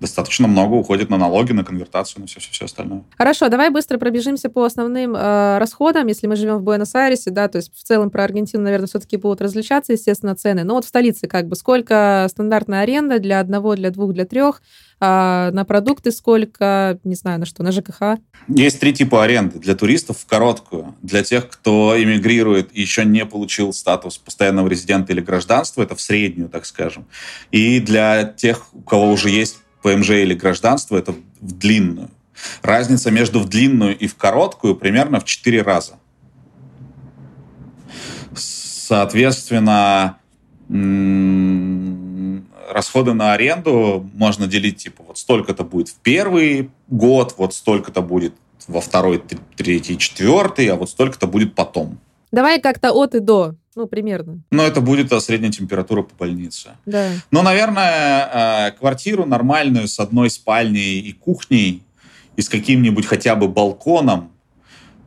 [0.00, 3.04] достаточно много уходит на налоги, на конвертацию, на все-все-все остальное.
[3.18, 7.56] Хорошо, давай быстро пробежимся по основным э, расходам, если мы живем в Буэнос-Айресе, да, то
[7.56, 10.64] есть в целом про Аргентину, наверное, все-таки будут различаться, естественно, цены.
[10.64, 14.62] Но вот в столице как бы сколько стандартная аренда для одного, для двух, для трех,
[15.00, 18.18] а на продукты сколько, не знаю, на что, на ЖКХ?
[18.48, 19.58] Есть три типа аренды.
[19.58, 25.12] Для туристов в короткую, для тех, кто эмигрирует и еще не получил статус постоянного резидента
[25.12, 27.06] или гражданства, это в среднюю, так скажем.
[27.50, 32.10] И для тех, у кого уже есть ПМЖ или гражданство, это в длинную.
[32.62, 35.94] Разница между в длинную и в короткую примерно в 4 раза.
[38.34, 40.18] Соответственно,
[42.70, 48.34] расходы на аренду можно делить, типа, вот столько-то будет в первый год, вот столько-то будет
[48.68, 49.22] во второй,
[49.56, 51.98] третий, четвертый, а вот столько-то будет потом.
[52.32, 54.42] Давай как-то от и до, ну, примерно.
[54.50, 56.70] Ну, это будет а, средняя температура по больнице.
[56.86, 57.08] Да.
[57.30, 61.82] Ну, наверное, э, квартиру нормальную с одной спальней и кухней
[62.36, 64.30] и с каким-нибудь хотя бы балконом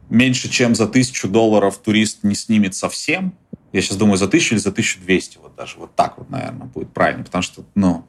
[0.09, 3.33] меньше, чем за тысячу долларов турист не снимет совсем.
[3.73, 6.93] Я сейчас думаю, за тысячу или за 1200, вот даже вот так вот, наверное, будет
[6.93, 8.05] правильно, потому что, ну,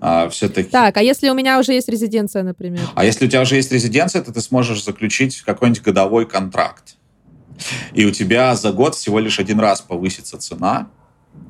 [0.00, 0.68] а, все-таки...
[0.68, 2.82] Так, а если у меня уже есть резиденция, например?
[2.94, 6.96] А если у тебя уже есть резиденция, то ты сможешь заключить какой-нибудь годовой контракт.
[7.94, 10.90] И у тебя за год всего лишь один раз повысится цена,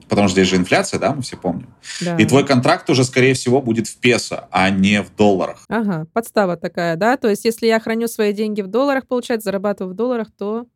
[0.09, 1.75] потому что здесь же инфляция, да, мы все помним.
[2.01, 2.17] Да.
[2.17, 5.65] И твой контракт уже, скорее всего, будет в песо, а не в долларах.
[5.69, 7.17] Ага, подстава такая, да?
[7.17, 10.67] То есть если я храню свои деньги в долларах, получается, зарабатываю в долларах, то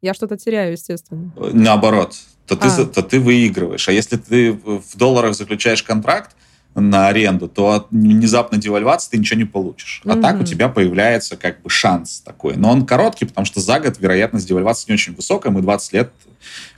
[0.00, 1.32] я что-то теряю, естественно.
[1.36, 2.16] Наоборот,
[2.46, 2.86] то ты, а.
[2.86, 3.88] то ты выигрываешь.
[3.88, 6.34] А если ты в долларах заключаешь контракт
[6.74, 10.00] на аренду, то от внезапной девальвации ты ничего не получишь.
[10.04, 10.22] А угу.
[10.22, 12.56] так у тебя появляется как бы шанс такой.
[12.56, 15.52] Но он короткий, потому что за год вероятность девальвации не очень высокая.
[15.52, 16.12] Мы 20 лет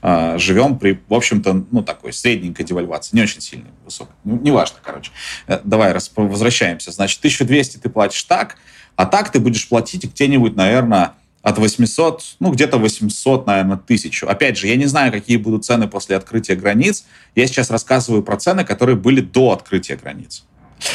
[0.02, 4.14] э, живем при, в общем-то, ну, такой средненькой девальвации, не очень сильной, высокой.
[4.24, 5.10] Ну, неважно, короче.
[5.46, 6.90] Э, давай раз, возвращаемся.
[6.92, 8.56] Значит, 1200 ты платишь так,
[8.96, 14.28] А так ты будешь платить где-нибудь, наверное, от 800, ну, где-то 800, наверное, тысячу.
[14.28, 17.06] Опять же, я не знаю, какие будут цены после открытия границ.
[17.34, 20.44] Я сейчас рассказываю про цены, которые были до открытия границ.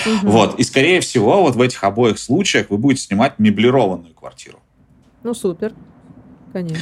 [0.06, 0.32] Угу.
[0.32, 0.60] Вот.
[0.60, 4.60] И, скорее всего, вот в этих обоих случаях вы будете снимать меблированную квартиру.
[5.24, 5.74] Ну, супер.
[6.54, 6.80] Конечно.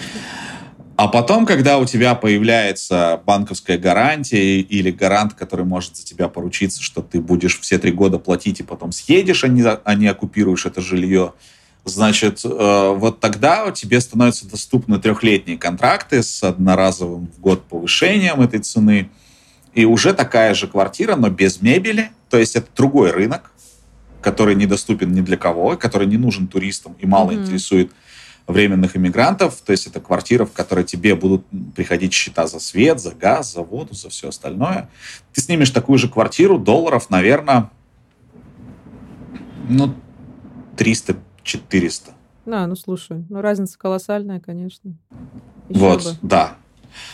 [0.95, 6.83] А потом, когда у тебя появляется банковская гарантия или гарант, который может за тебя поручиться,
[6.83, 10.65] что ты будешь все три года платить и потом съедешь, а не, а не оккупируешь
[10.67, 11.33] это жилье,
[11.85, 18.59] значит, э, вот тогда тебе становятся доступны трехлетние контракты с одноразовым в год повышением этой
[18.59, 19.09] цены.
[19.73, 22.11] И уже такая же квартира, но без мебели.
[22.29, 23.51] То есть это другой рынок,
[24.21, 27.43] который недоступен ни для кого, который не нужен туристам и мало mm-hmm.
[27.43, 27.91] интересует
[28.47, 31.45] временных иммигрантов, то есть это квартира, в которой тебе будут
[31.75, 34.89] приходить счета за свет, за газ, за воду, за все остальное.
[35.31, 37.69] Ты снимешь такую же квартиру, долларов, наверное,
[39.69, 39.95] ну,
[41.43, 42.11] 300-400.
[42.45, 44.93] Да, ну слушай, ну разница колоссальная, конечно.
[45.69, 46.17] Еще вот, бы.
[46.21, 46.55] да.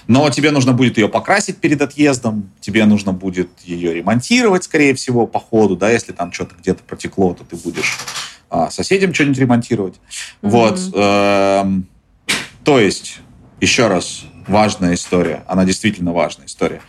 [0.07, 5.25] Но тебе нужно будет ее покрасить перед отъездом, тебе нужно будет ее ремонтировать, скорее всего,
[5.25, 7.97] по ходу, да, если там что-то где-то протекло, то ты будешь
[8.49, 9.95] а, соседям что-нибудь ремонтировать.
[10.41, 10.49] Mm-hmm.
[10.49, 10.79] Вот.
[10.95, 11.87] Эм,
[12.63, 13.19] то есть,
[13.61, 15.43] еще раз, важная история.
[15.47, 16.81] Она действительно важная история.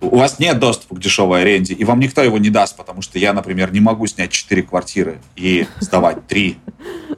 [0.00, 3.18] У вас нет доступа к дешевой аренде, и вам никто его не даст, потому что
[3.18, 6.58] я, например, не могу снять 4 квартиры и сдавать 3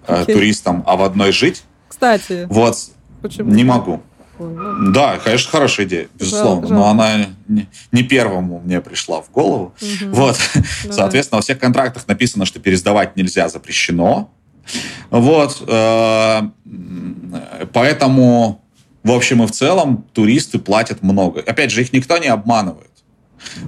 [0.06, 1.64] э, туристам, а в одной жить.
[1.88, 2.46] Кстати.
[2.48, 2.76] Вот.
[3.20, 3.50] Почему?
[3.50, 4.00] Не могу.
[4.38, 9.30] Ну, да, конечно, хорошая идея, безусловно, жалко, но она не, не первому мне пришла в
[9.30, 9.74] голову.
[9.80, 10.14] Угу.
[10.14, 11.38] Вот, ну, соответственно, да.
[11.38, 14.30] во всех контрактах написано, что пересдавать нельзя, запрещено.
[15.10, 16.42] Вот, э,
[17.72, 18.62] поэтому,
[19.08, 21.40] в общем и в целом, туристы платят много.
[21.40, 22.90] Опять же, их никто не обманывает.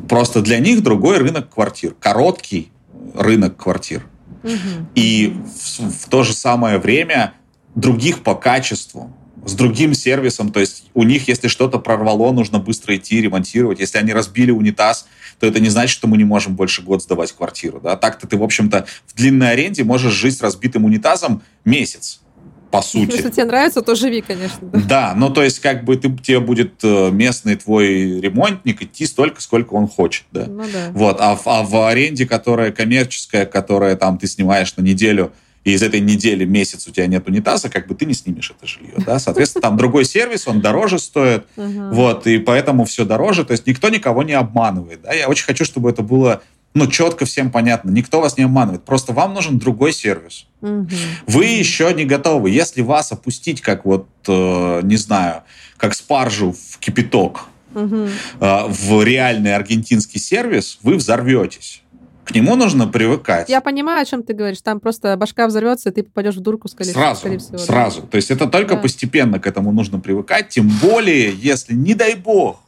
[0.08, 2.70] Просто для них другой рынок квартир, короткий
[3.14, 4.06] рынок квартир.
[4.42, 4.52] Угу.
[4.94, 5.34] И
[5.78, 7.32] в, в то же самое время
[7.74, 9.14] других по качеству
[9.46, 13.80] с другим сервисом, то есть у них, если что-то прорвало, нужно быстро идти ремонтировать.
[13.80, 15.06] Если они разбили унитаз,
[15.38, 17.80] то это не значит, что мы не можем больше год сдавать квартиру.
[17.82, 17.96] Да?
[17.96, 22.20] Так-то ты, в общем-то, в длинной аренде можешь жить с разбитым унитазом месяц
[22.70, 23.12] по сути.
[23.12, 24.68] Если тебе нравится, то живи, конечно.
[24.72, 29.06] Да, да ну то есть как бы ты, тебе будет э, местный твой ремонтник идти
[29.06, 30.24] столько, сколько он хочет.
[30.30, 30.46] Да?
[30.46, 30.90] Ну, да.
[30.92, 35.32] Вот, а, а в аренде, которая коммерческая, которая там ты снимаешь на неделю,
[35.64, 38.66] и из этой недели месяц у тебя нет унитаза, как бы ты не снимешь это
[38.66, 43.52] жилье, да, соответственно, там другой сервис, он дороже стоит, вот, и поэтому все дороже, то
[43.52, 46.42] есть никто никого не обманывает, да, я очень хочу, чтобы это было
[46.72, 47.90] ну, четко всем понятно.
[47.90, 48.84] Никто вас не обманывает.
[48.84, 50.46] Просто вам нужен другой сервис.
[50.60, 50.88] Угу.
[51.26, 52.50] Вы еще не готовы.
[52.50, 55.42] Если вас опустить, как вот, э, не знаю,
[55.76, 58.06] как спаржу в кипяток, угу.
[58.40, 61.82] э, в реальный аргентинский сервис, вы взорветесь.
[62.24, 63.48] К нему нужно привыкать.
[63.48, 64.60] Я понимаю, о чем ты говоришь.
[64.62, 67.58] Там просто башка взорвется, и ты попадешь в дурку, скорее, сразу, скорее всего.
[67.58, 68.02] Сразу.
[68.02, 68.06] Да.
[68.06, 68.82] То есть это только да.
[68.82, 70.50] постепенно к этому нужно привыкать.
[70.50, 72.60] Тем более, если, не дай бог,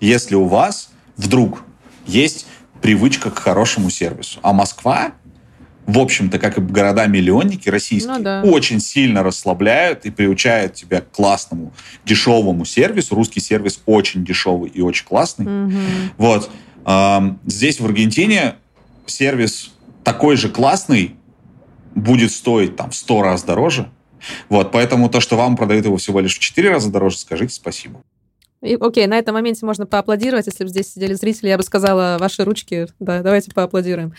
[0.00, 1.62] если у вас вдруг
[2.06, 2.46] есть
[2.82, 4.38] привычка к хорошему сервису.
[4.42, 5.12] А Москва,
[5.86, 8.42] в общем-то, как и города-миллионники российские, ну, да.
[8.44, 11.72] очень сильно расслабляют и приучают тебя к классному,
[12.04, 13.14] дешевому сервису.
[13.14, 15.66] Русский сервис очень дешевый и очень классный.
[15.66, 15.72] Угу.
[16.18, 16.50] Вот.
[17.46, 18.54] Здесь, в Аргентине,
[19.06, 19.72] сервис
[20.04, 21.16] такой же классный
[21.94, 23.90] будет стоить там в 100 раз дороже.
[24.48, 28.00] Вот, поэтому то, что вам продают его всего лишь в 4 раза дороже, скажите спасибо.
[28.66, 30.46] И, окей, на этом моменте можно поаплодировать.
[30.46, 34.12] Если бы здесь сидели зрители, я бы сказала, ваши ручки, да, давайте поаплодируем.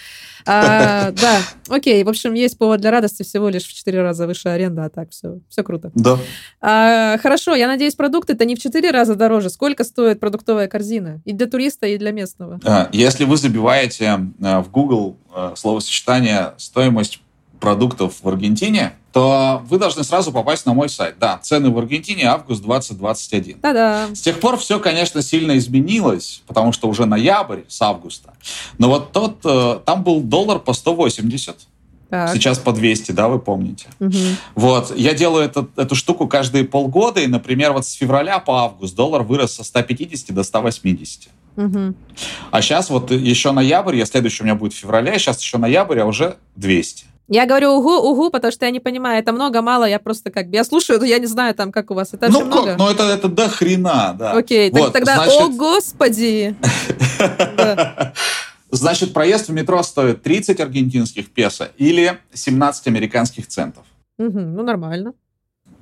[0.45, 4.49] А, да, окей, в общем, есть повод для радости всего лишь в 4 раза выше
[4.49, 5.91] аренда, а так все, все круто.
[5.95, 6.17] Да.
[6.61, 9.49] А, хорошо, я надеюсь, продукты-то не в 4 раза дороже.
[9.49, 11.21] Сколько стоит продуктовая корзина?
[11.25, 12.59] И для туриста, и для местного?
[12.63, 17.21] А, если вы забиваете а, в Google а, словосочетание «стоимость
[17.59, 21.15] продуктов в Аргентине», то вы должны сразу попасть на мой сайт.
[21.19, 23.57] Да, цены в Аргентине август 2021.
[23.63, 24.09] Да-да.
[24.13, 28.35] С тех пор все, конечно, сильно изменилось, потому что уже ноябрь с августа.
[28.77, 31.55] Но вот тот, э, там был доллар по 180.
[32.11, 32.31] Так.
[32.35, 33.87] Сейчас по 200, да, вы помните?
[33.99, 34.13] Угу.
[34.53, 38.95] Вот, я делаю это, эту штуку каждые полгода, и, например, вот с февраля по август
[38.95, 41.27] доллар вырос со 150 до 180.
[41.57, 41.95] Угу.
[42.51, 46.01] А сейчас вот еще ноябрь, я следующий у меня будет в феврале, сейчас еще ноябрь,
[46.01, 47.05] а уже 200.
[47.29, 50.47] Я говорю угу, угу, потому что я не понимаю, это много, мало, я просто как
[50.49, 52.47] бы, я слушаю, но я не знаю там, как у вас, это Ну, как?
[52.47, 52.75] много?
[52.77, 54.31] ну это, это до хрена, да.
[54.31, 55.41] Окей, вот, так, тогда, значит...
[55.41, 56.55] о господи!
[58.69, 63.85] Значит, проезд в метро стоит 30 аргентинских песо или 17 американских центов.
[64.17, 65.13] ну, нормально.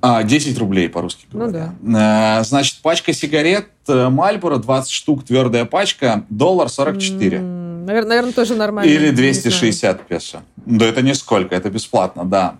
[0.00, 1.74] А, 10 рублей, по-русски говоря.
[1.82, 2.38] Ну, да.
[2.40, 7.38] Э, значит, пачка сигарет Мальборо, 20 штук, твердая пачка, доллар 44.
[7.86, 8.90] Наверное, наверное, тоже нормально.
[8.90, 10.42] Или 260 песо.
[10.56, 12.56] Да это нисколько, это бесплатно, да.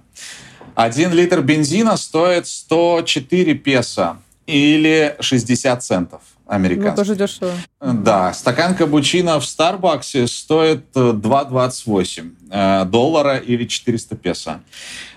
[0.76, 6.90] Один литр бензина стоит 104 песо или 60 центов американских.
[6.90, 7.52] Ну, тоже дешево.
[7.80, 14.60] Да, стакан капучино в Старбаксе стоит 2,28 э, доллара или 400 песо.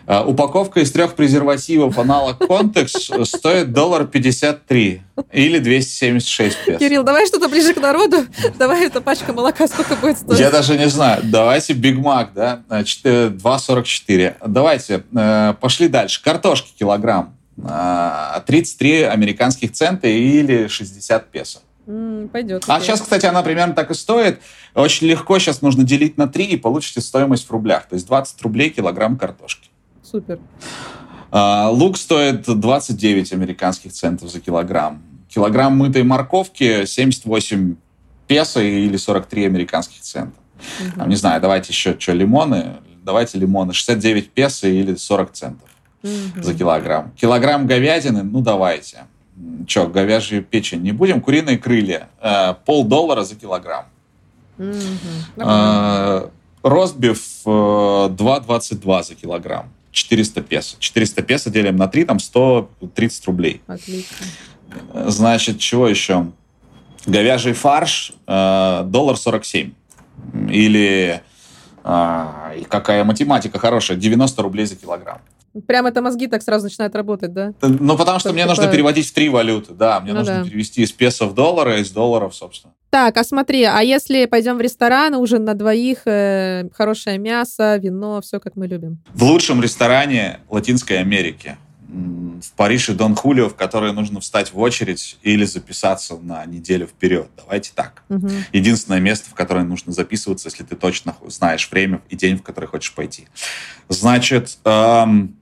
[0.07, 5.01] Э, упаковка из трех презервативов аналог Контекс стоит доллар 53
[5.31, 6.79] или 276 песо.
[6.79, 8.25] Кирилл, давай что-то ближе к народу.
[8.57, 10.39] Давай эта пачка молока сколько будет стоить?
[10.39, 11.21] Я даже не знаю.
[11.23, 14.35] Давайте Биг Мак, да, 2,44.
[14.47, 16.23] Давайте, э, пошли дальше.
[16.23, 17.35] Картошки килограмм.
[17.61, 21.59] 33 американских цента или 60 песо.
[22.31, 22.63] пойдет.
[22.67, 24.39] А сейчас, кстати, она примерно так и стоит.
[24.75, 27.87] Очень легко сейчас нужно делить на 3 и получите стоимость в рублях.
[27.87, 29.69] То есть 20 рублей килограмм картошки.
[30.03, 30.39] Супер.
[31.31, 35.01] А, лук стоит 29 американских центов за килограмм.
[35.27, 37.75] Килограмм мытой морковки 78
[38.27, 40.37] песо или 43 американских цента.
[40.95, 41.07] Угу.
[41.07, 42.77] Не знаю, давайте еще что, лимоны?
[43.03, 45.69] Давайте лимоны 69 песо или 40 центов
[46.03, 46.43] угу.
[46.43, 47.11] за килограмм.
[47.11, 49.05] Килограмм говядины, ну давайте.
[49.67, 51.21] Че, говяжью печень не будем?
[51.21, 52.09] Куриные крылья.
[52.21, 53.85] Э, полдоллара за килограмм.
[54.57, 54.73] Угу.
[55.37, 56.29] Э,
[56.63, 59.69] ростбиф э, 2,22 за килограмм.
[59.91, 60.75] 400 песо.
[60.79, 63.61] 400 песо делим на 3, там 130 рублей.
[63.67, 64.27] Отлично.
[64.93, 66.27] Значит, чего еще?
[67.05, 69.71] Говяжий фарш, э, доллар 47.
[70.49, 71.21] Или
[71.83, 75.19] э, какая математика хорошая, 90 рублей за килограмм.
[75.67, 77.53] Прям это мозги так сразу начинают работать, да?
[77.61, 78.57] Ну, потому что, что мне такое...
[78.57, 79.99] нужно переводить в три валюты, да.
[79.99, 80.43] Мне ну, нужно да.
[80.43, 82.73] перевести из песо в доллары, из долларов, собственно.
[82.89, 88.21] Так, а смотри, а если пойдем в ресторан, ужин на двоих, э, хорошее мясо, вино,
[88.21, 88.99] все как мы любим?
[89.13, 91.57] В лучшем ресторане Латинской Америки
[91.89, 97.29] в Париже Дон Хулио, в который нужно встать в очередь или записаться на неделю вперед.
[97.35, 98.03] Давайте так.
[98.09, 98.29] Угу.
[98.53, 102.67] Единственное место, в которое нужно записываться, если ты точно знаешь время и день, в который
[102.67, 103.27] хочешь пойти.
[103.87, 105.35] Значит, эм,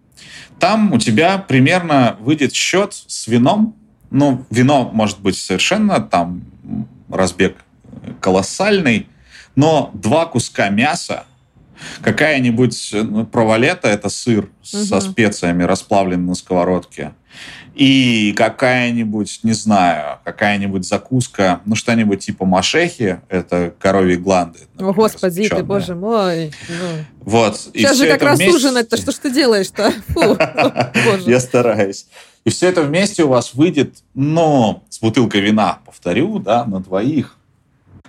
[0.59, 3.75] там у тебя примерно выйдет счет с вином.
[4.09, 6.43] Ну, вино может быть совершенно там
[7.09, 7.57] разбег
[8.19, 9.07] колоссальный,
[9.55, 11.25] но два куска мяса,
[12.01, 14.83] какая-нибудь ну, провалета, это сыр угу.
[14.83, 17.13] со специями, расплавленный на сковородке,
[17.77, 24.61] и какая-нибудь, не знаю, какая-нибудь закуска, ну, что-нибудь типа машехи, это коровьи гланды.
[24.73, 26.51] Например, О, господи, ты, боже мой.
[26.67, 27.05] Ну.
[27.19, 27.69] Вот.
[27.75, 28.55] Сейчас же как раз вместе...
[28.55, 29.93] ужинать-то, что ж ты делаешь-то?
[31.27, 32.07] Я стараюсь.
[32.45, 37.37] И все это вместе у вас выйдет, ну, с бутылкой вина, повторю, да, на двоих.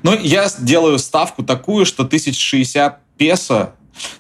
[0.02, 3.74] Ну, я делаю ставку такую, что 1060 песо,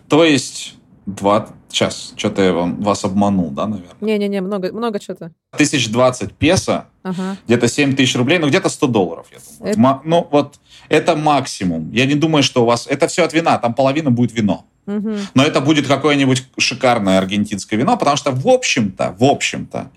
[0.08, 0.74] то есть
[1.06, 3.96] 20, Сейчас, что-то я вам, вас обманул, да, наверное?
[4.00, 5.32] Не-не-не, много, много что-то.
[5.52, 7.36] 1020 песо, ага.
[7.46, 9.72] где-то 7 тысяч рублей, ну где-то 100 долларов, я думаю.
[9.72, 9.80] Это...
[9.80, 10.58] Ма- ну вот,
[10.88, 11.90] это максимум.
[11.92, 12.86] Я не думаю, что у вас...
[12.86, 14.64] Это все от вина, там половина будет вино.
[14.88, 15.16] Угу.
[15.34, 19.90] Но это будет какое-нибудь шикарное аргентинское вино, потому что, в общем-то, в общем-то,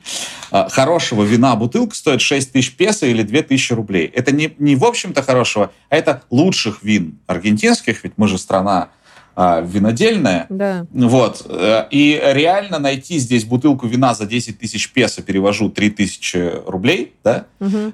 [0.51, 4.07] а, хорошего вина бутылка стоит 6 тысяч песо или 2 тысячи рублей.
[4.13, 8.89] Это не, не в общем-то хорошего, а это лучших вин аргентинских, ведь мы же страна
[9.33, 10.45] а, винодельная.
[10.49, 10.85] Да.
[10.91, 11.45] Вот.
[11.47, 17.13] Э, и реально найти здесь бутылку вина за 10 тысяч песо, перевожу 3 тысячи рублей,
[17.23, 17.93] да, угу.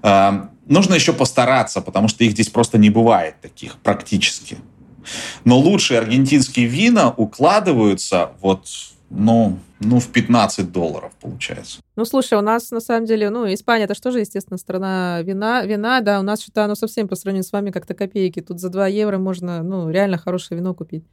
[0.66, 4.58] нужно еще постараться, потому что их здесь просто не бывает таких практически.
[5.44, 8.68] Но лучшие аргентинские вина укладываются вот,
[9.10, 11.80] ну, ну, в 15 долларов получается.
[11.96, 16.02] Ну, слушай, у нас на самом деле, ну, Испания, это же, естественно, страна вина, вина,
[16.02, 18.42] да, у нас что-то оно совсем по сравнению с вами как-то копейки.
[18.42, 21.04] Тут за 2 евро можно, ну, реально хорошее вино купить.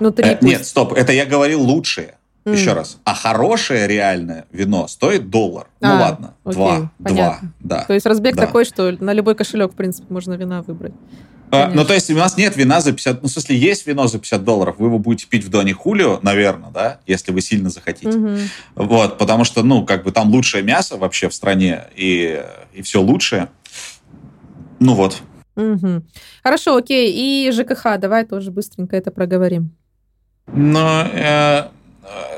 [0.00, 2.16] Ну, 3 э, Нет, стоп, это я говорил лучшее.
[2.46, 2.52] Mm.
[2.52, 2.98] Еще раз.
[3.04, 5.66] А хорошее реальное вино стоит доллар.
[5.80, 6.88] Ну, а, ну ладно, окей, два.
[6.98, 7.84] Два, да.
[7.84, 8.46] То есть разбег да.
[8.46, 10.94] такой, что на любой кошелек, в принципе, можно вина выбрать.
[11.50, 13.22] А, ну, то есть у нас нет вина за 50...
[13.22, 16.18] Ну, в смысле, есть вино за 50 долларов, вы его будете пить в Доне Хулио,
[16.22, 18.08] наверное, да, если вы сильно захотите.
[18.08, 18.38] Угу.
[18.74, 22.42] Вот, потому что, ну, как бы там лучшее мясо вообще в стране, и,
[22.72, 23.48] и все лучшее.
[24.80, 25.22] Ну вот.
[25.56, 26.02] Угу.
[26.42, 27.12] Хорошо, окей.
[27.14, 29.74] И ЖКХ, давай тоже быстренько это проговорим.
[30.48, 31.68] Ну, э,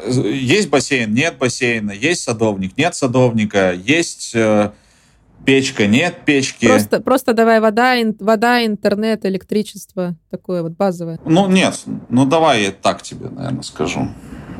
[0.06, 4.32] есть бассейн, нет бассейна, есть садовник, нет садовника, есть...
[4.34, 4.72] Э,
[5.44, 6.66] Печка нет печки.
[6.66, 11.18] Просто, просто давай вода, ин, вода, интернет, электричество, такое вот базовое.
[11.24, 14.08] Ну нет, ну давай я так тебе, наверное, скажу.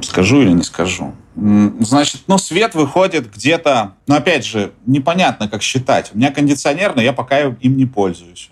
[0.00, 1.12] Скажу или не скажу.
[1.34, 6.10] Значит, ну свет выходит где-то, ну опять же, непонятно, как считать.
[6.14, 8.50] У меня кондиционер, но я пока им не пользуюсь.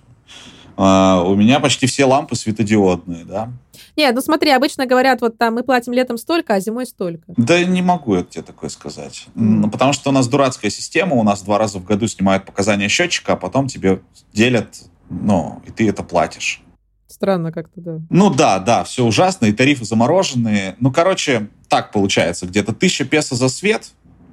[0.77, 3.51] Uh, у меня почти все лампы светодиодные, да.
[3.97, 7.23] Нет, ну смотри, обычно говорят, вот там мы платим летом столько, а зимой столько.
[7.37, 9.27] Да не могу я тебе такое сказать.
[9.35, 9.71] Mm.
[9.71, 13.33] Потому что у нас дурацкая система, у нас два раза в году снимают показания счетчика,
[13.33, 14.01] а потом тебе
[14.33, 14.69] делят,
[15.09, 16.63] ну, и ты это платишь.
[17.09, 18.01] Странно как-то, да.
[18.11, 20.77] Ну да, да, все ужасно, и тарифы замороженные.
[20.81, 23.93] Ну, короче, так получается, где-то 1000 песо за свет,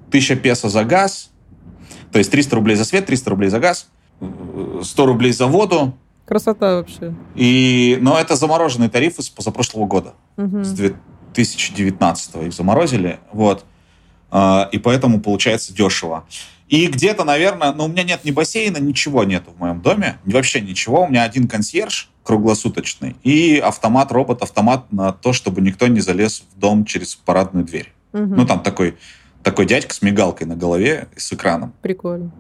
[0.10, 1.30] 1000 песо за газ,
[2.12, 3.88] то есть 300 рублей за свет, 300 рублей за газ,
[4.84, 5.98] 100 рублей за воду.
[6.26, 7.14] Красота вообще.
[7.36, 10.64] И, но это замороженные тарифы с позапрошлого года, Мгм.
[10.64, 13.66] с 2019 их заморозили, вот.
[14.32, 16.26] А, И поэтому получается дешево.
[16.70, 20.60] И где-то, наверное, ну, у меня нет ни бассейна, ничего нету в моем доме, вообще
[20.62, 21.04] ничего.
[21.04, 26.60] У меня один консьерж круглосуточный и автомат, робот-автомат на то, чтобы никто не залез в
[26.60, 27.94] дом через парадную дверь.
[28.14, 28.36] Мгм.
[28.38, 28.96] Ну, там такой,
[29.44, 31.74] такой дядька с мигалкой на голове и с экраном.
[31.82, 32.32] Прикольно.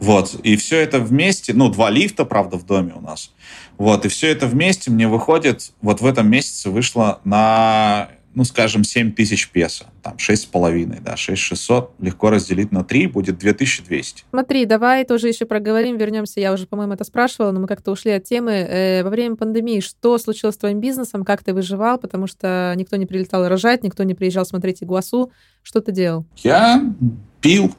[0.00, 3.32] Вот, и все это вместе, ну, два лифта, правда, в доме у нас.
[3.78, 8.84] Вот, и все это вместе мне выходит, вот в этом месяце вышло на, ну, скажем,
[8.84, 9.86] 7 тысяч песо.
[10.02, 11.92] Там 6,5, да, 6,600.
[12.00, 14.24] Легко разделить на 3, будет 2200.
[14.30, 16.40] Смотри, давай тоже еще проговорим, вернемся.
[16.40, 18.52] Я уже, по-моему, это спрашивала, но мы как-то ушли от темы.
[18.52, 21.24] Э, во время пандемии что случилось с твоим бизнесом?
[21.24, 21.98] Как ты выживал?
[21.98, 25.30] Потому что никто не прилетал рожать, никто не приезжал смотреть Игуасу.
[25.62, 26.24] Что ты делал?
[26.38, 26.82] Я
[27.40, 27.74] пил.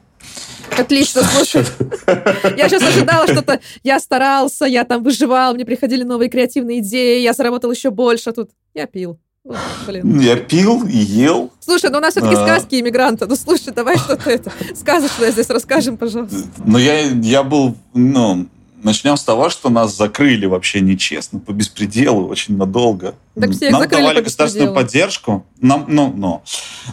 [0.76, 1.64] Отлично, слушай.
[2.56, 3.60] Я сейчас ожидала что-то.
[3.82, 8.30] Я старался, я там выживал, мне приходили новые креативные идеи, я заработал еще больше.
[8.30, 9.18] А тут я пил.
[9.44, 9.54] Ну,
[9.86, 10.20] блин.
[10.20, 11.52] Я пил и ел.
[11.60, 12.44] Слушай, ну у нас все-таки А.
[12.46, 13.26] сказки иммигранта.
[13.26, 16.38] Ну слушай, давай что-то это сказочное здесь расскажем, пожалуйста.
[16.64, 18.46] Но я, я был, ну,
[18.84, 23.14] начнем с того, что нас закрыли вообще нечестно, по беспределу, очень надолго.
[23.34, 25.46] Так всех Нам давали по государственную поддержку.
[25.60, 26.42] Нам, ну, ну,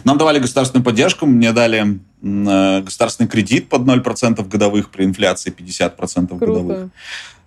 [0.04, 6.36] нам давали государственную поддержку, мне дали э, государственный кредит под 0% годовых при инфляции 50%
[6.38, 6.76] годовых.
[6.76, 6.90] Круто.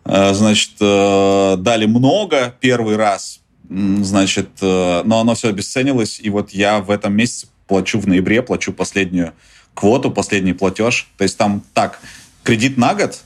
[0.06, 6.80] Э, Значит, э, дали много первый раз, значит, но оно все обесценилось, и вот я
[6.82, 9.34] в этом месяце плачу в ноябре, плачу последнюю
[9.74, 11.10] квоту, последний платеж.
[11.18, 12.00] То есть там так,
[12.44, 13.20] кредит на год,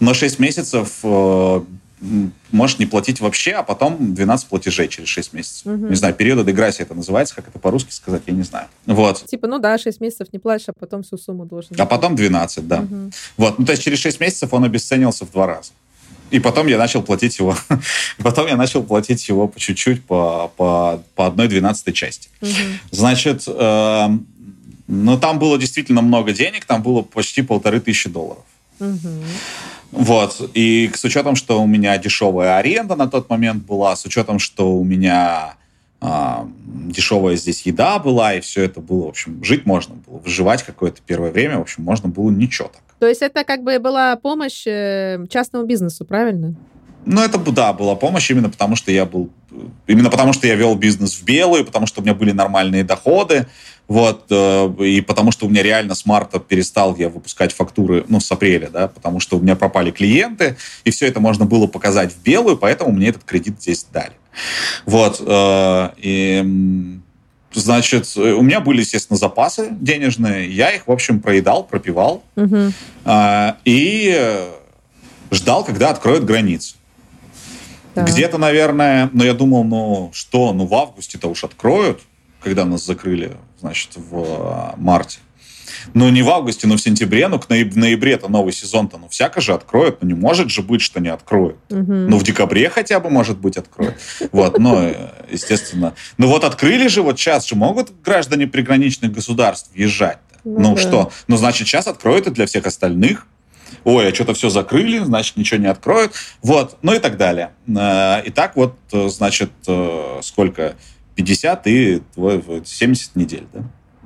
[0.00, 1.60] но 6 месяцев э,
[2.50, 5.66] можешь не платить вообще, а потом 12 платежей через 6 месяцев.
[5.66, 5.90] Мгм.
[5.90, 8.66] Не знаю, периода дегрессии это называется, как это по-русски сказать, я не знаю.
[8.86, 9.24] Вот.
[9.26, 11.76] Типа, ну да, 6 месяцев не платишь, а потом всю сумму должен.
[11.78, 12.80] А потом 12, да.
[12.80, 13.12] Мгм.
[13.36, 15.70] Вот, ну то есть через 6 месяцев он обесценился в два раза.
[16.30, 17.56] И потом я начал платить его,
[18.22, 22.28] потом я начал платить его по чуть-чуть, по, по, по одной двенадцатой части.
[22.40, 22.78] Мгм.
[22.92, 24.26] Значит, эм,
[24.86, 28.44] ну там было действительно много денег, там было почти полторы тысячи долларов.
[28.78, 29.24] Мгм.
[29.92, 34.38] Вот, и с учетом, что у меня дешевая аренда на тот момент была, с учетом,
[34.38, 35.54] что у меня
[36.00, 40.62] а, дешевая здесь еда была, и все это было, в общем, жить можно было, выживать
[40.62, 42.82] какое-то первое время, в общем, можно было ничего так.
[43.00, 46.54] То есть это как бы была помощь э, частному бизнесу, правильно?
[47.04, 49.30] Ну, это, да, была помощь именно потому, что я был...
[49.86, 53.46] Именно потому, что я вел бизнес в белую, потому что у меня были нормальные доходы,
[53.90, 58.20] вот, э, и потому что у меня реально с марта перестал я выпускать фактуры, ну,
[58.20, 62.12] с апреля, да, потому что у меня пропали клиенты, и все это можно было показать
[62.12, 64.12] в белую, поэтому мне этот кредит здесь дали.
[64.86, 67.00] Вот, э, и...
[67.52, 70.48] Значит, у меня были, естественно, запасы денежные.
[70.48, 72.22] Я их, в общем, проедал, пропивал.
[73.04, 74.46] А, и
[75.32, 76.76] ждал, когда откроют границы.
[77.94, 78.08] Так.
[78.08, 82.02] Где-то, наверное, но я думал, ну что, ну в августе-то уж откроют,
[82.40, 85.18] когда нас закрыли, значит, в э, марте.
[85.94, 89.08] Ну, не в августе, но в сентябре, ну, к нояб- в ноябре-то новый сезон-то, ну,
[89.08, 91.56] всяко же откроют, ну, не может же быть, что не откроют.
[91.70, 92.08] Мгм.
[92.08, 93.94] Ну, в декабре хотя бы, может быть, откроют.
[94.32, 94.94] Вот, но, э,
[95.30, 95.94] естественно.
[96.18, 100.80] Ну, вот открыли же, вот сейчас же могут граждане приграничных государств въезжать Ну ну да.
[100.80, 101.12] что?
[101.28, 103.26] Ну, значит, сейчас откроют и для всех остальных.
[103.84, 106.12] Ой, а что-то все закрыли, значит, ничего не откроют.
[106.42, 107.50] Вот, ну и так далее.
[107.68, 109.52] Э, И так вот, значит,
[110.22, 110.74] сколько?
[111.20, 113.64] 50 и твой- вот 70 недель, да?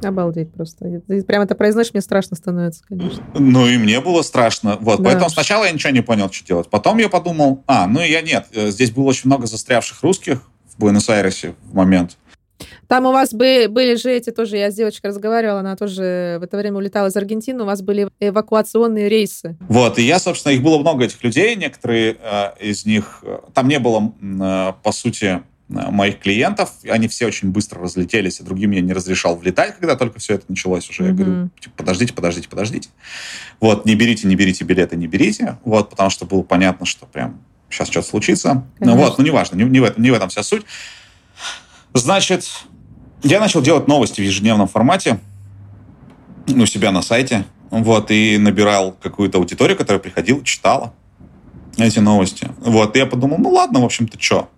[0.08, 1.00] Обалдеть просто.
[1.06, 3.24] Ты прям это произносишь, мне страшно становится, конечно.
[3.34, 4.76] Ну, и мне было страшно.
[4.80, 6.68] Вот, Да поэтому сначала я ничего не понял, что делать.
[6.68, 10.78] Потом я подумал, а, ну я нет, э, здесь было очень много застрявших русских в
[10.78, 12.16] Буэнос-Айресе в момент.
[12.88, 16.42] Там у вас бы, были же эти тоже, я с девочкой разговаривала, она тоже в
[16.44, 19.56] это время улетала из Аргентины, у вас были эвакуационные рейсы.
[19.68, 23.68] Вот, и я, собственно, их было много этих людей, некоторые э, из них, э, там
[23.68, 28.80] не было, э, по сути, моих клиентов, они все очень быстро разлетелись, и другим я
[28.82, 31.04] не разрешал влетать, когда только все это началось уже.
[31.04, 31.16] Я Мгм.
[31.16, 32.88] говорю, типа, подождите, подождите, подождите.
[33.60, 37.40] Вот, не берите, не берите билеты, не берите, вот, потому что было понятно, что прям
[37.70, 38.54] сейчас что-то случится.
[38.54, 38.96] Ну Конечно.
[39.04, 40.64] вот, ну неважно, не, не, в этом, не в этом вся суть.
[41.94, 42.46] Значит,
[43.22, 45.18] я начал делать новости в ежедневном формате
[46.46, 50.92] у себя на сайте, вот, и набирал какую-то аудиторию, которая приходила, читала
[51.78, 52.50] эти новости.
[52.58, 54.50] Вот, и я подумал, ну ладно, в общем-то, что.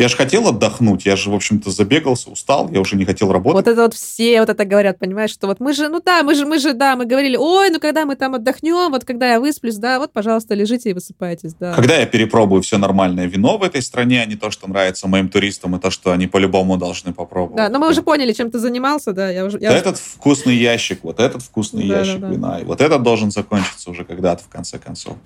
[0.00, 3.66] Я же хотел отдохнуть, я же, в общем-то, забегался, устал, я уже не хотел работать.
[3.66, 6.34] Вот это вот все вот это говорят, понимаешь, что вот мы же, ну да, мы
[6.34, 9.40] же, мы же, да, мы говорили, ой, ну когда мы там отдохнем, вот когда я
[9.40, 11.74] высплюсь, да, вот, пожалуйста, лежите и высыпайтесь, да.
[11.74, 15.28] Когда я перепробую все нормальное вино в этой стране, а не то, что нравится моим
[15.28, 17.58] туристам, и то, что они по-любому должны попробовать.
[17.58, 19.58] Да, но мы уже поняли, чем ты занимался, да, я уже...
[19.58, 19.80] Я да уже...
[19.80, 22.32] этот вкусный ящик, вот этот вкусный Да, ящик да, да.
[22.32, 25.18] вина, и вот этот должен закончиться уже когда-то, в конце концов.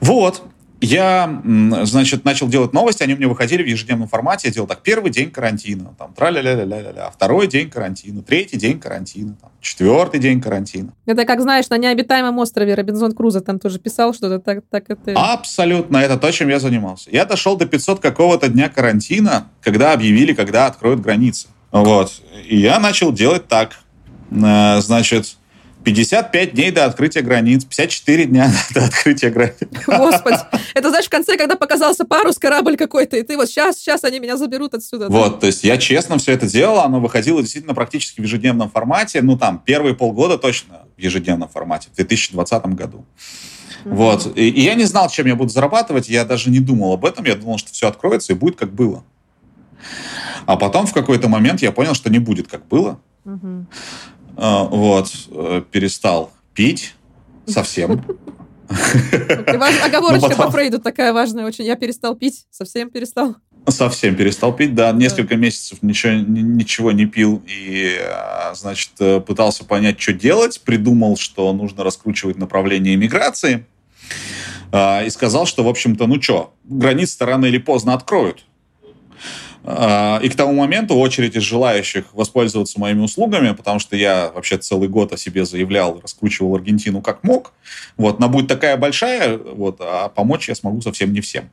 [0.00, 0.40] Вот,
[0.80, 1.42] я,
[1.82, 4.48] значит, начал делать новости, они у меня выходили в ежедневном формате.
[4.48, 9.50] Я делал так, первый день карантина, там, тра-ля-ля-ля-ля-ля, второй день карантина, третий день карантина, там,
[9.60, 10.92] четвертый день карантина.
[11.06, 15.12] Это как, знаешь, на необитаемом острове Робинзон Крузо там тоже писал что-то, так, так это...
[15.14, 17.10] Абсолютно, это то, чем я занимался.
[17.10, 21.48] Я дошел до 500 какого-то дня карантина, когда объявили, когда откроют границы.
[21.72, 22.22] Вот.
[22.48, 23.78] И я начал делать так.
[24.30, 25.36] Э, Значит,
[25.84, 29.56] 55 дней до открытия границ, 54 дня до открытия границ.
[29.86, 30.38] Господи.
[30.74, 34.20] Это, знаешь, в конце, когда показался парус, корабль какой-то, и ты вот сейчас, сейчас они
[34.20, 35.08] меня заберут отсюда.
[35.08, 35.14] да?
[35.14, 39.22] Вот, то есть я честно все это делал, оно выходило действительно практически в ежедневном формате,
[39.22, 43.04] ну там первые полгода точно в ежедневном формате, в 2020 году.
[43.84, 47.04] Вот, и, и я не знал, чем я буду зарабатывать, я даже не думал об
[47.06, 49.04] этом, я думал, что все откроется и будет как было.
[50.46, 53.00] А потом в какой-то момент я понял, что не будет как было.
[53.24, 53.66] Мгм.
[54.42, 56.94] А, Вот, э, перестал пить
[57.46, 58.02] совсем.
[58.70, 61.64] Оговорочка Ну, потом- по Фрейду такая важная очень.
[61.64, 63.36] Я перестал пить, совсем перестал.
[63.68, 69.20] Совсем перестал пить, да, несколько месяцев ничего, ни- ничего не пил и, а, значит, э,
[69.20, 73.66] пытался понять, что делать, придумал, что нужно раскручивать направление иммиграции
[74.72, 78.46] а, и сказал, что, в общем-то, ну что, границы рано или поздно откроют.
[79.64, 84.58] А, И к тому моменту очередь из желающих воспользоваться моими услугами, потому что я вообще
[84.58, 87.52] целый год о себе заявлял, раскручивал Аргентину как мог.
[87.96, 91.50] Вот, она будет такая большая, вот, а помочь я смогу совсем не всем.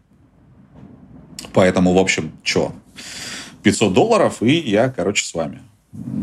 [1.54, 2.72] Поэтому, в общем, что,
[3.64, 5.60] 500 долларов, и я, короче, с вами.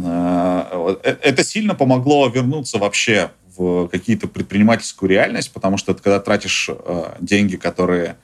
[0.04, 6.18] А, э- Это сильно помогло вернуться вообще в какие-то предпринимательскую реальность, потому что это когда
[6.20, 8.16] тратишь э, деньги, которые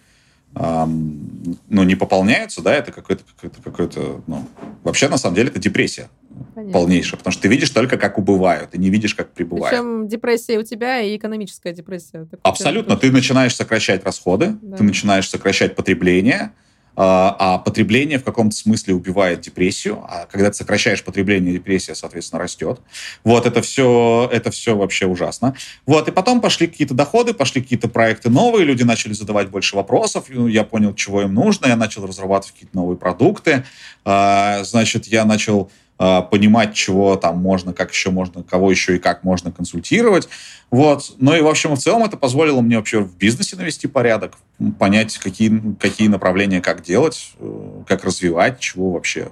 [0.54, 4.44] ну, не пополняются, да, это какой-то, какой-то, какой-то, ну,
[4.82, 6.08] вообще, на самом деле, это депрессия
[6.54, 6.72] Понятно.
[6.72, 9.70] полнейшая, потому что ты видишь только, как убывают, ты не видишь, как прибывают.
[9.70, 12.26] Причем депрессия у тебя и экономическая депрессия.
[12.30, 12.96] Так Абсолютно.
[12.96, 14.76] Ты начинаешь сокращать расходы, Да.
[14.78, 16.52] ты начинаешь сокращать потребление,
[16.96, 22.42] а а потребление в каком-то смысле убивает депрессию, а когда ты сокращаешь потребление, депрессия, соответственно,
[22.42, 22.80] растет.
[23.24, 25.54] Вот это все, это все вообще ужасно.
[25.86, 30.26] Вот, и потом пошли какие-то доходы, пошли какие-то проекты новые, люди начали задавать больше вопросов,
[30.28, 33.64] ну, я понял, чего им нужно, я начал разрабатывать какие-то новые продукты,
[34.04, 39.22] А, значит, я начал понимать, чего там можно, как еще можно, кого еще и как
[39.22, 40.30] можно консультировать.
[40.70, 41.12] Вот.
[41.18, 44.38] Ну и, в общем, в целом это позволило мне вообще в бизнесе навести порядок,
[44.78, 49.30] понять, какие, какие направления как делать, э, как развивать, чего вообще.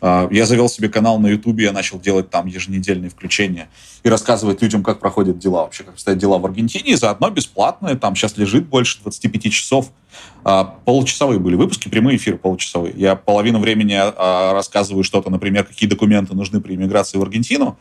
[0.00, 3.68] А, Я завел себе канал на Ютубе, я начал делать там еженедельные включения
[4.02, 7.96] и рассказывать людям, как проходят дела, вообще, как стоят дела в Аргентине, и заодно бесплатные,
[7.96, 9.90] там сейчас лежит больше 25 часов.
[10.44, 12.94] А, Получасовые были выпуски, прямые эфиры получасовые.
[12.96, 17.78] Я половину времени а, рассказываю что-то, например, какие документы нужны при иммиграции в Аргентину,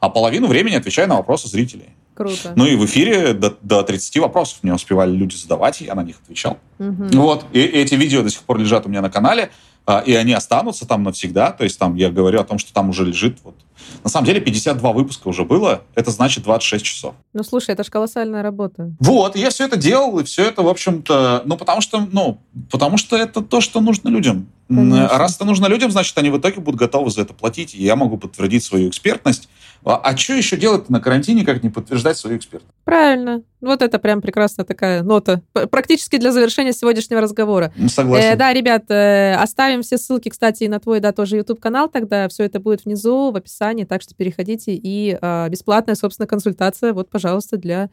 [0.00, 1.90] а половину времени отвечаю на вопросы зрителей.
[2.14, 2.52] Круто.
[2.56, 6.02] Ну и в эфире до, до 30 вопросов мне успевали люди задавать, и я на
[6.02, 6.58] них отвечал.
[6.78, 7.08] Мгм.
[7.12, 7.46] Вот.
[7.52, 9.50] И эти видео до сих пор лежат у меня на канале,
[9.86, 11.52] а, и они останутся там навсегда.
[11.52, 13.38] То есть там я говорю о том, что там уже лежит.
[13.44, 13.56] Вот.
[14.02, 17.14] На самом деле 52 выпуска уже было, это значит 26 часов.
[17.32, 18.92] Ну, слушай, это же колоссальная работа.
[18.98, 22.40] Вот, я все это делал, и все это, в общем-то, ну, потому что, ну,
[22.70, 24.48] потому что это то, что нужно людям.
[24.76, 25.08] Конечно.
[25.08, 27.82] А раз это нужно людям, значит, они в итоге будут готовы за это платить, и
[27.82, 29.48] я могу подтвердить свою экспертность.
[29.82, 32.74] А, что еще делать на карантине, как не подтверждать свою экспертность?
[32.84, 33.42] Правильно.
[33.60, 35.42] Вот это прям прекрасная такая нота.
[35.52, 37.72] Практически для завершения сегодняшнего разговора.
[37.88, 38.32] Согласен.
[38.32, 42.28] Э, да, ребят, э, оставим все ссылки, кстати, и на твой, да, тоже YouTube-канал, тогда
[42.28, 44.74] все это будет внизу в описании, так что переходите.
[44.74, 47.88] И э, бесплатная, собственно, консультация, вот, пожалуйста, для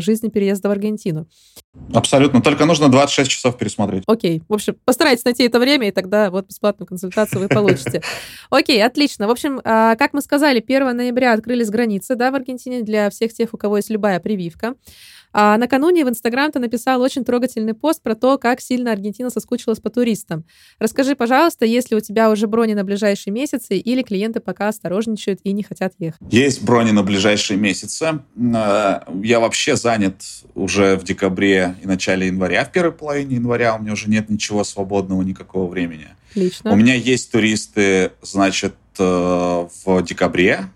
[0.00, 1.26] жизни переезда в Аргентину.
[1.92, 2.40] Абсолютно.
[2.40, 4.04] Только нужно 26 часов пересмотреть.
[4.06, 8.02] Окей, в общем, постарайтесь найти это время, и тогда вот бесплатную консультацию вы получите.
[8.50, 9.28] Окей, отлично.
[9.28, 13.32] В общем, а, как мы сказали, 1 ноября открылись границы, да, в Аргентине для всех
[13.32, 14.74] тех, у кого есть любая прививка.
[15.38, 19.80] А накануне в Инстаграм ты написал очень трогательный пост про то, как сильно Аргентина соскучилась
[19.80, 20.46] по туристам.
[20.78, 25.40] Расскажи, пожалуйста, есть ли у тебя уже брони на ближайшие месяцы, или клиенты пока осторожничают
[25.44, 26.22] и не хотят ехать?
[26.30, 28.20] Есть брони на ближайшие месяцы.
[28.34, 30.22] Э, Я вообще занят
[30.54, 32.64] уже в декабре и начале января.
[32.64, 36.08] В первой половине января у меня уже нет ничего свободного, никакого времени.
[36.30, 36.72] Отлично.
[36.72, 39.02] У меня есть туристы, значит, э,
[39.84, 40.70] в декабре.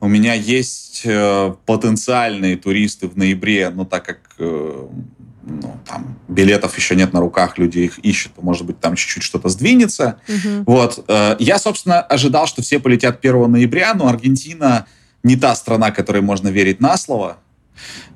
[0.00, 4.86] У меня есть э, потенциальные туристы в ноябре, но так как э,
[5.42, 9.48] ну, там, билетов еще нет на руках, люди их ищут, может быть, там чуть-чуть что-то
[9.48, 10.20] сдвинется.
[10.28, 10.64] Угу.
[10.66, 11.04] Вот.
[11.08, 14.86] Э, я, собственно, ожидал, что все полетят 1 ноября, но Аргентина
[15.22, 17.38] не та страна, которой можно верить на слово.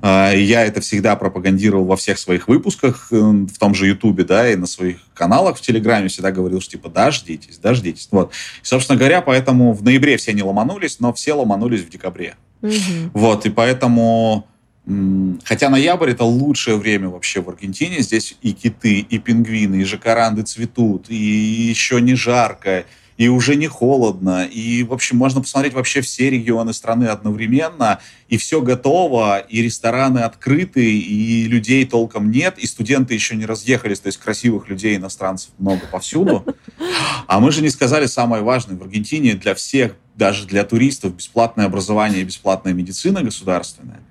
[0.01, 4.49] Э, я это всегда пропагандировал во всех своих выпусках, э, в том же Ютубе, да,
[4.49, 8.07] и на своих каналах в Телеграме всегда говорил, что типа дождитесь, дождитесь.
[8.11, 8.31] Вот.
[8.61, 12.35] И, собственно говоря, поэтому в ноябре все не ломанулись, но все ломанулись в декабре.
[12.61, 12.71] Угу.
[13.13, 14.47] Вот, и поэтому
[15.45, 18.01] Хотя ноябрь это лучшее время вообще в Аргентине.
[18.01, 22.85] Здесь и киты, и пингвины, и жакаранды цветут, и еще не жарко,
[23.17, 24.45] и уже не холодно.
[24.45, 30.19] И, в общем, можно посмотреть вообще все регионы страны одновременно, и все готово, и рестораны
[30.19, 35.51] открыты, и людей толком нет, и студенты еще не разъехались, то есть красивых людей, иностранцев
[35.57, 36.45] много повсюду.
[37.27, 38.77] А мы же не сказали самое важное.
[38.77, 44.01] В Аргентине для всех даже для туристов бесплатное образование и бесплатная медицина государственная.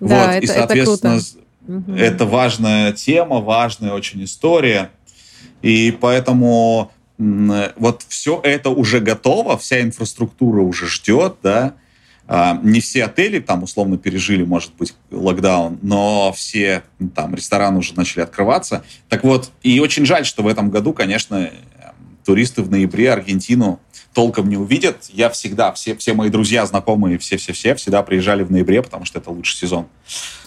[0.00, 1.20] Да, вот, это, и, соответственно,
[1.66, 4.90] это, это важная тема, важная очень история.
[5.62, 11.74] И поэтому вот все это уже готово, вся инфраструктура уже ждет, да.
[12.30, 16.82] А, не все отели там условно пережили, может быть, локдаун, но все
[17.14, 18.84] там рестораны уже начали открываться.
[19.08, 21.50] Так вот, и очень жаль, что в этом году, конечно,
[22.26, 23.80] туристы в ноябре Аргентину
[24.12, 25.08] толком не увидят.
[25.12, 29.30] Я всегда, все, все мои друзья, знакомые, все-все-все всегда приезжали в ноябре, потому что это
[29.30, 29.86] лучший сезон.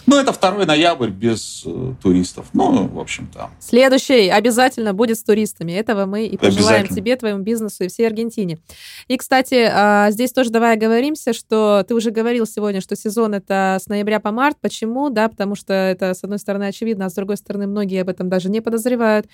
[0.06, 2.46] Ну, это второй ноябрь без э, туристов.
[2.52, 3.50] Ну, в общем-то.
[3.60, 5.72] Следующий обязательно будет с туристами.
[5.72, 8.58] Этого мы и пожелаем тебе, твоему бизнесу и всей Аргентине.
[9.06, 13.78] И, кстати, э, здесь тоже давай оговоримся, что ты уже говорил сегодня, что сезон это
[13.80, 14.56] с ноября по март.
[14.60, 15.08] Почему?
[15.08, 18.28] Да, потому что это, с одной стороны, очевидно, а с другой стороны, многие об этом
[18.28, 19.26] даже не подозревают.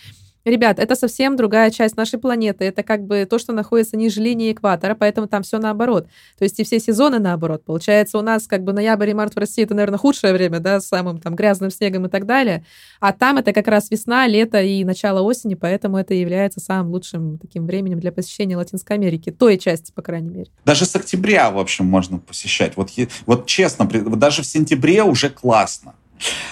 [0.45, 2.65] Ребят, это совсем другая часть нашей планеты.
[2.65, 6.07] Это как бы то, что находится ниже линии экватора, поэтому там все наоборот.
[6.39, 7.65] То есть и все сезоны наоборот.
[7.65, 10.81] Получается, у нас как бы ноябрь и март в России это, наверное, худшее время, да,
[10.81, 12.65] с самым там грязным снегом и так далее.
[13.01, 17.39] А там это как раз весна, лето и начало осени, поэтому это является самым лучшим
[17.39, 19.31] таким временем для посещения Латинской Америки.
[19.31, 20.51] Той части, по крайней мере.
[20.65, 22.77] Даже с октября, в общем, можно посещать.
[22.77, 22.91] Вот,
[23.27, 25.95] вот честно, даже в сентябре уже классно.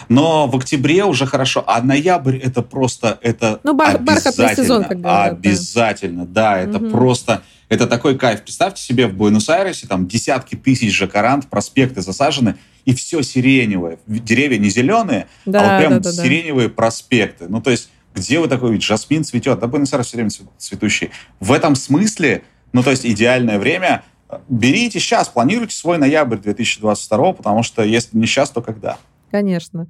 [0.08, 5.00] Но в октябре уже хорошо, а ноябрь это просто это ну, бар- обязательно, сезон, как
[5.00, 6.90] говорят, обязательно, да, да это угу.
[6.90, 8.42] просто это такой кайф.
[8.42, 12.56] Представьте себе в Буэнос-Айресе там десятки тысяч жакарант, проспекты засажены
[12.86, 16.74] и все сиреневое, деревья не зеленые, да, а вот прям да, да, сиреневые да.
[16.74, 17.46] проспекты.
[17.48, 18.86] Ну то есть где вы такой видите?
[18.86, 21.10] Жасмин цветет, да Буэнос-Айрес все время цветущий.
[21.38, 24.04] В этом смысле, ну то есть идеальное время.
[24.48, 28.98] Берите сейчас, планируйте свой ноябрь 2022, потому что если не сейчас, то когда?
[29.30, 29.86] Конечно.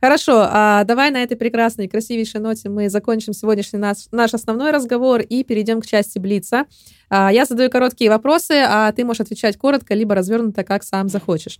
[0.00, 5.20] Хорошо, а давай на этой прекрасной, красивейшей ноте мы закончим сегодняшний наш, наш основной разговор
[5.20, 6.64] и перейдем к части Блица.
[7.10, 11.58] А, я задаю короткие вопросы, а ты можешь отвечать коротко, либо развернуто, как сам захочешь.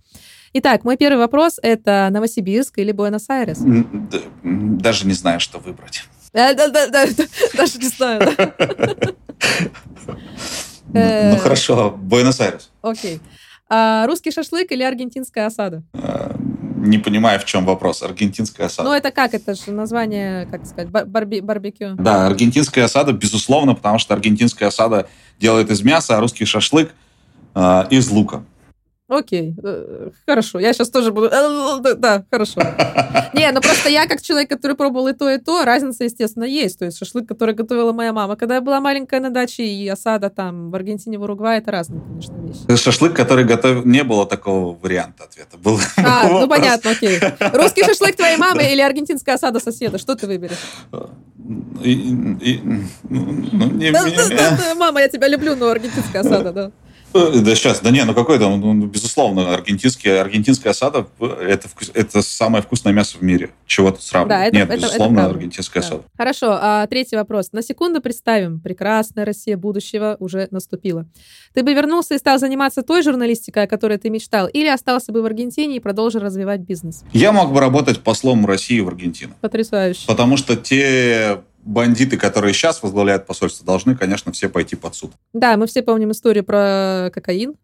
[0.53, 3.59] Итак, мой первый вопрос— это Новосибирск или Буэнос-Айрес?
[4.43, 6.05] Даже не знаю, что выбрать.
[6.33, 8.21] Да, даже не знаю.
[10.93, 12.69] Ну, э, хорошо, Буэнос-Айрес.
[12.81, 13.21] Окей.
[13.69, 15.83] А, русский шашлык или аргентинская осада?
[16.81, 18.01] Не понимаю, в чем вопрос.
[18.01, 18.89] Аргентинская осада.
[18.89, 19.33] Ну, это как?
[19.33, 21.95] Это же название, как сказать, барби барбекю.
[21.95, 25.07] Да, аргентинская осада, безусловно, потому что аргентинская осада
[25.39, 26.93] делает из мяса, а русский шашлык
[27.53, 28.43] э, из лука.
[29.11, 30.59] Окей, э, хорошо.
[30.59, 31.27] Я сейчас тоже буду...
[31.31, 32.61] Э, да, хорошо.
[33.33, 36.79] Не, ну просто я, как человек, который пробовал и то, и то, разница, естественно, есть.
[36.79, 40.29] То есть шашлык, который готовила моя мама, когда я была маленькая на даче, и осада
[40.29, 42.81] там в Аргентине, в Уругвае, это разные, конечно, вещи.
[42.81, 43.83] Шашлык, который готовил...
[43.83, 45.57] Не было такого варианта ответа.
[45.57, 47.19] Был а, ну понятно, окей.
[47.53, 49.97] Русский шашлык твоей мамы или аргентинская осада соседа?
[49.97, 50.57] Что ты выберешь?
[54.77, 56.71] Мама, я тебя люблю, но аргентинская осада, да.
[57.13, 62.21] Э, да сейчас, да не, ну какой там, ну, безусловно, аргентинский, аргентинская осада это, это
[62.21, 63.51] самое вкусное мясо в мире.
[63.65, 64.29] Чего тут сравнивать?
[64.29, 65.87] Да, это, Нет, это, безусловно, это аргентинская да.
[65.87, 66.03] осада.
[66.17, 67.51] Хорошо, а третий вопрос.
[67.51, 71.05] На секунду представим, прекрасная Россия будущего уже наступила.
[71.53, 75.21] Ты бы вернулся и стал заниматься той журналистикой, о которой ты мечтал, или остался бы
[75.21, 77.03] в Аргентине и продолжил развивать бизнес?
[77.13, 79.33] Я мог бы работать послом России в Аргентину.
[79.41, 80.07] Потрясающе.
[80.07, 85.11] Потому что те бандиты, которые сейчас возглавляют посольство, должны, конечно, все пойти под суд.
[85.33, 87.55] Да, мы все помним историю про кокаин,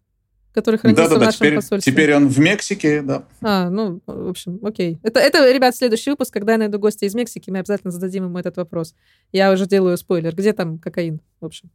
[0.53, 1.91] который хранится да, да, в нашем теперь, посольстве.
[1.91, 3.23] Теперь он в Мексике, да.
[3.41, 4.97] А, ну, в общем, окей.
[5.03, 8.37] Это, это, ребят, следующий выпуск, когда я найду гостя из Мексики, мы обязательно зададим ему
[8.37, 8.95] этот вопрос.
[9.31, 10.35] Я уже делаю спойлер.
[10.35, 11.69] Где там кокаин, в общем?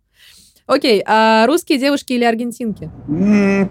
[0.67, 2.91] Окей, а русские девушки или аргентинки?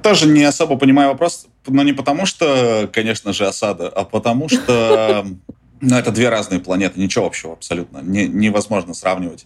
[0.03, 5.26] Тоже не особо понимаю вопрос, но не потому что, конечно же, осада, а потому что
[5.82, 7.99] Ну, это две разные планеты, ничего общего абсолютно.
[7.99, 9.45] Не, невозможно сравнивать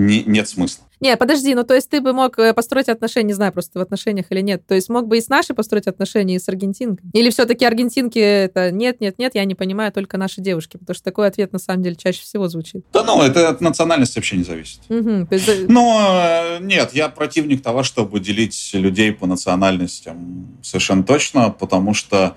[0.00, 0.84] не, нет смысла.
[1.00, 3.82] Не, подожди, ну то есть ты бы мог э, построить отношения, не знаю, просто в
[3.82, 4.66] отношениях или нет.
[4.66, 7.08] То есть мог бы и с нашей построить отношения, и с аргентинкой.
[7.14, 10.76] Или все-таки аргентинки это нет, нет, нет, я не понимаю, только наши девушки.
[10.76, 12.84] Потому что такой ответ на самом деле чаще всего звучит.
[12.92, 14.80] Да ну, это от национальности вообще не зависит.
[14.90, 15.68] Угу, есть...
[15.68, 22.36] Но э, нет, я противник того, чтобы делить людей по национальностям совершенно точно, потому что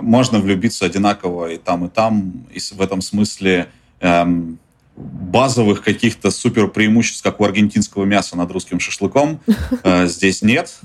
[0.00, 2.46] можно влюбиться одинаково и там, и там.
[2.52, 3.68] И в этом смысле
[4.00, 4.58] эм,
[4.96, 9.40] базовых каких-то супер преимуществ, как у аргентинского мяса над русским шашлыком,
[9.84, 10.78] э, здесь нет.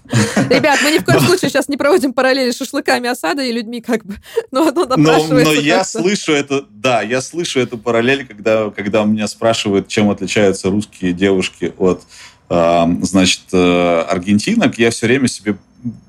[0.49, 3.81] Ребят, мы ни в коем случае сейчас не проводим параллели с шашлыками осада и людьми
[3.81, 4.15] как бы.
[4.51, 9.27] Но, но, но, но я слышу это, да, я слышу эту параллель, когда, когда меня
[9.27, 12.03] спрашивают, чем отличаются русские девушки от,
[12.49, 15.57] значит, э, аргентинок, я все время себе,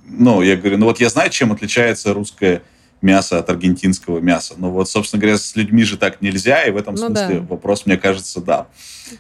[0.07, 2.63] ну, я говорю, ну вот я знаю, чем отличается русская
[3.03, 4.55] мясо от аргентинского мяса.
[4.57, 7.47] Но вот, собственно говоря, с людьми же так нельзя, и в этом ну, смысле да.
[7.47, 8.67] вопрос, мне кажется, да.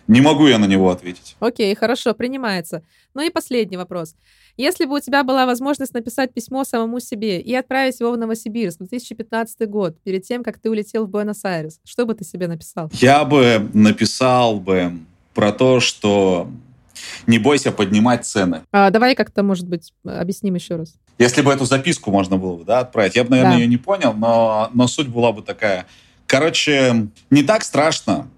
[0.09, 1.36] Не могу я на него ответить.
[1.40, 2.82] Окей, хорошо, принимается.
[3.14, 4.14] Ну и последний вопрос.
[4.56, 8.80] Если бы у тебя была возможность написать письмо самому себе и отправить его в Новосибирск
[8.80, 12.90] в 2015 год, перед тем, как ты улетел в Буэнос-Айрес, что бы ты себе написал?
[12.94, 14.93] Я бы написал бы
[15.34, 16.51] про то, что
[17.27, 18.62] не бойся поднимать цены.
[18.73, 20.94] А, давай как-то, может быть, объясним еще раз.
[21.18, 23.59] Если бы эту записку можно было бы да, отправить, я бы, наверное, да.
[23.59, 25.86] ее не понял, но, но суть была бы такая.
[26.27, 28.28] Короче, не так страшно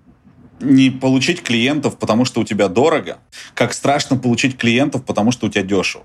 [0.61, 3.19] не получить клиентов, потому что у тебя дорого,
[3.55, 6.05] как страшно получить клиентов, потому что у тебя дешево.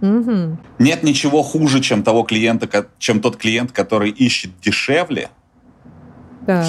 [0.00, 0.58] Угу.
[0.78, 5.30] Нет ничего хуже, чем того клиента, чем тот клиент, который ищет дешевле.
[6.46, 6.66] Да.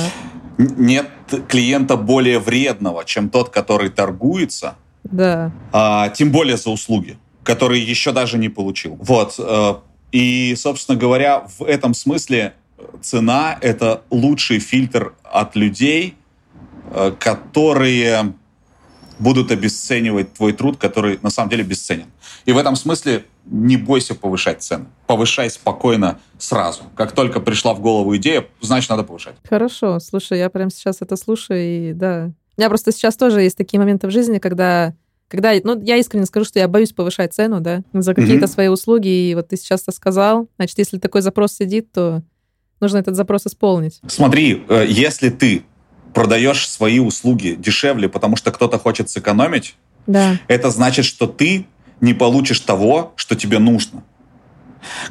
[0.57, 1.09] Нет
[1.47, 4.75] клиента более вредного, чем тот, который торгуется
[5.11, 5.51] да.
[5.71, 8.97] А, тем более за услуги, которые еще даже не получил.
[8.99, 9.35] Вот.
[9.39, 9.75] Э,
[10.11, 12.53] и, собственно говоря, в этом смысле
[13.01, 16.15] цена— это лучший фильтр от людей,
[16.91, 18.33] э, которые
[19.19, 22.07] будут обесценивать твой труд, который на самом деле бесценен.
[22.45, 24.85] И в этом смысле не бойся повышать цены.
[25.07, 26.83] Повышай спокойно сразу.
[26.95, 29.35] Как только пришла в голову идея, значит, надо повышать.
[29.49, 29.99] Хорошо.
[29.99, 33.79] Слушай, я прямо сейчас это слушаю, и да, у меня просто сейчас тоже есть такие
[33.79, 34.93] моменты в жизни, когда
[35.29, 38.49] когда, ну, я искренне скажу, что я боюсь повышать цену, да, за какие-то mm-hmm.
[38.49, 42.23] свои услуги, и вот ты сейчас это сказал, значит, если такой запрос сидит, то
[42.79, 43.99] нужно этот запрос исполнить.
[44.07, 45.63] Смотри, э, если ты
[46.13, 49.75] продаешь свои услуги дешевле, потому что кто-то хочет сэкономить,
[50.07, 50.39] да.
[50.47, 51.67] это значит, что ты
[51.99, 54.03] не получишь того, что тебе нужно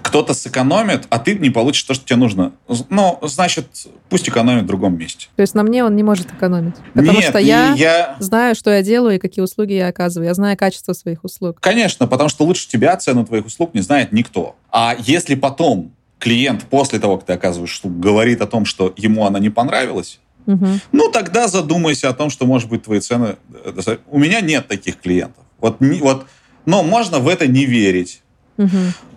[0.03, 2.53] кто-то сэкономит, а ты не получишь то, что тебе нужно.
[2.89, 3.67] Ну, значит,
[4.09, 5.29] пусть экономит в другом месте.
[5.37, 6.75] То есть на мне он не может экономить?
[6.95, 10.29] Потому Нет, что я, я знаю, что я делаю и какие услуги я оказываю.
[10.29, 11.59] Я знаю качество своих услуг.
[11.61, 14.57] Конечно, потому что лучше тебя цену твоих услуг не знает никто.
[14.71, 19.27] А если потом клиент после того, как ты оказываешь услугу, говорит о том, что ему
[19.27, 20.67] она не понравилась, угу.
[20.93, 23.37] ну тогда задумайся о том, что, может быть, твои цены...
[23.65, 25.45] Э, У меня нет таких клиентов.
[25.59, 26.27] Вот, вот,
[26.65, 28.23] но можно в это не верить.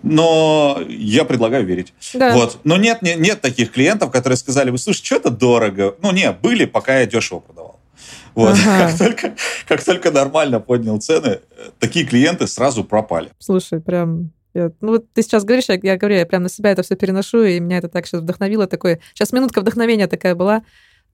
[0.02, 1.92] Но я предлагаю верить.
[2.14, 2.34] Да.
[2.34, 2.58] Вот.
[2.64, 5.96] Но нет, нет, нет таких клиентов, которые сказали, вы слушай, что это дорого.
[6.02, 7.80] Ну, не, были, пока я дешево продавал.
[8.34, 8.56] Вот.
[8.64, 8.88] Ага.
[8.88, 9.34] Как, только,
[9.66, 11.40] как только нормально поднял цены,
[11.78, 13.30] такие клиенты сразу пропали.
[13.38, 16.70] Слушай, прям я, ну, вот ты сейчас говоришь, я, я говорю, я прям на себя
[16.72, 18.66] это все переношу, и меня это так сейчас вдохновило.
[18.66, 19.00] Такое...
[19.14, 20.62] Сейчас минутка вдохновения такая была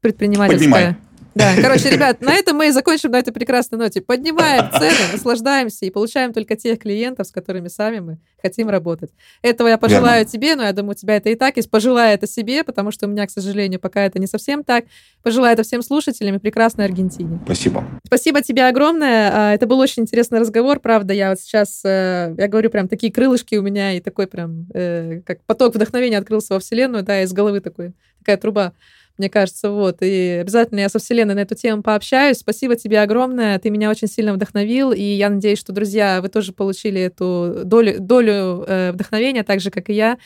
[0.01, 0.71] предпринимательская.
[0.71, 0.97] Поднимай.
[1.37, 4.01] Да, короче, ребят, на этом мы и закончим на этой прекрасной ноте.
[4.01, 9.11] Поднимаем цены, наслаждаемся и получаем только тех клиентов, с которыми сами мы хотим работать.
[9.43, 10.33] Этого я пожелаю Верно.
[10.33, 11.71] тебе, но я думаю, у тебя это и так есть.
[11.71, 14.87] Пожелаю это себе, потому что у меня, к сожалению, пока это не совсем так.
[15.23, 17.39] Пожелаю это всем слушателям и прекрасной Аргентине.
[17.45, 17.85] Спасибо.
[18.07, 19.31] Спасибо тебе огромное.
[19.31, 21.13] А, это был очень интересный разговор, правда.
[21.13, 25.21] Я вот сейчас, э, я говорю, прям такие крылышки у меня и такой прям, э,
[25.27, 28.73] как поток вдохновения открылся во Вселенную, да, из головы такой, такая труба
[29.19, 29.99] мне кажется, вот.
[30.01, 32.39] И обязательно я со Вселенной на эту тему пообщаюсь.
[32.39, 36.53] Спасибо тебе огромное, ты меня очень сильно вдохновил, и я надеюсь, что, друзья, вы тоже
[36.53, 40.19] получили эту долю, долю э, вдохновения, так же, как и я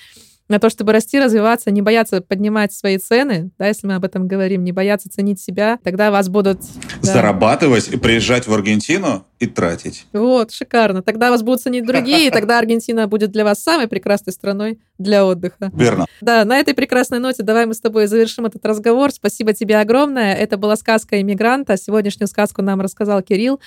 [0.51, 4.27] на то, чтобы расти, развиваться, не бояться поднимать свои цены, да, если мы об этом
[4.27, 6.59] говорим, не бояться ценить себя, тогда вас будут...
[7.03, 7.13] Да.
[7.13, 10.07] Зарабатывать и приезжать в Аргентину и тратить.
[10.13, 11.03] Вот, шикарно.
[11.03, 15.25] Тогда вас будут ценить другие, и тогда Аргентина будет для вас самой прекрасной страной для
[15.25, 15.71] отдыха.
[15.73, 16.07] Верно.
[16.21, 19.13] Да, на этой прекрасной ноте давай мы с тобой завершим этот разговор.
[19.13, 20.35] Спасибо тебе огромное.
[20.35, 21.77] Это была сказка иммигранта.
[21.77, 23.61] Сегодняшнюю сказку нам рассказал Кирилл.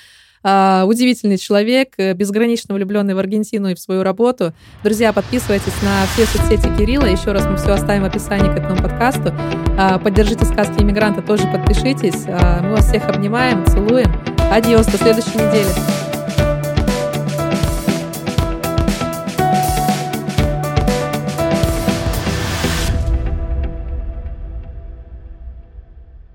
[0.46, 4.52] А, удивительный человек, э, безгранично влюбленный в Аргентину и в свою работу.
[4.82, 7.06] Друзья, подписывайтесь на все соцсети Кирилла.
[7.06, 9.34] Еще раз мы все оставим в описании к этому подкасту.
[9.78, 12.24] А, поддержите сказки иммигранта, тоже подпишитесь.
[12.28, 14.12] А, мы вас всех обнимаем, целуем.
[14.52, 16.13] Адьос, до следующей недели.